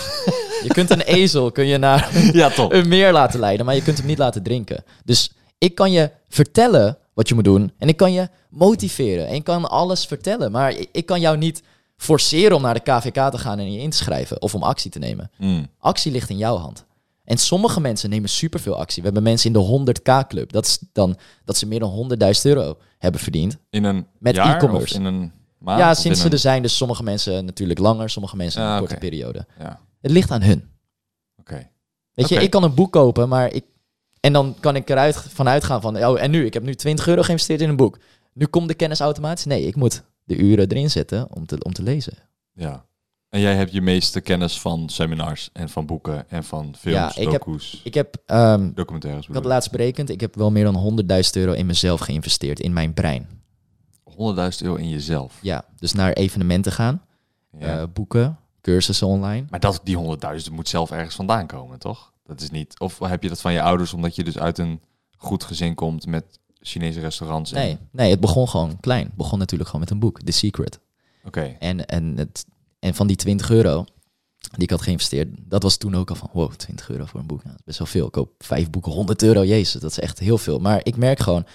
Je 0.63 0.69
kunt 0.73 0.89
een 0.89 1.01
ezel 1.01 1.51
kun 1.51 1.65
je 1.65 1.77
naar 1.77 2.09
ja, 2.33 2.51
een 2.57 2.87
meer 2.87 3.11
laten 3.11 3.39
leiden, 3.39 3.65
maar 3.65 3.75
je 3.75 3.81
kunt 3.83 3.97
hem 3.97 4.07
niet 4.07 4.17
laten 4.17 4.43
drinken. 4.43 4.83
Dus 5.05 5.31
ik 5.57 5.75
kan 5.75 5.91
je 5.91 6.11
vertellen 6.29 6.97
wat 7.13 7.27
je 7.27 7.35
moet 7.35 7.43
doen 7.43 7.71
en 7.77 7.87
ik 7.87 7.97
kan 7.97 8.13
je 8.13 8.29
motiveren 8.49 9.27
en 9.27 9.33
ik 9.33 9.43
kan 9.43 9.69
alles 9.69 10.05
vertellen, 10.05 10.51
maar 10.51 10.71
ik- 10.71 10.89
ik 10.91 11.05
kan 11.05 11.19
jou 11.19 11.37
niet 11.37 11.63
forceren 11.97 12.55
om 12.55 12.61
naar 12.61 12.73
de 12.73 12.79
KVK 12.79 13.29
te 13.31 13.37
gaan 13.37 13.59
en 13.59 13.71
je 13.73 13.79
in 13.79 13.89
te 13.89 13.97
schrijven 13.97 14.41
of 14.41 14.55
om 14.55 14.63
actie 14.63 14.91
te 14.91 14.99
nemen. 14.99 15.31
Mm. 15.37 15.67
Actie 15.79 16.11
ligt 16.11 16.29
in 16.29 16.37
jouw 16.37 16.57
hand. 16.57 16.85
En 17.23 17.37
sommige 17.37 17.81
mensen 17.81 18.09
nemen 18.09 18.29
superveel 18.29 18.75
actie. 18.77 18.97
We 18.97 19.03
hebben 19.05 19.23
mensen 19.23 19.53
in 19.53 19.59
de 19.85 19.93
100k 19.93 20.27
club. 20.27 20.51
Dat 20.51 20.65
is 20.65 20.79
dan 20.91 21.17
dat 21.45 21.57
ze 21.57 21.65
meer 21.67 21.79
dan 21.79 21.89
100.000 21.89 22.41
euro 22.43 22.77
hebben 22.97 23.21
verdiend. 23.21 23.57
In 23.69 23.83
een 23.83 24.07
Met 24.19 24.35
jaar 24.35 24.55
e-commerce. 24.55 24.93
of 24.93 24.99
in 24.99 25.05
een 25.05 25.31
maand? 25.57 25.79
ja, 25.79 25.93
sinds 25.93 26.05
in 26.09 26.15
ze 26.15 26.25
een- 26.25 26.31
er 26.31 26.39
zijn. 26.39 26.61
Dus 26.61 26.77
sommige 26.77 27.03
mensen 27.03 27.45
natuurlijk 27.45 27.79
langer, 27.79 28.09
sommige 28.09 28.35
mensen 28.35 28.61
een 28.61 28.67
Ah, 28.67 28.77
korte 28.79 28.95
periode. 28.97 29.45
Ja, 29.59 29.79
Het 30.01 30.11
ligt 30.11 30.31
aan 30.31 30.41
hun. 30.41 30.69
oké. 31.39 31.69
Weet 32.13 32.29
je, 32.29 32.41
ik 32.41 32.49
kan 32.49 32.63
een 32.63 32.73
boek 32.73 32.91
kopen, 32.91 33.29
maar 33.29 33.51
ik... 33.53 33.65
En 34.19 34.33
dan 34.33 34.55
kan 34.59 34.75
ik 34.75 34.89
eruit 34.89 35.15
vanuit 35.15 35.63
gaan 35.63 35.81
van... 35.81 36.05
Oh, 36.05 36.21
en 36.21 36.31
nu? 36.31 36.45
Ik 36.45 36.53
heb 36.53 36.63
nu 36.63 36.75
20 36.75 37.07
euro 37.07 37.21
geïnvesteerd 37.21 37.61
in 37.61 37.69
een 37.69 37.75
boek. 37.75 37.97
Nu 38.33 38.45
komt 38.45 38.67
de 38.67 38.73
kennis 38.73 38.99
automatisch? 38.99 39.45
Nee, 39.45 39.65
ik 39.65 39.75
moet 39.75 40.03
de 40.23 40.35
uren 40.37 40.67
erin 40.69 40.89
zetten 40.89 41.27
om 41.35 41.45
te, 41.45 41.63
om 41.63 41.73
te 41.73 41.83
lezen. 41.83 42.13
Ja. 42.53 42.85
En 43.33 43.39
jij 43.39 43.55
hebt 43.55 43.71
je 43.71 43.81
meeste 43.81 44.21
kennis 44.21 44.59
van 44.59 44.89
seminars 44.89 45.49
en 45.53 45.69
van 45.69 45.85
boeken 45.85 46.29
en 46.29 46.43
van 46.43 46.75
films, 46.77 47.15
Ja, 47.15 47.21
ik 47.21 47.31
heb- 47.31 47.43
docu's, 47.45 47.81
Ik 47.83 47.93
heb... 47.93 48.15
ehm, 48.25 48.71
documentaires. 48.73 49.27
ik 49.27 49.33
had 49.33 49.45
laatst 49.45 49.71
berekend, 49.71 50.09
ik 50.09 50.21
heb 50.21 50.35
wel 50.35 50.51
meer 50.51 50.63
dan 50.63 50.75
100.000 50.75 51.35
euro 51.35 51.51
in 51.51 51.65
mezelf 51.65 51.99
geïnvesteerd, 51.99 52.59
in 52.59 52.73
mijn 52.73 52.93
brein. 52.93 53.27
ik. 54.05 54.13
100.000 54.13 54.61
euro 54.61 54.75
in 54.75 54.89
jezelf. 54.89 55.39
Ja, 55.41 55.65
dus 55.79 55.93
naar 55.93 56.11
evenementen 56.13 56.71
gaan, 56.71 57.01
Ja. 57.59 57.79
eh, 57.79 57.83
boeken, 57.93 58.37
cursussen 58.61 59.07
online. 59.07 59.45
maar 59.49 59.59
dat, 59.59 59.81
die 59.83 59.95
100.000 59.97 60.51
moet 60.51 60.69
zelf 60.69 60.91
ergens 60.91 61.15
vandaan 61.15 61.47
komen, 61.47 61.79
toch? 61.79 62.13
Dat 62.25 62.41
is 62.41 62.49
niet... 62.49 62.79
Of 62.79 62.99
heb 62.99 63.23
je 63.23 63.29
dat 63.29 63.41
van 63.41 63.53
je 63.53 63.61
ouders 63.61 63.93
omdat 63.93 64.15
je 64.15 64.23
dus 64.23 64.37
uit 64.37 64.57
een 64.57 64.81
goed 65.17 65.43
gezin 65.43 65.75
komt 65.75 66.05
met 66.05 66.39
Chinese 66.61 66.99
restaurants? 66.99 67.51
en- 67.51 67.61
Nee, 67.61 67.77
nee, 67.91 68.11
het 68.11 68.19
begon 68.19 68.49
gewoon 68.49 68.79
klein. 68.79 69.05
Het 69.05 69.15
begon 69.15 69.39
natuurlijk 69.39 69.69
gewoon 69.69 69.85
met 69.85 69.93
een 69.93 69.99
boek, 69.99 70.21
The 70.21 70.31
Secret. 70.31 70.79
Oké. 71.25 71.55
En, 71.59 71.85
en, 71.85 72.17
het, 72.17 72.45
en 72.83 72.95
van 72.95 73.07
die 73.07 73.15
20 73.15 73.49
euro 73.49 73.85
die 74.51 74.63
ik 74.63 74.69
had 74.69 74.81
geïnvesteerd, 74.81 75.29
dat 75.37 75.63
was 75.63 75.77
toen 75.77 75.95
ook 75.95 76.09
al 76.09 76.15
van, 76.15 76.29
wow, 76.33 76.53
20 76.53 76.89
euro 76.89 77.05
voor 77.05 77.19
een 77.19 77.25
boek. 77.25 77.43
Nou, 77.43 77.49
dat 77.49 77.59
is 77.59 77.65
best 77.65 77.77
wel 77.77 77.87
veel. 77.87 78.05
Ik 78.05 78.11
koop 78.11 78.31
vijf 78.37 78.69
boeken, 78.69 78.91
100 78.91 79.23
euro, 79.23 79.43
jezus, 79.43 79.81
dat 79.81 79.91
is 79.91 79.99
echt 79.99 80.19
heel 80.19 80.37
veel. 80.37 80.59
Maar 80.59 80.79
ik 80.83 80.97
merk 80.97 81.19
gewoon, 81.19 81.45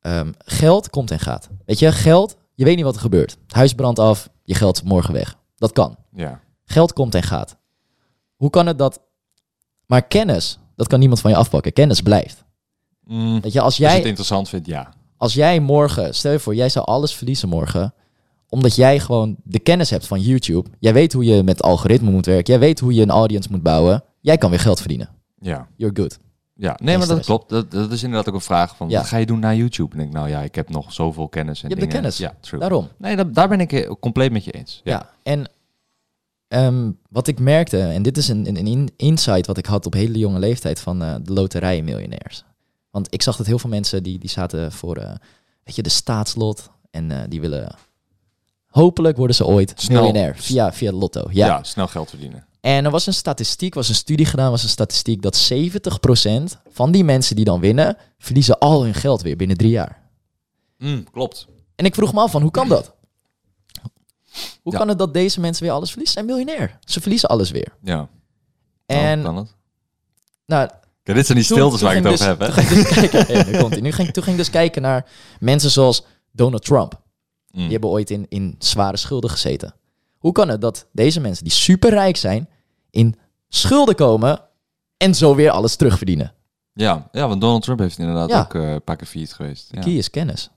ehm, 0.00 0.32
geld 0.38 0.90
komt 0.90 1.10
en 1.10 1.18
gaat. 1.18 1.48
Weet 1.66 1.78
je, 1.78 1.92
geld, 1.92 2.36
je 2.54 2.64
weet 2.64 2.76
niet 2.76 2.84
wat 2.84 2.94
er 2.94 3.00
gebeurt. 3.00 3.36
Huis 3.48 3.72
brandt 3.72 3.98
af, 3.98 4.28
je 4.44 4.54
geld 4.54 4.82
morgen 4.84 5.12
weg. 5.14 5.36
Dat 5.56 5.72
kan. 5.72 5.96
Ja. 6.12 6.40
Geld 6.64 6.92
komt 6.92 7.14
en 7.14 7.22
gaat. 7.22 7.56
Hoe 8.36 8.50
kan 8.50 8.66
het 8.66 8.78
dat... 8.78 9.00
Maar 9.86 10.02
kennis, 10.02 10.58
dat 10.76 10.86
kan 10.86 10.98
niemand 10.98 11.20
van 11.20 11.30
je 11.30 11.36
afpakken. 11.36 11.72
Kennis 11.72 12.00
blijft. 12.00 12.44
Mm, 13.04 13.40
Weet 13.40 13.52
je, 13.52 13.60
als 13.60 13.76
jij 13.76 13.94
het 13.94 14.04
interessant 14.04 14.48
vindt, 14.48 14.66
ja. 14.66 14.92
als 15.16 15.34
jij 15.34 15.60
morgen, 15.60 16.14
stel 16.14 16.32
je 16.32 16.38
voor, 16.38 16.54
jij 16.54 16.68
zou 16.68 16.86
alles 16.86 17.14
verliezen 17.14 17.48
morgen, 17.48 17.94
omdat 18.52 18.74
jij 18.74 19.00
gewoon 19.00 19.36
de 19.44 19.58
kennis 19.58 19.90
hebt 19.90 20.06
van 20.06 20.20
YouTube. 20.20 20.68
Jij 20.78 20.92
weet 20.92 21.12
hoe 21.12 21.24
je 21.24 21.42
met 21.42 21.62
algoritme 21.62 22.10
moet 22.10 22.26
werken. 22.26 22.52
Jij 22.52 22.62
weet 22.62 22.80
hoe 22.80 22.94
je 22.94 23.02
een 23.02 23.10
audience 23.10 23.48
moet 23.50 23.62
bouwen. 23.62 24.04
Jij 24.20 24.38
kan 24.38 24.50
weer 24.50 24.60
geld 24.60 24.78
verdienen. 24.78 25.08
Ja. 25.38 25.68
You're 25.76 25.96
good. 25.96 26.18
Ja, 26.54 26.78
nee, 26.82 26.98
maar 26.98 27.06
dat 27.06 27.24
klopt. 27.24 27.48
Dat, 27.48 27.70
dat 27.70 27.92
is 27.92 28.02
inderdaad 28.02 28.28
ook 28.28 28.34
een 28.34 28.40
vraag 28.40 28.76
van, 28.76 28.88
Ja. 28.88 28.98
wat 28.98 29.06
ga 29.06 29.16
je 29.16 29.26
doen 29.26 29.38
na 29.38 29.54
YouTube? 29.54 29.92
En 29.94 29.98
ik 29.98 30.04
denk, 30.04 30.12
nou 30.12 30.28
ja, 30.28 30.40
ik 30.42 30.54
heb 30.54 30.68
nog 30.68 30.92
zoveel 30.92 31.28
kennis 31.28 31.62
en 31.62 31.68
Je 31.68 31.74
hebt 31.74 31.86
de 31.86 31.92
kennis. 31.96 32.16
Ja, 32.16 32.34
true. 32.40 32.60
Daarom. 32.60 32.88
Nee, 32.98 33.16
dat, 33.16 33.34
daar 33.34 33.48
ben 33.48 33.60
ik 33.60 33.72
eh, 33.72 33.90
compleet 34.00 34.32
met 34.32 34.44
je 34.44 34.50
eens. 34.52 34.80
Ja. 34.84 34.92
Ja. 34.92 35.10
En 35.22 35.50
ehm, 36.48 36.90
wat 37.08 37.26
ik 37.28 37.38
merkte, 37.38 37.78
en 37.80 38.02
dit 38.02 38.16
is 38.16 38.28
een, 38.28 38.46
een, 38.48 38.66
een 38.66 38.90
insight 38.96 39.46
wat 39.46 39.58
ik 39.58 39.66
had 39.66 39.86
op 39.86 39.92
hele 39.92 40.18
jonge 40.18 40.38
leeftijd 40.38 40.80
van 40.80 41.02
eh, 41.02 41.14
de 41.22 41.32
loterijmiljonairs. 41.32 42.44
Want 42.90 43.06
ik 43.14 43.22
zag 43.22 43.36
dat 43.36 43.46
heel 43.46 43.58
veel 43.58 43.70
mensen 43.70 44.02
die, 44.02 44.18
die 44.18 44.30
zaten 44.30 44.72
voor, 44.72 44.96
eh, 44.96 45.14
weet 45.64 45.76
je, 45.76 45.82
de 45.82 45.88
staatslot. 45.88 46.70
En 46.90 47.26
die 47.28 47.40
willen, 47.40 47.74
hopelijk 48.72 49.16
worden 49.16 49.36
ze 49.36 49.46
ooit 49.46 49.72
Snel. 49.76 49.96
miljonair 50.02 50.36
via, 50.36 50.72
via 50.72 50.92
lotto. 50.92 51.26
Ja. 51.30 51.46
ja. 51.46 51.62
snel 51.62 51.86
geld 51.88 52.08
verdienen. 52.08 52.46
En 52.60 52.84
er 52.84 52.90
was 52.90 53.06
een 53.06 53.14
statistiek, 53.14 53.74
was 53.74 53.88
een 53.88 53.94
studie 53.94 54.26
gedaan, 54.26 54.50
was 54.50 54.62
een 54.62 54.68
statistiek 54.68 55.22
dat 55.22 55.52
70% 55.52 55.56
van 56.70 56.92
die 56.92 57.04
mensen 57.04 57.36
die 57.36 57.44
dan 57.44 57.60
winnen, 57.60 57.96
verliezen 58.18 58.58
al 58.58 58.82
hun 58.84 58.94
geld 58.94 59.22
weer 59.22 59.36
binnen 59.36 59.56
drie 59.56 59.70
jaar. 59.70 60.00
Mm, 60.78 61.10
klopt. 61.10 61.46
En 61.74 61.84
ik 61.84 61.94
vroeg 61.94 62.12
me 62.12 62.20
af 62.20 62.30
van, 62.30 62.42
hoe 62.42 62.50
kan 62.50 62.68
dat? 62.68 62.92
Hoe 64.62 64.72
Ja. 64.72 64.78
kan 64.78 64.88
het 64.88 64.98
dat 64.98 65.14
deze 65.14 65.40
mensen 65.40 65.62
weer 65.64 65.72
alles 65.72 65.88
verliezen? 65.90 66.18
Ze 66.22 66.26
zijn 66.26 66.36
miljonair. 66.38 66.78
Ze 66.84 67.00
verliezen 67.00 67.28
alles 67.28 67.50
weer. 67.50 67.72
Ja. 67.82 68.08
En 68.86 69.18
oh, 69.18 69.24
kan 69.24 69.36
het? 69.36 69.54
nou, 70.46 70.68
Kijk, 71.02 71.16
dit 71.16 71.26
zijn 71.26 71.38
die 71.38 71.46
toen- 71.46 71.56
stiltes 71.56 71.78
toen 71.78 71.88
waar 71.88 71.96
ik 71.96 72.04
het 72.04 72.12
over 72.12 72.26
dus- 72.26 72.36
heb, 72.38 72.56
hè? 72.56 72.72
Toen 72.74 72.84
ging 72.84 73.04
ik 73.04 73.12
dus 73.12 73.26
kijken. 73.26 73.82
Nu 73.82 73.92
ging, 73.92 74.12
toen 74.12 74.22
ging 74.22 74.36
ik 74.36 74.42
dus 74.42 74.50
kijken 74.52 74.82
naar 74.82 75.06
mensen 75.40 75.70
zoals 75.70 76.04
Donald 76.30 76.64
Trump. 76.64 77.00
Mm. 77.52 77.60
Die 77.62 77.70
hebben 77.70 77.90
ooit 77.90 78.10
in, 78.10 78.26
in 78.28 78.54
zware 78.58 78.96
schulden 78.96 79.30
gezeten. 79.30 79.74
Hoe 80.18 80.32
kan 80.32 80.48
het 80.48 80.60
dat 80.60 80.86
deze 80.92 81.20
mensen 81.20 81.44
die 81.44 81.52
superrijk 81.52 82.16
zijn, 82.16 82.48
in 82.90 83.14
schulden 83.48 83.94
komen 83.94 84.40
en 84.96 85.14
zo 85.14 85.34
weer 85.34 85.50
alles 85.50 85.76
terugverdienen? 85.76 86.32
Ja. 86.74 87.08
ja, 87.12 87.28
want 87.28 87.40
Donald 87.40 87.62
Trump 87.62 87.78
heeft 87.78 87.98
inderdaad 87.98 88.28
Ja. 88.30 88.40
ook 88.40 88.54
eh, 88.54 88.72
een 88.72 88.82
paar 88.84 88.96
keer 88.96 89.06
failliet 89.06 89.32
geweest. 89.32 89.68
Ja. 89.70 89.80
Key 89.80 89.92
is 89.92 90.10
kennis. 90.10 90.50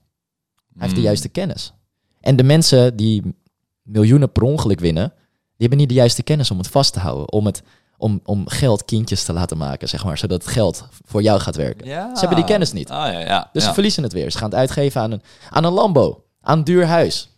Hij 0.56 0.64
heeft 0.82 0.94
de 0.94 1.00
Mm. 1.00 1.06
juiste 1.06 1.28
kennis. 1.28 1.72
En 2.20 2.36
de 2.36 2.42
mensen 2.42 2.96
die 2.96 3.34
miljoenen 3.82 4.32
per 4.32 4.42
ongeluk 4.42 4.80
winnen, 4.80 5.12
die 5.28 5.54
hebben 5.56 5.78
niet 5.78 5.88
de 5.88 5.94
juiste 5.94 6.22
kennis 6.22 6.50
om 6.50 6.58
het 6.58 6.68
vast 6.68 6.92
te 6.92 6.98
houden. 7.00 7.32
Om 7.32 7.46
het 7.46 7.62
om, 7.98 8.20
om 8.24 8.48
geld 8.48 8.84
kindjes 8.84 9.24
te 9.24 9.32
laten 9.32 9.56
maken, 9.56 9.88
zeg 9.88 10.04
maar. 10.04 10.18
Zodat 10.18 10.42
het 10.42 10.52
geld 10.52 10.88
voor 11.04 11.22
jou 11.22 11.40
gaat 11.40 11.56
werken. 11.56 11.86
Ja. 11.86 12.14
Ze 12.14 12.18
hebben 12.20 12.36
die 12.36 12.46
kennis 12.46 12.72
niet. 12.72 12.90
Ah, 12.90 13.12
ja, 13.12 13.18
ja. 13.20 13.50
Dus 13.52 13.64
ze 13.64 13.72
verliezen 13.72 14.02
het 14.02 14.12
weer. 14.12 14.30
Ze 14.30 14.38
gaan 14.38 14.48
het 14.50 14.58
uitgeven 14.58 15.00
aan 15.00 15.10
een, 15.10 15.22
aan 15.50 15.64
een 15.64 15.72
Lambo, 15.72 16.24
aan 16.46 16.62
duur 16.64 16.86
huis, 16.86 17.28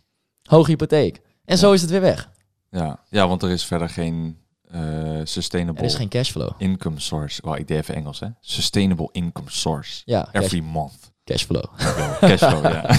hoge 0.43 0.69
hypotheek. 0.71 1.21
En 1.45 1.57
zo 1.57 1.71
is 1.71 1.81
het 1.81 1.89
weer 1.89 2.01
weg. 2.01 2.29
Ja. 2.69 2.99
ja, 3.09 3.27
want 3.27 3.43
er 3.43 3.49
is 3.49 3.65
verder 3.65 3.89
geen 3.89 4.37
eh, 4.71 4.81
sustainable 5.23 5.79
Er 5.81 5.87
is 5.89 5.95
geen 5.95 6.09
cashflow. 6.09 6.49
income 6.57 6.99
source. 6.99 7.41
Well, 7.45 7.59
ik 7.59 7.67
deed 7.67 7.77
even 7.77 7.95
Engels, 7.95 8.19
hè. 8.19 8.27
Sustainable 8.41 9.09
income 9.11 9.49
source. 9.49 10.01
Ja, 10.05 10.29
cash, 10.31 10.43
Every 10.43 10.59
month. 10.61 11.11
cashflow. 11.23 11.63
Cashflow, 12.19 12.63
ja. 12.73 12.95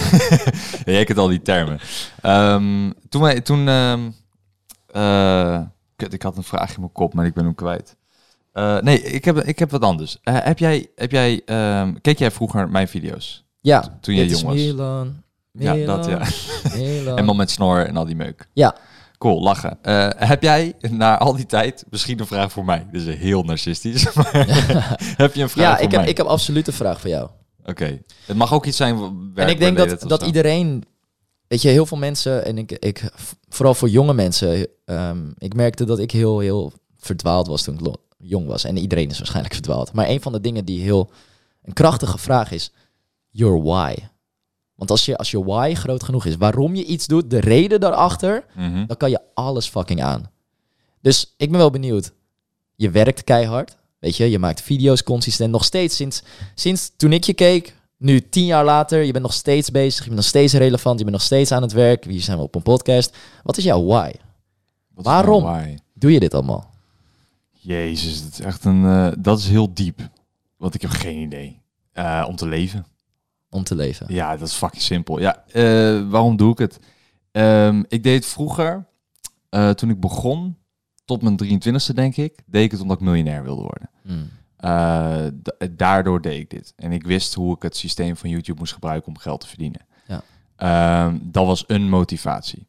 Jij 0.85 1.05
kent 1.05 1.19
al 1.19 1.29
die 1.29 1.43
termen. 1.43 1.79
Ehm, 2.21 2.91
toen 3.09 3.23
wij, 3.23 3.41
toen, 3.41 3.69
ehm, 3.69 4.11
eh, 4.87 5.61
ik 5.97 6.23
had 6.23 6.37
een 6.37 6.43
vraag 6.43 6.75
in 6.75 6.81
mijn 6.81 6.93
kop, 6.93 7.15
maar 7.15 7.27
ik 7.27 7.35
ben 7.35 7.45
hem 7.45 7.55
kwijt. 7.55 7.97
Eh, 8.53 8.79
nee, 8.81 9.03
ik 9.03 9.25
heb, 9.25 9.39
ik 9.39 9.59
heb 9.59 9.71
wat 9.71 9.83
anders. 9.83 10.19
Heb 10.23 10.59
jij, 10.59 10.91
heb 10.95 11.11
jij, 11.11 11.43
ehm, 11.45 11.95
keek 12.01 12.19
jij 12.19 12.31
vroeger 12.31 12.69
mijn 12.71 12.89
video's? 12.89 13.45
Ja, 13.61 13.99
Toen 14.01 14.15
je 14.15 14.27
jong 14.27 14.43
was. 14.45 14.55
Milan, 14.55 15.23
Ja, 15.61 15.75
dat 15.75 16.07
ja. 16.07 17.23
Man 17.23 17.37
met 17.43 17.51
snor 17.51 17.87
en 17.87 17.97
al 17.97 18.05
die 18.05 18.17
meuk. 18.17 18.49
Ja, 18.53 18.77
Cool, 19.21 19.43
lachen. 19.43 19.79
Eh, 19.83 20.09
heb 20.17 20.43
jij 20.43 20.75
na 20.91 21.19
al 21.19 21.37
die 21.37 21.47
tijd, 21.47 21.85
misschien 21.91 22.21
een 22.21 22.27
vraag 22.27 22.53
voor 22.53 22.65
mij? 22.65 22.87
Dit 22.93 23.07
is 23.07 23.15
heel 23.15 23.43
narcistisch, 23.43 24.13
maar 24.15 24.31
heb 25.17 25.35
je 25.35 25.43
een 25.43 25.49
vraag 25.49 25.65
ja 25.65 25.75
voor 25.75 25.85
ik, 25.85 25.91
heb, 25.91 26.01
mij? 26.01 26.11
ik 26.11 26.17
heb 26.17 26.27
absoluut 26.27 26.67
een 26.67 26.73
vraag 26.73 27.01
voor 27.01 27.11
jou. 27.11 27.29
Oké, 27.65 28.03
het 28.27 28.37
mag 28.37 28.55
ook 28.55 28.67
iets 28.67 28.77
zijn 28.77 29.33
en 29.35 29.49
ik 29.49 29.59
denk 29.59 29.77
dat, 29.77 30.01
dat 30.09 30.23
iedereen, 30.23 30.85
weet 31.47 31.63
je, 31.63 31.69
heel 31.69 31.87
veel 31.87 31.99
mensen, 31.99 32.45
en 32.45 32.59
ik, 32.59 32.73
ik 32.73 33.11
vooral 33.49 33.75
voor 33.75 33.89
jonge 33.89 34.15
mensen, 34.15 34.67
ehm, 34.85 35.31
ik 35.39 35.55
merkte 35.55 35.85
dat 35.85 35.99
ik 35.99 36.11
heel, 36.11 36.39
heel 36.39 36.73
verdwaald 36.99 37.47
was 37.47 37.63
toen 37.63 37.79
ik 37.79 37.97
jong 38.19 38.47
was. 38.47 38.65
En 38.65 38.77
iedereen 38.77 39.11
is 39.11 39.19
waarschijnlijk 39.19 39.55
verdwaald. 39.55 39.93
Maar 39.93 40.09
een 40.09 40.21
van 40.21 40.33
de 40.33 40.41
dingen 40.41 40.65
die 40.65 40.83
heel, 40.83 41.11
een 41.63 41.73
krachtige 41.73 42.19
vraag 42.19 42.51
is, 42.53 42.73
your 43.31 43.63
why. 43.63 43.95
Want 44.81 44.91
als 44.93 45.05
je, 45.05 45.17
als 45.17 45.31
je 45.31 45.45
why 45.45 45.75
groot 45.75 46.03
genoeg 46.03 46.25
is, 46.25 46.37
waarom 46.37 46.75
je 46.75 46.85
iets 46.85 47.07
doet, 47.07 47.31
de 47.31 47.41
reden 47.41 47.81
daarachter, 47.81 48.45
Mhm. 48.57 48.87
dan 48.87 48.97
kan 48.97 49.11
je 49.11 49.21
alles 49.35 49.69
fucking 49.69 50.03
aan. 50.03 50.31
Dus 51.01 51.35
ik 51.37 51.51
ben 51.51 51.59
wel 51.59 51.71
benieuwd. 51.71 52.13
Je 52.77 52.91
werkt 52.91 53.25
keihard. 53.25 53.77
Weet 53.99 54.17
je, 54.17 54.31
je 54.31 54.39
maakt 54.39 54.63
video's 54.63 55.03
consistent. 55.03 55.51
Nog 55.51 55.65
steeds 55.65 55.97
sinds, 55.97 56.23
sinds 56.55 56.91
toen 56.97 57.13
ik 57.13 57.25
je 57.25 57.35
keek, 57.35 57.75
nu 57.97 58.29
tien 58.29 58.45
jaar 58.45 58.65
later, 58.65 59.03
je 59.03 59.13
bent 59.13 59.25
nog 59.25 59.33
steeds 59.35 59.71
bezig. 59.71 59.99
Je 59.99 60.05
bent 60.05 60.17
nog 60.17 60.25
steeds 60.29 60.53
relevant. 60.53 60.99
Je 60.99 61.05
bent 61.05 61.17
nog 61.17 61.25
steeds 61.27 61.53
aan 61.53 61.63
het 61.63 61.73
werk. 61.73 62.05
Hier 62.05 62.21
zijn 62.21 62.37
we 62.39 62.43
op 62.43 62.55
een 62.55 62.63
podcast. 62.63 63.17
Wat 63.43 63.57
is 63.57 63.65
jouw 63.65 63.85
why? 63.85 64.13
Wat 64.95 65.05
Waarom? 65.05 65.43
why? 65.43 65.77
Doe 65.95 66.13
je 66.13 66.21
dit 66.21 66.35
allemaal? 66.35 66.71
Jezus, 67.51 68.21
het 68.21 68.33
is 68.33 68.41
echt 68.41 68.65
een, 68.65 68.85
eh, 68.85 69.09
dat 69.19 69.39
is 69.39 69.49
heel 69.49 69.75
diep. 69.75 70.09
Want 70.57 70.75
ik 70.75 70.83
heb 70.83 70.91
geen 70.91 71.19
idee. 71.19 71.61
Eh, 71.93 72.25
om 72.29 72.37
te 72.37 72.47
leven. 72.47 72.87
Om 73.51 73.65
te 73.65 73.75
leven. 73.75 74.07
Ja, 74.09 74.37
dat 74.37 74.49
is 74.49 74.55
fucking 74.55 74.83
simpel. 74.83 75.21
Ja, 75.21 75.45
eh, 75.53 76.09
waarom 76.09 76.37
doe 76.37 76.53
ik 76.53 76.59
het? 76.59 76.79
Ehm, 77.33 77.83
ik 77.89 78.03
deed 78.03 78.15
het 78.15 78.27
vroeger, 78.27 78.87
eh, 79.49 79.71
toen 79.71 79.91
ik 79.91 80.01
begon, 80.01 80.57
tot 81.05 81.23
mijn 81.23 81.37
23ste 81.37 81.95
denk 81.95 82.17
ik, 82.17 82.43
deed 82.47 82.65
ik 82.65 82.71
het 82.71 82.81
omdat 82.81 82.97
ik 82.97 83.03
miljonair 83.05 83.43
wilde 83.43 83.63
worden. 83.63 83.91
Hmm. 84.03 84.31
Eh, 84.57 84.71
da- 85.33 85.67
daardoor 85.71 86.21
deed 86.21 86.41
ik 86.41 86.51
dit. 86.51 86.73
En 86.77 86.93
ik 86.93 87.03
wist 87.07 87.35
hoe 87.35 87.55
ik 87.55 87.63
het 87.63 87.77
systeem 87.77 88.17
van 88.17 88.31
YouTube 88.31 88.59
moest 88.59 88.73
gebruiken 88.73 89.09
om 89.09 89.19
geld 89.19 89.41
te 89.41 89.47
verdienen. 89.47 89.81
Ja. 90.07 90.23
Ehm, 90.57 91.19
dat 91.23 91.47
was 91.47 91.65
een 91.67 91.89
motivatie. 91.89 92.67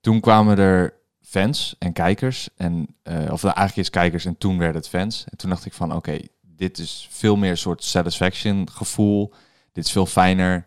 Toen 0.00 0.20
kwamen 0.20 0.58
er 0.58 0.94
fans 1.20 1.74
en 1.78 1.92
kijkers. 1.92 2.48
En, 2.56 2.86
of 3.04 3.42
nou, 3.42 3.54
eigenlijk 3.54 3.76
is 3.76 3.90
kijkers 3.90 4.24
en 4.24 4.38
toen 4.38 4.58
werden 4.58 4.76
het 4.76 4.88
fans. 4.88 5.24
En 5.28 5.36
toen 5.36 5.50
dacht 5.50 5.64
ik 5.64 5.72
van 5.72 5.94
oké, 5.94 6.18
dit 6.40 6.78
is 6.78 7.08
veel 7.10 7.36
meer 7.36 7.50
een 7.50 7.56
soort 7.58 7.84
satisfaction 7.84 8.70
gevoel. 8.70 9.32
Dit 9.78 9.86
is 9.86 9.92
veel 9.92 10.06
fijner. 10.06 10.66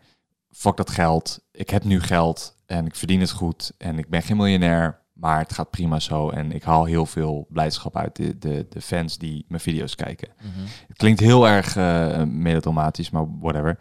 Fuck 0.50 0.78
dat 0.78 0.90
geld. 0.90 1.40
Ik 1.52 1.70
heb 1.70 1.84
nu 1.84 2.00
geld 2.00 2.58
en 2.66 2.86
ik 2.86 2.96
verdien 2.96 3.20
het 3.20 3.32
goed. 3.32 3.72
En 3.78 3.98
ik 3.98 4.10
ben 4.10 4.22
geen 4.22 4.38
miljonair, 4.38 5.02
maar 5.14 5.40
het 5.40 5.54
gaat 5.54 5.70
prima 5.70 6.00
zo. 6.00 6.30
En 6.30 6.52
ik 6.52 6.64
haal 6.64 6.86
heel 6.86 7.06
veel 7.06 7.48
blijdschap 7.50 7.96
uit 7.98 8.16
de, 8.16 8.38
de, 8.38 8.66
de 8.70 8.82
fans 8.82 9.18
die 9.18 9.46
mijn 9.48 9.62
video's 9.62 9.96
kijken. 9.96 10.30
Mhm. 10.38 10.68
Het 10.88 10.98
klinkt 10.98 11.20
heel 11.20 11.48
erg 11.48 11.76
eh 11.76 12.24
melodramatisch, 12.24 13.10
maar 13.10 13.26
whatever. 13.40 13.80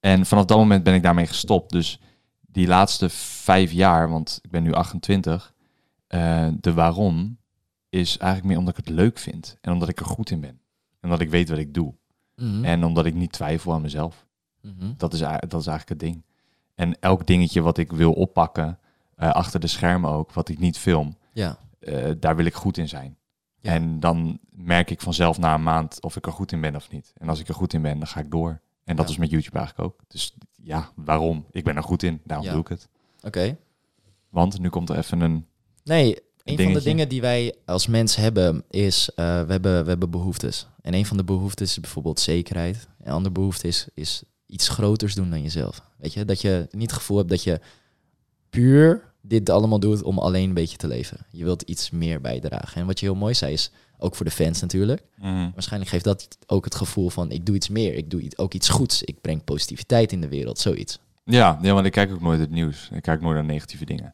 En 0.00 0.26
vanaf 0.26 0.44
dat 0.44 0.58
moment 0.58 0.82
ben 0.82 0.94
ik 0.94 1.02
daarmee 1.02 1.26
gestopt. 1.26 1.72
Dus 1.72 2.00
die 2.40 2.66
laatste 2.66 3.08
vijf 3.08 3.72
jaar, 3.72 4.10
want 4.10 4.38
ik 4.42 4.50
ben 4.50 4.62
nu 4.62 4.72
28, 4.72 5.54
eh, 6.06 6.48
de 6.60 6.72
waarom 6.72 7.38
is 7.88 8.18
eigenlijk 8.18 8.44
meer 8.44 8.58
omdat 8.58 8.78
ik 8.78 8.84
het 8.84 8.94
leuk 8.94 9.18
vind. 9.18 9.58
En 9.60 9.72
omdat 9.72 9.88
ik 9.88 10.00
er 10.00 10.06
goed 10.06 10.30
in 10.30 10.40
ben. 10.40 10.60
En 11.00 11.02
omdat 11.02 11.20
ik 11.20 11.30
weet 11.30 11.48
wat 11.48 11.58
ik 11.58 11.74
doe. 11.74 11.94
Mhm. 12.34 12.64
En 12.64 12.84
omdat 12.84 13.06
ik 13.06 13.14
niet 13.14 13.32
twijfel 13.32 13.72
aan 13.72 13.82
mezelf. 13.82 14.25
Mhm. 14.78 14.92
Dat 14.96 15.12
is, 15.12 15.18
dat 15.20 15.60
is 15.60 15.66
eigenlijk 15.66 15.88
het 15.88 15.98
ding. 16.00 16.22
En 16.74 17.00
elk 17.00 17.26
dingetje 17.26 17.60
wat 17.60 17.78
ik 17.78 17.92
wil 17.92 18.12
oppakken, 18.12 18.78
eh, 19.16 19.30
achter 19.30 19.60
de 19.60 19.66
schermen 19.66 20.10
ook, 20.10 20.32
wat 20.32 20.48
ik 20.48 20.58
niet 20.58 20.78
film, 20.78 21.16
Ja. 21.32 21.58
eh, 21.78 22.10
daar 22.20 22.36
wil 22.36 22.44
ik 22.44 22.54
goed 22.54 22.76
in 22.78 22.88
zijn. 22.88 23.16
Ja. 23.60 23.72
En 23.72 24.00
dan 24.00 24.38
merk 24.50 24.90
ik 24.90 25.00
vanzelf 25.00 25.38
na 25.38 25.54
een 25.54 25.62
maand 25.62 26.02
of 26.02 26.16
ik 26.16 26.26
er 26.26 26.32
goed 26.32 26.52
in 26.52 26.60
ben 26.60 26.76
of 26.76 26.90
niet. 26.90 27.12
En 27.16 27.28
als 27.28 27.40
ik 27.40 27.48
er 27.48 27.54
goed 27.54 27.72
in 27.72 27.82
ben, 27.82 27.98
dan 27.98 28.06
ga 28.08 28.20
ik 28.20 28.30
door. 28.30 28.60
En 28.84 28.96
dat 28.96 29.06
Ja. 29.06 29.12
is 29.12 29.18
met 29.18 29.30
YouTube 29.30 29.58
eigenlijk 29.58 29.88
ook. 29.88 30.00
Dus 30.08 30.34
ja, 30.62 30.90
waarom? 30.94 31.46
Ik 31.50 31.64
ben 31.64 31.76
er 31.76 31.82
goed 31.82 32.02
in, 32.02 32.20
daarom 32.24 32.46
Ja. 32.46 32.52
doe 32.52 32.60
ik 32.60 32.68
het. 32.68 32.88
Oké. 33.22 33.56
Want 34.28 34.58
nu 34.60 34.68
komt 34.68 34.88
er 34.90 34.96
even 34.98 35.20
een... 35.20 35.46
Nee, 35.84 36.18
een 36.44 36.58
van 36.62 36.72
de 36.72 36.82
dingen 36.82 37.08
die 37.08 37.20
wij 37.20 37.54
als 37.64 37.86
mens 37.86 38.16
hebben 38.16 38.64
is, 38.70 39.10
eh, 39.14 39.24
we, 39.24 39.52
hebben, 39.52 39.82
we 39.82 39.88
hebben 39.88 40.10
behoeftes. 40.10 40.68
En 40.82 40.94
een 40.94 41.06
van 41.06 41.16
de 41.16 41.24
behoeftes 41.24 41.70
is 41.70 41.80
bijvoorbeeld 41.80 42.20
zekerheid. 42.20 42.88
Een 43.02 43.12
andere 43.12 43.34
behoefte 43.34 43.68
is, 43.68 43.88
is 43.94 44.22
iets 44.46 44.68
groters 44.68 45.14
doen 45.14 45.30
dan 45.30 45.42
jezelf. 45.42 45.80
Weet 45.96 46.12
je, 46.12 46.24
dat 46.24 46.40
je 46.40 46.66
niet 46.70 46.90
het 46.90 46.98
gevoel 46.98 47.16
hebt 47.16 47.28
dat 47.28 47.42
je 47.42 47.60
puur 48.50 49.14
dit 49.20 49.50
allemaal 49.50 49.80
doet 49.80 50.02
om 50.02 50.18
alleen 50.18 50.48
een 50.48 50.54
beetje 50.54 50.76
te 50.76 50.86
leven. 50.86 51.18
Je 51.30 51.44
wilt 51.44 51.62
iets 51.62 51.90
meer 51.90 52.20
bijdragen. 52.20 52.80
En 52.80 52.86
wat 52.86 53.00
je 53.00 53.06
heel 53.06 53.14
mooi 53.14 53.34
zei 53.34 53.52
is, 53.52 53.70
ook 53.98 54.14
voor 54.14 54.24
de 54.24 54.30
fans 54.32 54.60
natuurlijk. 54.60 55.02
Waarschijnlijk 55.54 55.90
geeft 55.90 56.04
dat 56.04 56.38
ook 56.46 56.64
het 56.64 56.74
gevoel 56.74 57.08
van, 57.10 57.30
ik 57.30 57.46
doe 57.46 57.54
iets 57.54 57.68
meer. 57.68 57.94
Ik 57.94 58.10
doe 58.10 58.20
iets- 58.20 58.38
ook 58.38 58.54
iets 58.54 58.68
goeds. 58.68 59.02
Ik 59.02 59.20
breng 59.20 59.44
positiviteit 59.44 60.12
in 60.12 60.20
de 60.20 60.28
wereld, 60.28 60.58
zoiets. 60.58 60.98
Ja, 61.24 61.58
ja, 61.62 61.72
want 61.72 61.86
ik 61.86 61.92
kijk 61.92 62.12
ook 62.12 62.20
nooit 62.20 62.40
het 62.40 62.50
nieuws. 62.50 62.88
Ik 62.92 63.02
kijk 63.02 63.20
nooit 63.20 63.34
naar 63.34 63.44
negatieve 63.44 63.84
dingen. 63.84 64.12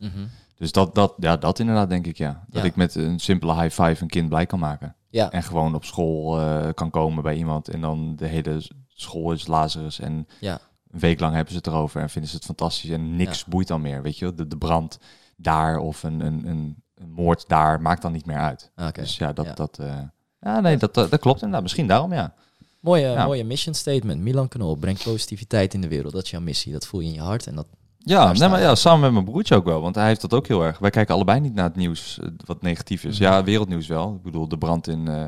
Dus 0.56 0.72
dat, 0.72 0.94
dat, 0.94 1.14
ja, 1.18 1.36
dat 1.36 1.58
inderdaad 1.58 1.88
denk 1.88 2.06
ik, 2.06 2.16
ja. 2.18 2.44
Dat 2.48 2.62
Ja. 2.62 2.68
ik 2.68 2.76
met 2.76 2.94
een 2.94 3.18
simpele 3.18 3.54
high 3.62 3.82
five 3.82 4.02
een 4.02 4.08
kind 4.08 4.28
blij 4.28 4.46
kan 4.46 4.58
maken. 4.58 4.94
Ja, 5.10 5.30
En 5.30 5.42
gewoon 5.42 5.74
op 5.74 5.84
school 5.84 6.40
eh, 6.40 6.68
kan 6.74 6.90
komen 6.90 7.22
bij 7.22 7.36
iemand. 7.36 7.68
En 7.68 7.80
dan 7.80 8.16
de 8.16 8.26
hele 8.26 8.62
school 9.02 9.32
is 9.32 9.46
Lazarus. 9.46 9.98
En 10.00 10.26
ja, 10.40 10.60
een 10.90 10.98
week 11.00 11.20
lang 11.20 11.34
hebben 11.34 11.52
ze 11.52 11.58
het 11.58 11.66
erover 11.66 12.00
en 12.00 12.10
vinden 12.10 12.30
ze 12.30 12.36
het 12.36 12.44
fantastisch. 12.44 12.90
En 12.90 13.16
niks 13.16 13.38
Ja. 13.38 13.44
boeit 13.48 13.68
dan 13.68 13.80
meer, 13.80 14.02
weet 14.02 14.18
je. 14.18 14.34
De, 14.34 14.46
de 14.48 14.56
brand 14.56 14.98
daar 15.36 15.78
of 15.78 16.02
een, 16.02 16.20
een, 16.20 16.46
een, 16.46 16.82
een 16.94 17.10
moord 17.10 17.44
daar 17.48 17.80
maakt 17.80 18.02
dan 18.02 18.12
niet 18.12 18.26
meer 18.26 18.38
uit. 18.38 18.70
Ah, 18.74 18.86
oké. 18.86 19.00
Dus 19.00 19.16
ja, 19.16 19.32
dat... 19.32 19.44
Ja. 19.46 19.52
dat 19.54 19.78
eh, 19.78 19.98
ja, 20.40 20.60
nee, 20.60 20.76
dat, 20.76 20.94
dat, 20.94 21.10
dat 21.10 21.20
klopt 21.20 21.36
inderdaad. 21.38 21.62
Misschien 21.62 21.86
daarom, 21.86 22.12
ja. 22.12 22.34
Mooie, 22.80 23.06
Ja. 23.08 23.24
mooie 23.24 23.44
mission 23.44 23.74
statement. 23.74 24.20
Milan 24.20 24.48
Knol 24.48 24.76
brengt 24.76 25.02
positiviteit 25.04 25.74
in 25.74 25.80
de 25.80 25.88
wereld. 25.88 26.12
Dat 26.12 26.24
is 26.24 26.30
jouw 26.30 26.40
missie. 26.40 26.72
Dat 26.72 26.86
voel 26.86 27.00
je 27.00 27.06
in 27.08 27.14
je 27.14 27.20
hart. 27.20 27.46
En 27.46 27.54
dat, 27.54 27.66
Ja, 27.98 28.32
nee, 28.32 28.48
maar 28.48 28.60
ja, 28.60 28.74
samen 28.74 29.00
met 29.00 29.12
mijn 29.12 29.24
broertje 29.24 29.54
ook 29.54 29.64
wel, 29.64 29.80
want 29.80 29.94
hij 29.94 30.06
heeft 30.06 30.20
dat 30.20 30.34
ook 30.34 30.46
heel 30.46 30.62
erg. 30.64 30.78
Wij 30.78 30.90
kijken 30.90 31.14
allebei 31.14 31.40
niet 31.40 31.54
naar 31.54 31.64
het 31.64 31.76
nieuws 31.76 32.18
eh, 32.18 32.28
wat 32.44 32.62
negatief 32.62 33.04
is. 33.04 33.18
Mhm. 33.18 33.22
Ja, 33.30 33.44
wereldnieuws 33.44 33.86
wel. 33.86 34.14
Ik 34.14 34.22
bedoel, 34.22 34.48
de 34.48 34.58
brand 34.58 34.86
in, 34.88 35.08
eh, 35.08 35.24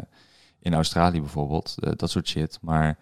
in 0.60 0.74
Australië 0.74 1.20
bijvoorbeeld, 1.20 1.74
dat 1.98 2.10
soort 2.10 2.28
shit. 2.28 2.58
Maar 2.60 2.98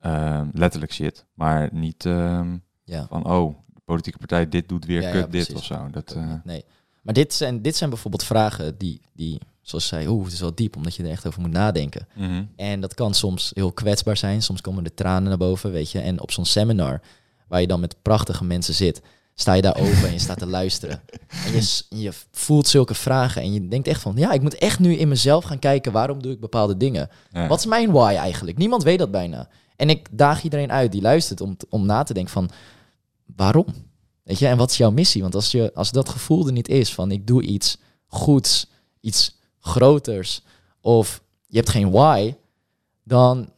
ehm, 0.00 0.48
letterlijk 0.52 0.92
shit. 0.92 1.24
Maar 1.34 1.68
niet 1.72 2.06
ehm, 2.06 2.56
ja. 2.84 3.06
van, 3.08 3.26
oh, 3.26 3.54
de 3.74 3.80
politieke 3.84 4.18
partij 4.18 4.48
dit 4.48 4.68
doet 4.68 4.84
weer 4.84 5.02
Ja, 5.02 5.10
kut 5.10 5.32
dit 5.32 5.54
of 5.54 5.64
zo. 5.64 5.88
Dat, 5.90 6.12
eh. 6.12 6.32
Nee. 6.44 6.64
Maar 7.02 7.14
dit 7.14 7.34
zijn, 7.34 7.62
dit 7.62 7.76
zijn 7.76 7.90
bijvoorbeeld 7.90 8.24
vragen 8.24 8.78
die, 8.78 9.00
die 9.12 9.40
zoals 9.62 9.86
zij, 9.86 10.06
oeh, 10.06 10.24
het 10.24 10.32
is 10.32 10.40
wel 10.40 10.54
diep, 10.54 10.76
omdat 10.76 10.94
je 10.94 11.02
er 11.02 11.10
echt 11.10 11.26
over 11.26 11.40
moet 11.40 11.50
nadenken. 11.50 12.08
mhm. 12.14 12.44
En 12.56 12.80
dat 12.80 12.94
kan 12.94 13.14
soms 13.14 13.50
heel 13.54 13.72
kwetsbaar 13.72 14.16
zijn. 14.16 14.42
Soms 14.42 14.60
komen 14.60 14.84
de 14.84 14.94
tranen 14.94 15.28
naar 15.28 15.38
boven, 15.38 15.72
weet 15.72 15.90
je. 15.90 16.00
En 16.00 16.20
op 16.20 16.30
zo'n 16.30 16.44
seminar, 16.44 17.00
waar 17.48 17.60
je 17.60 17.66
dan 17.66 17.80
met 17.80 17.96
prachtige 18.02 18.44
mensen 18.44 18.74
zit, 18.74 19.02
sta 19.34 19.52
je 19.52 19.62
daar 19.62 19.76
open 19.76 20.06
en 20.06 20.12
je 20.12 20.18
staat 20.18 20.38
te 20.38 20.46
luisteren. 20.46 21.00
En 21.46 21.52
je, 21.52 21.82
je 21.88 22.12
voelt 22.30 22.68
zulke 22.68 22.94
vragen 22.94 23.42
en 23.42 23.52
je 23.52 23.68
denkt 23.68 23.88
echt 23.88 24.00
van, 24.00 24.16
ja, 24.16 24.32
ik 24.32 24.42
moet 24.42 24.54
echt 24.54 24.78
nu 24.78 24.94
in 24.96 25.08
mezelf 25.08 25.44
gaan 25.44 25.58
kijken, 25.58 25.92
waarom 25.92 26.22
doe 26.22 26.32
ik 26.32 26.40
bepaalde 26.40 26.76
dingen? 26.76 27.08
Ja. 27.30 27.46
Wat 27.46 27.58
is 27.58 27.66
mijn 27.66 27.92
why 27.92 28.14
eigenlijk? 28.18 28.58
Niemand 28.58 28.82
weet 28.82 28.98
dat 28.98 29.10
bijna. 29.10 29.48
En 29.76 29.90
ik 29.90 30.08
daag 30.10 30.42
iedereen 30.42 30.72
uit 30.72 30.92
die 30.92 31.00
luistert 31.02 31.40
om, 31.40 31.56
om 31.68 31.86
na 31.86 32.02
te 32.02 32.14
denken 32.14 32.32
van, 32.32 32.50
waarom? 33.36 33.66
Weet 34.22 34.38
je, 34.38 34.46
en 34.46 34.56
wat 34.56 34.70
is 34.70 34.76
jouw 34.76 34.90
missie? 34.90 35.22
Want 35.22 35.34
als, 35.34 35.50
je, 35.50 35.70
als 35.74 35.90
dat 35.90 36.08
gevoel 36.08 36.46
er 36.46 36.52
niet 36.52 36.68
is 36.68 36.94
van, 36.94 37.10
ik 37.10 37.26
doe 37.26 37.42
iets 37.42 37.78
goeds, 38.06 38.70
iets 39.00 39.38
groters, 39.60 40.42
of 40.80 41.22
je 41.46 41.56
hebt 41.56 41.68
geen 41.70 41.90
why, 41.90 42.34
dan, 43.04 43.48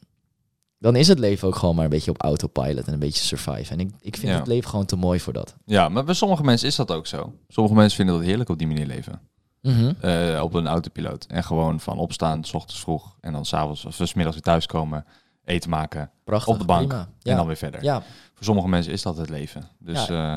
dan 0.79 0.97
is 0.97 1.09
het 1.09 1.19
leven 1.19 1.49
ook 1.49 1.57
gewoon 1.57 1.75
maar 1.75 1.85
een 1.85 1.91
beetje 1.91 2.11
op 2.11 2.23
autopilot 2.23 2.87
en 2.87 2.93
een 2.93 2.99
beetje 2.99 3.25
survive. 3.25 3.73
En 3.73 3.81
ik, 3.81 3.91
ik 4.01 4.17
vind 4.17 4.33
Ja. 4.33 4.39
het 4.39 4.47
leven 4.47 4.71
gewoon 4.71 4.87
te 4.87 4.97
mooi 4.97 5.21
voor 5.21 5.33
dat. 5.33 5.55
Ja, 5.65 5.89
maar 5.89 6.05
bij 6.05 6.15
sommige 6.15 6.43
mensen 6.43 6.69
is 6.69 6.77
dat 6.77 6.91
ook 6.93 7.07
zo. 7.07 7.33
Sommige 7.49 7.75
mensen 7.77 7.97
vinden 7.97 8.15
dat 8.15 8.25
heerlijk 8.25 8.49
op 8.51 8.59
die 8.59 8.67
manier 8.67 8.87
leven. 8.87 9.21
Mhm. 9.63 9.93
eh, 10.01 10.41
op 10.43 10.55
een 10.55 10.67
autopiloot. 10.67 11.25
En 11.25 11.45
gewoon 11.45 11.81
van 11.81 11.99
opstaan, 11.99 12.45
s 12.45 12.55
ochtends 12.55 12.81
vroeg. 12.81 13.17
En 13.21 13.33
dan 13.33 13.45
s'avonds 13.45 13.85
of 13.85 13.95
's 13.95 14.15
middags 14.15 14.37
weer 14.37 14.45
thuiskomen, 14.45 15.05
eten 15.49 15.71
maken. 15.71 16.11
Prachtig. 16.25 16.53
op 16.55 16.59
de 16.59 16.65
bank. 16.65 16.89
Prima. 16.89 17.09
En 17.23 17.37
dan 17.37 17.47
weer 17.47 17.57
verder. 17.57 17.83
ja, 17.83 18.03
Voor 18.35 18.45
sommige 18.45 18.69
mensen 18.69 18.93
is 18.93 19.03
dat 19.03 19.17
het 19.17 19.29
leven. 19.29 19.69
Dus 19.79 20.09
eh, 20.09 20.37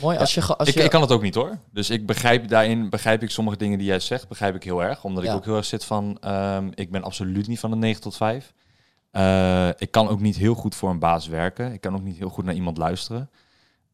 mooi. 0.00 0.18
Als 0.18 0.34
je, 0.34 0.56
als 0.56 0.68
ik, 0.68 0.74
je 0.74 0.82
ik 0.82 0.90
kan 0.90 1.00
het 1.00 1.12
ook 1.12 1.22
niet 1.22 1.34
hoor. 1.34 1.58
Dus 1.70 1.90
ik 1.90 2.06
begrijp 2.06 2.48
daarin, 2.48 2.90
begrijp 2.90 3.22
ik 3.22 3.30
sommige 3.30 3.56
dingen 3.56 3.78
die 3.78 3.86
jij 3.86 4.00
zegt, 4.00 4.28
begrijp 4.28 4.54
ik 4.54 4.62
heel 4.62 4.82
erg. 4.82 5.04
Omdat 5.04 5.24
ik 5.24 5.30
ook 5.30 5.44
heel 5.44 5.56
erg 5.56 5.64
zit 5.64 5.84
van, 5.84 6.16
ehm, 6.20 6.70
ik 6.74 6.90
ben 6.90 7.02
absoluut 7.02 7.48
niet 7.48 7.60
van 7.60 7.70
de 7.70 7.76
9 7.76 8.00
tot 8.02 8.16
5. 8.16 8.52
Eh, 9.10 9.68
ik 9.76 9.90
kan 9.90 10.08
ook 10.08 10.20
niet 10.20 10.36
heel 10.36 10.54
goed 10.54 10.74
voor 10.74 10.90
een 10.90 10.98
baas 10.98 11.26
werken. 11.26 11.72
Ik 11.72 11.80
kan 11.80 11.94
ook 11.94 12.02
niet 12.02 12.16
heel 12.16 12.28
goed 12.28 12.44
naar 12.44 12.54
iemand 12.54 12.76
luisteren. 12.76 13.30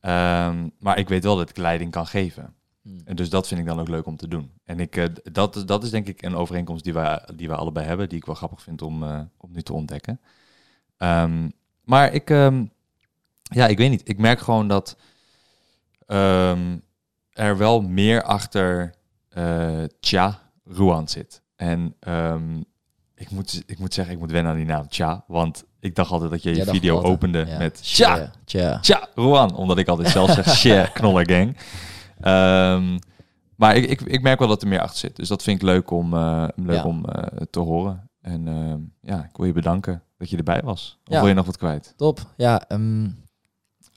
Ehm, 0.00 0.68
maar 0.78 0.98
ik 0.98 1.08
weet 1.08 1.24
wel 1.24 1.36
dat 1.36 1.50
ik 1.50 1.56
leiding 1.56 1.90
kan 1.90 2.06
geven. 2.06 2.54
Hmm. 2.82 3.00
En 3.04 3.16
dus 3.16 3.30
dat 3.30 3.48
vind 3.48 3.60
ik 3.60 3.66
dan 3.66 3.80
ook 3.80 3.88
leuk 3.88 4.06
om 4.06 4.16
te 4.16 4.28
doen. 4.28 4.50
En 4.64 4.80
ik, 4.80 4.96
eh, 4.96 5.04
dat, 5.32 5.62
dat 5.66 5.84
is 5.84 5.90
denk 5.90 6.06
ik 6.06 6.22
een 6.22 6.36
overeenkomst 6.36 6.84
die 6.84 6.92
wij, 6.92 7.28
die 7.34 7.48
wij 7.48 7.56
allebei 7.56 7.86
hebben, 7.86 8.08
die 8.08 8.18
ik 8.18 8.26
wel 8.26 8.34
grappig 8.34 8.62
vind 8.62 8.82
om, 8.82 9.02
om 9.36 9.52
nu 9.52 9.62
te 9.62 9.72
ontdekken. 9.72 10.20
Ehm, 11.02 11.48
maar 11.84 12.12
ik, 12.12 12.30
ehm, 12.30 12.64
ja, 13.42 13.66
ik 13.66 13.78
weet 13.78 13.90
niet. 13.90 14.08
Ik 14.08 14.18
merk 14.18 14.40
gewoon 14.40 14.68
dat 14.68 14.96
ehm, 16.06 16.76
er 17.32 17.56
wel 17.56 17.80
meer 17.80 18.22
achter 18.22 18.94
eh 19.28 19.82
Tja 20.00 20.38
Ruan 20.64 21.08
zit. 21.08 21.42
En 21.56 21.96
ik, 23.14 23.30
moet, 23.30 23.62
ik 23.66 23.78
moet 23.78 23.94
zeggen, 23.94 24.14
ik 24.14 24.20
moet 24.20 24.30
wennen 24.30 24.52
aan 24.52 24.58
die 24.58 24.66
naam 24.66 24.88
Tja, 24.88 25.24
want 25.26 25.64
ik 25.80 25.94
dacht 25.94 26.10
altijd 26.10 26.30
dat 26.30 26.42
je 26.42 26.54
je 26.54 26.64
video 26.64 26.94
altijd, 26.94 27.12
opende 27.12 27.44
ja. 27.46 27.58
met 27.58 27.82
Tja, 27.82 28.14
Tja. 28.16 28.30
Tja. 28.44 28.78
Tja, 28.80 29.08
Roan. 29.14 29.54
Omdat 29.54 29.78
ik 29.78 29.88
altijd 29.88 30.08
zelf 30.08 30.32
zeg, 30.32 30.48
share, 30.56 30.92
knoller 30.92 31.30
gang. 31.30 31.56
Ehm, 32.20 32.98
maar 33.56 33.76
ik, 33.76 33.84
ik, 33.84 34.00
ik 34.00 34.22
merk 34.22 34.38
wel 34.38 34.48
dat 34.48 34.62
er 34.62 34.68
meer 34.68 34.80
achter 34.80 34.98
zit. 34.98 35.16
Dus 35.16 35.28
dat 35.28 35.42
vind 35.42 35.56
ik 35.56 35.66
leuk 35.66 35.90
om, 35.90 36.14
eh, 36.14 36.48
leuk 36.56 36.76
Ja. 36.76 36.84
om 36.84 37.04
eh, 37.04 37.40
te 37.50 37.58
horen. 37.60 38.10
En 38.20 38.44
ja, 39.00 39.24
ik 39.24 39.36
wil 39.36 39.46
je 39.46 39.52
bedanken 39.52 40.02
dat 40.22 40.30
je 40.30 40.36
erbij 40.36 40.62
was. 40.64 40.98
Of 41.04 41.12
Ja. 41.12 41.18
wil 41.20 41.28
je 41.28 41.34
nog 41.34 41.46
wat 41.46 41.56
kwijt? 41.56 41.94
Top. 41.96 42.26
Ja, 42.36 42.68
ehm, 42.68 43.04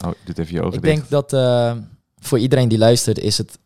Oh, 0.06 0.12
doet 0.26 0.38
even 0.38 0.54
je 0.54 0.62
ogen 0.62 0.74
ik 0.78 0.82
dicht. 0.84 0.96
denk 0.96 1.10
dat 1.10 1.34
eh, 1.34 1.78
voor 2.18 2.40
iedereen 2.40 2.68
die 2.68 2.78
luistert 2.78 3.20
is 3.20 3.38
het 3.38 3.60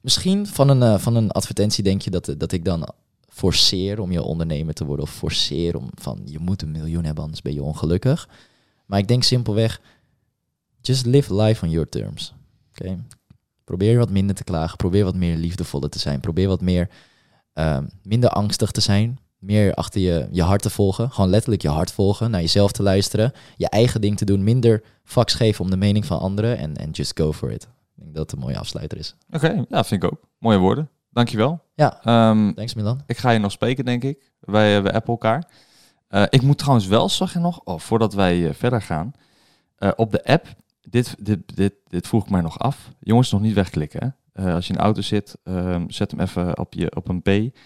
misschien 0.00 0.46
van 0.46 0.68
een, 0.68 0.82
eh, 0.82 0.98
van 0.98 1.16
een 1.16 1.30
advertentie 1.30 1.84
denk 1.84 2.02
je 2.02 2.10
dat, 2.10 2.34
dat 2.38 2.52
ik 2.52 2.64
dan 2.64 2.88
forceer 3.28 4.00
om 4.00 4.12
je 4.12 4.22
ondernemer 4.22 4.74
te 4.74 4.84
worden 4.84 5.04
of 5.04 5.10
forceer 5.14 5.76
om 5.76 5.90
van 5.94 6.20
je 6.24 6.38
moet 6.38 6.62
een 6.62 6.70
miljoen 6.70 7.04
hebben 7.04 7.24
anders 7.24 7.42
ben 7.42 7.54
je 7.54 7.62
ongelukkig. 7.62 8.28
Maar 8.86 8.98
ik 8.98 9.08
denk 9.08 9.22
simpelweg 9.22 9.80
just 10.80 11.06
live 11.06 11.34
life 11.34 11.64
on 11.64 11.70
your 11.70 11.88
terms. 11.88 12.34
Oké. 12.70 12.98
Probeer 13.64 13.98
wat 13.98 14.10
minder 14.10 14.36
te 14.36 14.44
klagen, 14.44 14.76
probeer 14.76 15.04
wat 15.04 15.14
meer 15.14 15.36
liefdevoller 15.36 15.90
te 15.90 15.98
zijn, 15.98 16.20
probeer 16.20 16.48
wat 16.48 16.60
meer 16.60 16.88
ehm, 17.52 17.86
minder 18.02 18.30
angstig 18.30 18.70
te 18.70 18.80
zijn, 18.80 19.18
meer 19.40 19.74
achter 19.74 20.00
je, 20.00 20.28
je 20.30 20.42
hart 20.42 20.62
te 20.62 20.70
volgen, 20.70 21.10
gewoon 21.10 21.30
letterlijk 21.30 21.62
je 21.62 21.68
hart 21.68 21.92
volgen, 21.92 22.30
naar 22.30 22.40
jezelf 22.40 22.72
te 22.72 22.82
luisteren, 22.82 23.32
je 23.56 23.68
eigen 23.68 24.00
ding 24.00 24.16
te 24.16 24.24
doen, 24.24 24.44
minder 24.44 24.82
fucks 25.04 25.34
geven 25.34 25.64
om 25.64 25.70
de 25.70 25.76
mening 25.76 26.04
van 26.06 26.18
anderen 26.20 26.58
en 26.58 26.76
en 26.76 26.90
just 26.90 27.18
go 27.18 27.32
for 27.32 27.50
it. 27.50 27.62
Ik 27.62 28.02
denk 28.02 28.14
dat 28.14 28.22
het 28.22 28.32
een 28.32 28.44
mooie 28.46 28.58
afsluiter 28.58 28.98
is. 28.98 29.14
Oké, 29.30 29.64
ja, 29.68 29.84
vind 29.84 30.02
ik 30.04 30.12
ook. 30.12 30.20
Mooie 30.38 30.58
woorden. 30.58 30.88
Dankjewel. 31.12 31.60
Ja, 31.74 32.00
Ehm 32.04 32.52
thanks 32.52 32.74
Milan. 32.74 33.00
ik 33.06 33.16
ga 33.18 33.30
je 33.30 33.38
nog 33.38 33.52
spreken, 33.52 33.84
denk 33.84 34.02
ik. 34.04 34.30
Wij, 34.40 34.76
eh, 34.76 34.82
we 34.82 34.92
appen 34.92 35.10
elkaar. 35.12 35.50
Eh, 36.08 36.22
ik 36.28 36.42
moet 36.42 36.58
trouwens 36.58 36.86
wel, 36.86 37.08
zag 37.08 37.32
je 37.32 37.38
nog, 37.38 37.60
oh, 37.64 37.78
voordat 37.78 38.14
wij 38.14 38.48
eh, 38.48 38.54
verder 38.54 38.82
gaan. 38.82 39.12
eh, 39.76 39.90
op 39.96 40.10
de 40.10 40.24
app, 40.24 40.46
dit, 40.80 41.14
dit, 41.18 41.56
dit, 41.56 41.74
dit 41.86 42.06
vroeg 42.06 42.24
ik 42.24 42.30
mij 42.30 42.40
nog 42.40 42.58
af. 42.58 42.90
Jongens, 43.00 43.30
nog 43.30 43.40
niet 43.40 43.54
wegklikken. 43.54 44.00
Hè? 44.32 44.44
Eh, 44.44 44.54
als 44.54 44.66
je 44.66 44.72
in 44.72 44.78
de 44.78 44.84
auto 44.84 45.00
zit, 45.00 45.36
ehm, 45.44 45.84
zet 45.88 46.10
hem 46.10 46.20
even 46.20 46.58
op, 46.58 46.74
je, 46.74 46.96
op 46.96 47.08
een 47.08 47.22
P. 47.22 47.56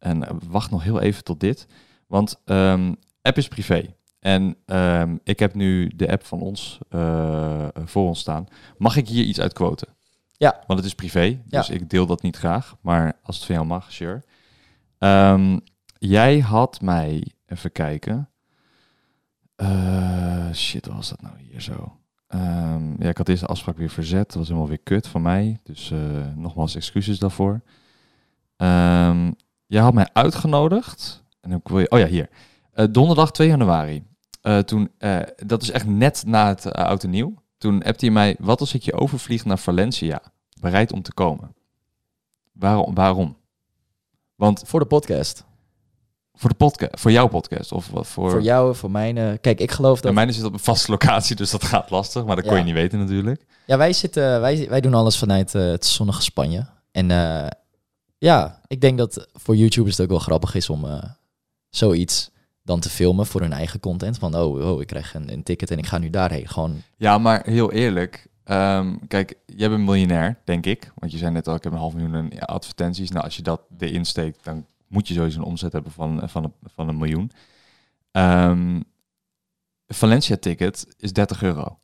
En 0.00 0.26
wacht 0.48 0.70
nog 0.70 0.82
heel 0.82 1.00
even 1.00 1.24
tot 1.24 1.40
dit. 1.40 1.66
Want 2.06 2.40
ehm, 2.44 2.94
app 3.22 3.36
is 3.36 3.48
privé. 3.48 3.94
En 4.20 4.56
ehm, 4.66 5.16
ik 5.24 5.38
heb 5.38 5.54
nu 5.54 5.88
de 5.96 6.10
app 6.10 6.24
van 6.24 6.40
ons 6.40 6.78
eh, 6.88 7.68
voor 7.84 8.06
ons 8.08 8.20
staan. 8.20 8.46
Mag 8.78 8.96
ik 8.96 9.08
hier 9.08 9.24
iets 9.24 9.40
uit 9.40 9.52
quoten? 9.52 9.88
Ja. 10.36 10.62
Want 10.66 10.78
het 10.78 10.88
is 10.88 10.94
privé, 10.94 11.40
dus 11.46 11.66
Ja. 11.66 11.74
ik 11.74 11.90
deel 11.90 12.06
dat 12.06 12.22
niet 12.22 12.36
graag. 12.36 12.76
Maar 12.80 13.12
als 13.22 13.36
het 13.36 13.44
van 13.46 13.54
jou 13.54 13.66
mag, 13.66 13.92
sure. 13.92 14.22
Ehm, 14.98 15.58
jij 15.98 16.38
had 16.38 16.80
mij, 16.80 17.32
even 17.46 17.72
kijken. 17.72 18.28
Eh, 19.56 20.52
shit, 20.52 20.86
wat 20.86 20.96
was 20.96 21.08
dat 21.08 21.22
nou 21.22 21.34
hier 21.38 21.60
zo? 21.60 21.94
Ja, 22.98 23.08
ik 23.08 23.16
had 23.16 23.26
deze 23.26 23.46
afspraak 23.46 23.76
weer 23.76 23.90
verzet. 23.90 24.26
Dat 24.26 24.34
was 24.34 24.46
helemaal 24.46 24.68
weer 24.68 24.78
kut 24.78 25.06
van 25.06 25.22
mij. 25.22 25.60
Dus 25.62 25.90
eh, 25.90 25.98
nogmaals 26.34 26.74
excuses 26.74 27.18
daarvoor. 27.18 27.60
Ehm 28.56 29.30
jij 29.70 29.82
had 29.82 29.94
mij 29.94 30.08
uitgenodigd. 30.12 31.24
En 31.40 31.50
dan 31.50 31.60
wil 31.64 31.78
je, 31.78 31.90
oh 31.90 31.98
ja, 31.98 32.06
hier. 32.06 32.28
Eh, 32.72 32.86
donderdag 32.90 33.30
2 33.30 33.48
januari. 33.48 34.04
Eh, 34.42 34.58
toen, 34.58 34.90
eh, 34.98 35.18
dat 35.36 35.62
is 35.62 35.70
echt 35.70 35.86
net 35.86 36.22
na 36.26 36.48
het 36.48 36.64
uh, 36.66 36.72
oud 36.72 37.04
en 37.04 37.10
nieuw. 37.10 37.34
Toen 37.58 37.82
appte 37.82 38.04
hij 38.04 38.14
mij, 38.14 38.36
wat 38.38 38.60
als 38.60 38.74
ik 38.74 38.82
je 38.82 38.94
overvlieg 38.94 39.44
naar 39.44 39.58
Valencia? 39.58 40.22
Bereid 40.60 40.92
om 40.92 41.02
te 41.02 41.12
komen. 41.14 41.54
Waarom? 42.52 42.94
waarom? 42.94 43.36
Want 44.34 44.62
Voor 44.66 44.80
de 44.80 44.86
podcast. 44.86 45.44
voor 46.34 46.50
de 46.50 46.56
podcast, 46.56 47.00
voor 47.00 47.10
jouw 47.10 47.26
podcast 47.28 47.72
of 47.72 47.88
wat 47.88 48.06
voor? 48.06 48.30
Voor 48.30 48.42
jou, 48.42 48.74
voor 48.74 48.90
mijn. 48.90 49.40
kijk, 49.40 49.60
ik 49.60 49.70
geloof 49.70 49.96
Ja, 49.96 50.02
dat. 50.02 50.12
mijne 50.14 50.32
zit 50.32 50.44
op 50.44 50.52
een 50.52 50.58
vaste 50.58 50.90
locatie, 50.90 51.36
dus 51.36 51.50
dat 51.50 51.64
gaat 51.64 51.90
lastig. 51.90 52.24
Maar 52.24 52.36
dat 52.36 52.44
kon 52.44 52.52
Ja. 52.54 52.58
je 52.58 52.64
niet 52.64 52.74
weten 52.74 52.98
natuurlijk. 52.98 53.46
Ja, 53.66 53.76
wij 53.76 53.92
zitten, 53.92 54.40
wij, 54.40 54.66
wij 54.68 54.80
doen 54.80 54.94
alles 54.94 55.18
vanuit 55.18 55.52
het 55.52 55.84
zonnige 55.86 56.22
Spanje. 56.22 56.66
En 56.92 57.10
ja, 58.20 58.60
ik 58.66 58.80
denk 58.80 58.98
dat 58.98 59.28
voor 59.32 59.56
YouTubers 59.56 59.96
het 59.96 60.04
ook 60.04 60.10
wel 60.12 60.18
grappig 60.18 60.54
is 60.54 60.70
om 60.70 60.84
eh, 60.84 61.10
zoiets 61.68 62.30
dan 62.62 62.80
te 62.80 62.88
filmen 62.90 63.26
voor 63.26 63.40
hun 63.40 63.52
eigen 63.52 63.80
content. 63.80 64.18
Van, 64.18 64.34
oh, 64.36 64.70
oh 64.72 64.80
ik 64.80 64.86
krijg 64.86 65.14
een, 65.14 65.32
een 65.32 65.42
ticket 65.42 65.70
en 65.70 65.78
ik 65.78 65.86
ga 65.86 65.98
nu 65.98 66.10
daarheen. 66.10 66.48
Gewoon, 66.48 66.82
Ja, 66.96 67.18
maar 67.18 67.44
heel 67.44 67.72
eerlijk. 67.72 68.28
ehm, 68.44 68.96
kijk, 69.08 69.34
jij 69.46 69.68
bent 69.68 69.84
miljonair, 69.84 70.38
denk 70.44 70.66
ik. 70.66 70.92
Want 70.94 71.12
je 71.12 71.18
zei 71.18 71.30
net 71.32 71.48
al, 71.48 71.54
ik 71.54 71.64
heb 71.64 71.72
een 71.72 71.78
half 71.78 71.94
miljoen 71.94 72.38
advertenties. 72.40 73.10
Nou, 73.10 73.24
als 73.24 73.36
je 73.36 73.42
dat 73.42 73.60
erin 73.78 74.04
steekt, 74.04 74.44
dan 74.44 74.66
moet 74.88 75.08
je 75.08 75.14
sowieso 75.14 75.38
een 75.38 75.44
omzet 75.44 75.72
hebben 75.72 75.92
van, 75.92 76.28
van, 76.28 76.44
een, 76.44 76.52
van 76.74 76.88
een 76.88 76.96
miljoen. 76.98 77.30
Ehm, 78.10 78.80
Valencia-ticket 79.86 80.86
is 80.98 81.12
30 81.12 81.42
euro. 81.42 81.78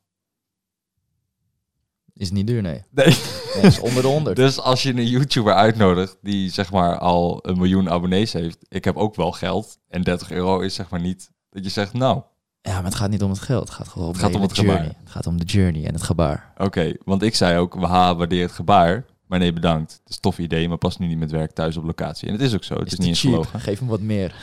is 2.13 2.31
niet 2.31 2.47
duur, 2.47 2.61
nee. 2.61 2.83
Nee. 2.89 3.17
Is 3.61 3.79
onder 3.79 4.01
de 4.01 4.07
100. 4.07 4.35
Dus 4.35 4.59
als 4.59 4.83
je 4.83 4.89
een 4.89 5.07
YouTuber 5.07 5.53
uitnodigt 5.53 6.17
die 6.21 6.51
zeg 6.51 6.71
maar 6.71 6.97
al 6.97 7.39
een 7.41 7.57
miljoen 7.57 7.89
abonnees 7.89 8.33
heeft, 8.33 8.57
ik 8.69 8.83
heb 8.85 8.95
ook 8.95 9.15
wel 9.15 9.31
geld 9.31 9.77
en 9.89 10.01
30 10.01 10.31
euro 10.31 10.59
is 10.59 10.75
zeg 10.75 10.89
maar 10.89 11.01
niet 11.01 11.31
dat 11.49 11.63
je 11.63 11.69
zegt, 11.69 11.93
nou, 11.93 12.21
Ja, 12.61 12.73
maar 12.73 12.83
het 12.83 12.95
gaat 12.95 13.09
niet 13.09 13.23
om 13.23 13.29
het 13.29 13.39
geld. 13.39 13.67
Het 13.67 13.77
gaat 13.77 13.87
gewoon 13.87 14.07
om, 14.07 14.13
Het 14.13 14.21
gaat 14.23 14.35
om 14.35 14.41
het 14.41 14.53
gebaar. 14.57 14.73
journey. 14.75 14.95
Het 15.03 15.09
gaat 15.11 15.27
om 15.27 15.37
de 15.39 15.45
journey 15.45 15.85
en 15.85 15.93
het 15.93 16.03
gebaar. 16.03 16.53
oké, 16.57 16.93
want 17.05 17.21
ik 17.21 17.35
zei 17.35 17.57
ook, 17.59 17.73
we 17.73 17.79
waardeer 17.87 18.41
het 18.43 18.51
gebaar, 18.51 19.05
maar 19.27 19.39
nee, 19.39 19.53
bedankt. 19.53 19.91
Het 19.91 20.01
is 20.09 20.15
een 20.15 20.21
tof 20.21 20.37
idee, 20.37 20.67
maar 20.67 20.77
past 20.77 20.99
nu 20.99 21.07
niet 21.07 21.17
met 21.17 21.31
werk 21.31 21.51
thuis 21.51 21.77
op 21.77 21.83
locatie. 21.83 22.27
En 22.27 22.33
het 22.33 22.41
is 22.43 22.53
ook 22.53 22.63
zo, 22.63 22.73
het 22.73 22.85
is, 22.87 22.91
Is 22.93 22.99
niet 22.99 23.07
eens 23.07 23.19
cheap. 23.19 23.33
gelogen. 23.33 23.59
Geef 23.59 23.79
hem 23.79 23.87
wat 23.87 24.01
meer. 24.01 24.35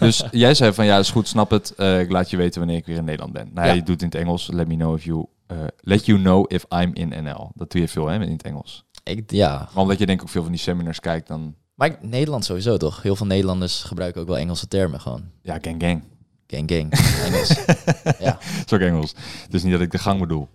Dus 0.00 0.24
jij 0.30 0.54
zei 0.54 0.72
van, 0.72 0.84
ja, 0.84 0.98
is 0.98 1.10
goed, 1.10 1.28
snap 1.28 1.50
het, 1.50 1.74
eh, 1.76 2.00
ik 2.00 2.10
laat 2.10 2.30
je 2.30 2.36
weten 2.36 2.58
wanneer 2.60 2.76
ik 2.78 2.86
weer 2.86 2.96
in 2.96 3.04
Nederland 3.04 3.32
ben. 3.32 3.50
Nou, 3.54 3.66
ja. 3.66 3.72
Je 3.72 3.78
doet 3.82 3.88
het 3.88 4.02
in 4.02 4.06
het 4.08 4.16
Engels, 4.16 4.48
let 4.52 4.68
me 4.68 4.74
know 4.76 4.96
if 4.96 5.04
you, 5.04 5.26
eh, 5.46 5.56
let 5.80 6.06
you 6.06 6.18
know 6.20 6.44
if 6.52 6.64
I'm 6.70 6.90
in 6.94 7.24
NL. 7.24 7.50
Dat 7.54 7.70
doe 7.70 7.80
je 7.80 7.88
veel, 7.88 8.06
hè, 8.06 8.14
in 8.24 8.32
het 8.32 8.42
Engels. 8.42 8.84
Ik, 9.04 9.30
ja, 9.30 9.68
Maar 9.72 9.82
omdat 9.82 9.98
je 9.98 10.06
denk 10.06 10.18
ik 10.18 10.24
ook 10.26 10.32
veel 10.32 10.42
van 10.42 10.52
die 10.52 10.60
seminars 10.60 11.00
kijkt, 11.00 11.26
dan, 11.28 11.54
maar 11.74 11.88
ik- 11.88 12.02
Nederland 12.02 12.44
sowieso 12.44 12.76
toch? 12.76 13.02
Heel 13.02 13.16
veel 13.16 13.26
Nederlanders 13.26 13.82
gebruiken 13.82 14.20
ook 14.20 14.26
wel 14.28 14.38
Engelse 14.38 14.68
termen 14.68 15.00
gewoon. 15.00 15.24
ja, 15.42 15.58
gang 15.62 15.82
gang. 15.82 16.02
Gang 16.46 16.70
gang, 16.70 16.92
Engels. 17.24 17.48
ja. 18.26 18.36
Het 18.40 18.64
is 18.66 18.72
ook 18.72 18.80
Engels. 18.80 19.14
Het 19.44 19.54
is 19.54 19.62
niet 19.62 19.72
dat 19.72 19.80
ik 19.80 19.90
de 19.90 19.98
gang 19.98 20.20
bedoel. 20.20 20.48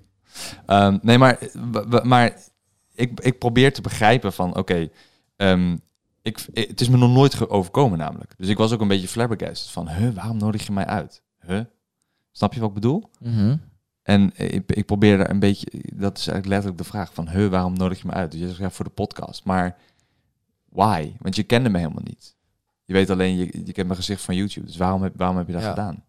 Ehm, 0.65 0.97
nee, 1.01 1.17
maar, 1.17 1.39
maar 2.03 2.37
ik, 2.93 3.19
ik 3.19 3.39
probeer 3.39 3.73
te 3.73 3.81
begrijpen 3.81 4.33
van, 4.33 4.55
oké, 4.57 4.89
ehm, 5.35 5.77
ik, 6.21 6.45
het 6.53 6.81
is 6.81 6.89
me 6.89 6.97
nog 6.97 7.11
nooit 7.11 7.49
overkomen 7.49 7.97
namelijk. 7.97 8.33
Dus 8.37 8.47
ik 8.47 8.57
was 8.57 8.71
ook 8.71 8.81
een 8.81 8.87
beetje 8.87 9.07
flabbergasted 9.07 9.71
van, 9.71 9.89
huh, 9.89 10.13
waarom 10.15 10.37
nodig 10.37 10.65
je 10.65 10.71
mij 10.71 10.85
uit? 10.85 11.21
Huh? 11.47 11.61
Snap 12.31 12.53
je 12.53 12.59
wat 12.59 12.69
ik 12.69 12.75
bedoel? 12.75 13.09
Mhm. 13.19 13.55
En 14.03 14.31
ik, 14.35 14.71
ik 14.71 14.85
probeer 14.85 15.17
daar 15.17 15.29
een 15.29 15.39
beetje, 15.39 15.65
dat 15.93 16.17
is 16.17 16.27
eigenlijk 16.27 16.47
letterlijk 16.47 16.77
de 16.77 16.83
vraag 16.89 17.13
van, 17.13 17.29
huh, 17.29 17.49
waarom 17.49 17.73
nodig 17.77 18.01
je 18.01 18.07
me 18.07 18.13
uit? 18.13 18.31
Dus 18.31 18.39
je 18.39 18.47
zegt, 18.47 18.59
ja, 18.59 18.69
voor 18.69 18.85
de 18.85 18.91
podcast. 18.91 19.43
Maar 19.43 19.77
why? 20.69 21.11
Want 21.19 21.35
je 21.35 21.43
kende 21.43 21.69
me 21.69 21.77
helemaal 21.77 22.03
niet. 22.03 22.35
Je 22.85 22.93
weet 22.93 23.09
alleen, 23.09 23.35
je, 23.37 23.45
je 23.65 23.71
kent 23.71 23.87
mijn 23.87 23.99
gezicht 23.99 24.21
van 24.21 24.35
YouTube. 24.35 24.65
Dus 24.65 24.77
waarom 24.77 25.03
heb, 25.03 25.13
waarom 25.17 25.37
heb 25.37 25.47
je 25.47 25.53
dat 25.53 25.61
Ja. 25.61 25.69
gedaan? 25.69 26.03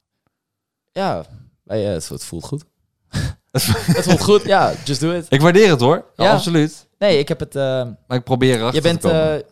Ja, 0.93 1.25
het, 1.67 2.09
het 2.09 2.25
voelt 2.25 2.45
goed. 2.45 2.65
het 3.51 3.63
voelt 4.05 4.21
goed, 4.23 4.43
ja, 4.45 4.73
just 4.85 5.01
do 5.01 5.13
it. 5.13 5.27
Ik 5.29 5.41
waardeer 5.41 5.71
het 5.71 5.81
hoor, 5.81 6.05
Ja. 6.17 6.33
absoluut. 6.33 6.89
Nee, 6.99 7.19
ik 7.19 7.29
heb 7.29 7.41
het... 7.41 7.57
eh, 7.57 7.63
Maar 8.07 8.17
ik 8.19 8.25
probeer 8.25 8.55
erachter 8.57 8.75
je 8.75 8.89
bent... 8.89 9.01
te 9.01 9.07
komen. 9.07 9.45
eh, 9.45 9.49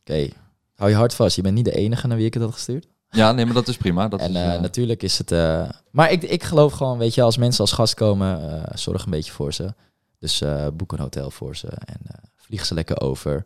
Oké, 0.00 0.28
hou 0.74 0.90
je 0.90 0.96
hart 0.96 1.14
vast. 1.14 1.36
Je 1.36 1.42
bent 1.42 1.54
niet 1.54 1.64
de 1.64 1.72
enige 1.76 2.06
naar 2.06 2.16
wie 2.16 2.26
ik 2.26 2.34
het 2.34 2.42
had 2.42 2.52
gestuurd. 2.52 2.86
Ja, 3.14 3.32
nee, 3.32 3.44
maar 3.44 3.54
dat 3.54 3.68
is 3.68 3.76
prima. 3.76 4.08
Dat 4.08 4.20
en 4.20 4.30
is, 4.30 4.36
eh, 4.36 4.54
eh, 4.54 4.60
natuurlijk 4.60 5.02
is 5.02 5.18
het... 5.18 5.32
eh, 5.32 5.68
maar 5.90 6.10
ik, 6.10 6.22
ik 6.22 6.42
geloof 6.42 6.72
gewoon, 6.72 6.98
weet 6.98 7.14
je, 7.14 7.22
als 7.22 7.36
mensen 7.36 7.60
als 7.60 7.72
gast 7.72 7.94
komen, 7.94 8.62
zorg 8.74 9.04
een 9.04 9.10
beetje 9.10 9.32
voor 9.32 9.52
ze. 9.52 9.74
Dus 10.18 10.42
boek 10.74 10.92
een 10.92 10.98
hotel 10.98 11.30
voor 11.30 11.56
ze 11.56 11.66
en 11.68 12.00
Vlieg 12.36 12.66
ze 12.66 12.74
lekker 12.74 13.00
over. 13.00 13.44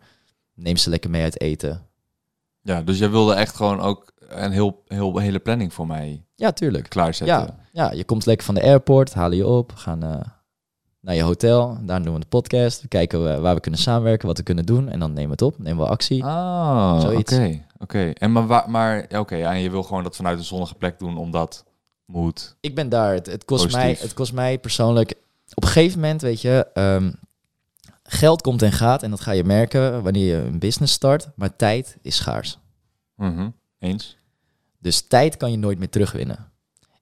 Neem 0.54 0.76
ze 0.76 0.90
lekker 0.90 1.10
mee 1.10 1.22
uit 1.22 1.40
eten. 1.40 1.82
Ja, 2.62 2.82
dus 2.82 2.98
jij 2.98 3.10
wilde 3.10 3.34
echt 3.34 3.56
gewoon 3.56 3.80
ook 3.80 4.12
een 4.18 4.52
heel, 4.52 4.82
heel, 4.86 5.18
hele 5.18 5.38
planning 5.38 5.74
voor 5.74 5.86
mij 5.86 6.24
Ja, 6.34 6.52
tuurlijk. 6.52 6.88
klaarzetten. 6.88 7.36
Ja, 7.36 7.56
ja, 7.72 7.92
je 7.92 8.04
komt 8.04 8.26
lekker 8.26 8.46
van 8.46 8.54
de 8.54 8.62
airport, 8.62 9.14
halen 9.14 9.36
je 9.36 9.46
op, 9.46 9.72
gaan 9.74 10.22
naar 11.00 11.14
je 11.14 11.22
hotel. 11.22 11.78
Daar 11.82 12.02
doen 12.02 12.14
we 12.14 12.20
de 12.20 12.26
podcast. 12.26 12.82
We 12.82 12.88
kijken 12.88 13.24
we- 13.24 13.40
waar 13.40 13.54
we 13.54 13.60
kunnen 13.60 13.80
samenwerken, 13.80 14.26
wat 14.26 14.36
we 14.36 14.42
kunnen 14.42 14.66
doen. 14.66 14.88
En 14.88 14.98
dan 15.00 15.08
nemen 15.12 15.24
we 15.26 15.30
het 15.30 15.42
op, 15.42 15.58
nemen 15.58 15.84
we 15.84 15.90
actie. 15.90 16.24
Ah, 16.24 17.00
oké. 17.18 17.62
Oké, 17.78 18.10
en 18.10 18.32
maar, 18.32 18.46
waar, 18.46 18.70
maar 18.70 19.06
oké, 19.18 19.36
ja, 19.36 19.52
en 19.52 19.60
je 19.60 19.70
wil 19.70 19.82
gewoon 19.82 20.02
dat 20.02 20.16
vanuit 20.16 20.38
een 20.38 20.44
zonnige 20.44 20.74
plek 20.74 20.98
doen, 20.98 21.16
omdat 21.18 21.64
moet. 22.06 22.56
Ik 22.60 22.74
ben 22.74 22.88
daar. 22.88 23.12
Het, 23.14 23.26
het, 23.26 23.44
kost 23.44 23.72
mij, 23.72 23.96
het 24.00 24.14
kost 24.14 24.32
mij 24.32 24.58
persoonlijk... 24.58 25.14
Op 25.54 25.62
een 25.62 25.68
gegeven 25.68 26.00
moment, 26.00 26.22
weet 26.22 26.40
je... 26.40 26.66
ehm, 26.74 27.10
geld 28.02 28.42
komt 28.42 28.62
en 28.62 28.72
gaat 28.72 29.02
en 29.02 29.10
dat 29.10 29.20
ga 29.20 29.32
je 29.32 29.44
merken 29.44 30.02
wanneer 30.02 30.26
je 30.36 30.42
een 30.42 30.58
business 30.58 30.92
start. 30.94 31.28
Maar 31.34 31.56
tijd 31.56 31.96
is 32.02 32.16
schaars. 32.16 32.58
Mhm, 33.16 33.48
Eens? 33.78 34.16
Dus 34.78 35.00
tijd 35.06 35.36
kan 35.36 35.50
je 35.50 35.56
nooit 35.58 35.78
meer 35.78 35.88
terugwinnen. 35.88 36.50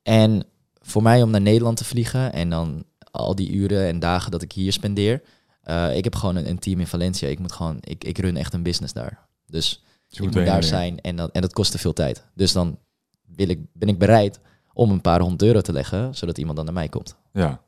En 0.02 0.44
voor 0.80 1.02
mij 1.02 1.22
om 1.22 1.30
naar 1.30 1.40
Nederland 1.40 1.76
te 1.76 1.84
vliegen 1.84 2.32
en 2.32 2.50
dan 2.50 2.84
al 3.16 3.34
die 3.34 3.50
uren 3.52 3.86
en 3.86 3.98
dagen 3.98 4.30
dat 4.30 4.42
ik 4.42 4.52
hier 4.52 4.72
spendeer. 4.72 5.22
eh, 5.62 5.96
ik 5.96 6.04
heb 6.04 6.14
gewoon 6.14 6.36
een, 6.36 6.48
een 6.48 6.58
team 6.58 6.80
in 6.80 6.86
Valencia. 6.86 7.28
Ik 7.28 7.38
moet 7.38 7.52
gewoon, 7.52 7.76
ik, 7.80 8.04
ik 8.04 8.18
run 8.18 8.36
echt 8.36 8.54
een 8.54 8.62
business 8.62 8.92
daar. 8.92 9.26
Dus 9.46 9.84
ik 10.08 10.20
moet 10.20 10.32
daar 10.34 10.44
weer. 10.44 10.62
zijn 10.62 11.00
en, 11.00 11.16
dat, 11.16 11.30
en 11.32 11.40
dat 11.40 11.52
kost 11.52 11.70
te 11.70 11.78
veel 11.78 11.92
tijd. 11.92 12.24
Dus 12.34 12.52
dan 12.52 12.78
wil 13.26 13.48
ik, 13.48 13.60
ben 13.72 13.88
ik 13.88 13.98
bereid 13.98 14.40
om 14.72 14.90
een 14.90 15.00
paar 15.00 15.20
honderd 15.20 15.42
euro 15.42 15.60
te 15.60 15.72
leggen, 15.72 16.14
zodat 16.14 16.38
iemand 16.38 16.56
dan 16.56 16.64
naar 16.64 16.74
mij 16.74 16.88
komt. 16.88 17.16
Ja. 17.32 17.64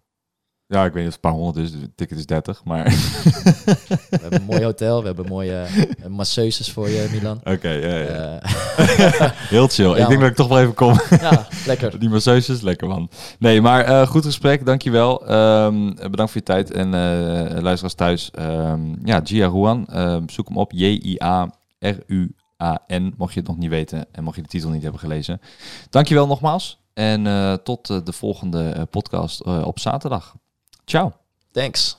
Ja, 0.70 0.84
ik 0.84 0.92
weet 0.92 1.04
niet 1.04 1.12
of 1.12 1.16
het 1.16 1.24
een 1.24 1.30
paar 1.30 1.40
honderd 1.40 1.64
is, 1.66 1.72
de 1.72 1.90
ticket 1.94 2.18
is 2.18 2.26
30, 2.26 2.64
maar 2.64 2.84
We 2.84 2.92
hebben 4.20 4.40
een 4.40 4.46
mooi 4.46 4.64
hotel, 4.64 5.00
we 5.00 5.06
hebben 5.06 5.26
mooie 5.26 5.54
eh, 6.02 6.06
masseuses 6.08 6.72
voor 6.72 6.88
je, 6.88 7.08
Milan. 7.12 7.40
oké, 7.44 7.68
ja, 7.68 7.96
ja. 7.96 8.40
Eh, 8.40 9.30
heel 9.54 9.68
chill. 9.68 9.86
Ja, 9.88 9.90
ik 9.92 9.96
denk 9.96 10.08
man. 10.08 10.20
dat 10.20 10.28
ik 10.30 10.36
toch 10.36 10.48
wel 10.48 10.60
even 10.60 10.74
kom. 10.74 11.00
ja, 11.20 11.46
lekker. 11.66 11.98
Die 12.00 12.08
masseuses, 12.08 12.60
lekker 12.60 12.88
man. 12.88 13.10
Nee, 13.38 13.60
maar 13.60 13.84
eh, 13.84 14.06
goed 14.06 14.24
gesprek, 14.24 14.66
dankjewel. 14.66 15.26
Ehm 15.26 15.94
bedankt 15.94 16.32
voor 16.32 16.40
je 16.40 16.42
tijd 16.42 16.70
en 16.70 16.94
eh 16.94 17.60
luisteraars 17.60 17.94
thuis. 17.94 18.30
Ehm 18.30 18.94
ja, 19.04 19.20
Gia 19.24 19.46
Ruan, 19.48 19.86
ehm, 19.86 20.22
zoek 20.28 20.48
hem 20.48 20.56
op. 20.56 20.72
J-I-A-R-U-A-N, 20.72 21.54
mocht 23.16 23.32
je 23.34 23.38
het 23.40 23.48
nog 23.48 23.58
niet 23.58 23.70
weten 23.70 24.06
en 24.12 24.24
mocht 24.24 24.36
je 24.36 24.42
de 24.42 24.48
titel 24.48 24.70
niet 24.70 24.82
hebben 24.82 25.00
gelezen. 25.00 25.40
Dankjewel 25.90 26.26
nogmaals 26.26 26.80
en 26.94 27.22
tot 27.64 27.86
de 28.06 28.12
volgende 28.12 28.86
podcast 28.90 29.42
op 29.44 29.78
zaterdag. 29.78 30.34
Ciao. 30.89 31.12
Thanks. 31.53 31.97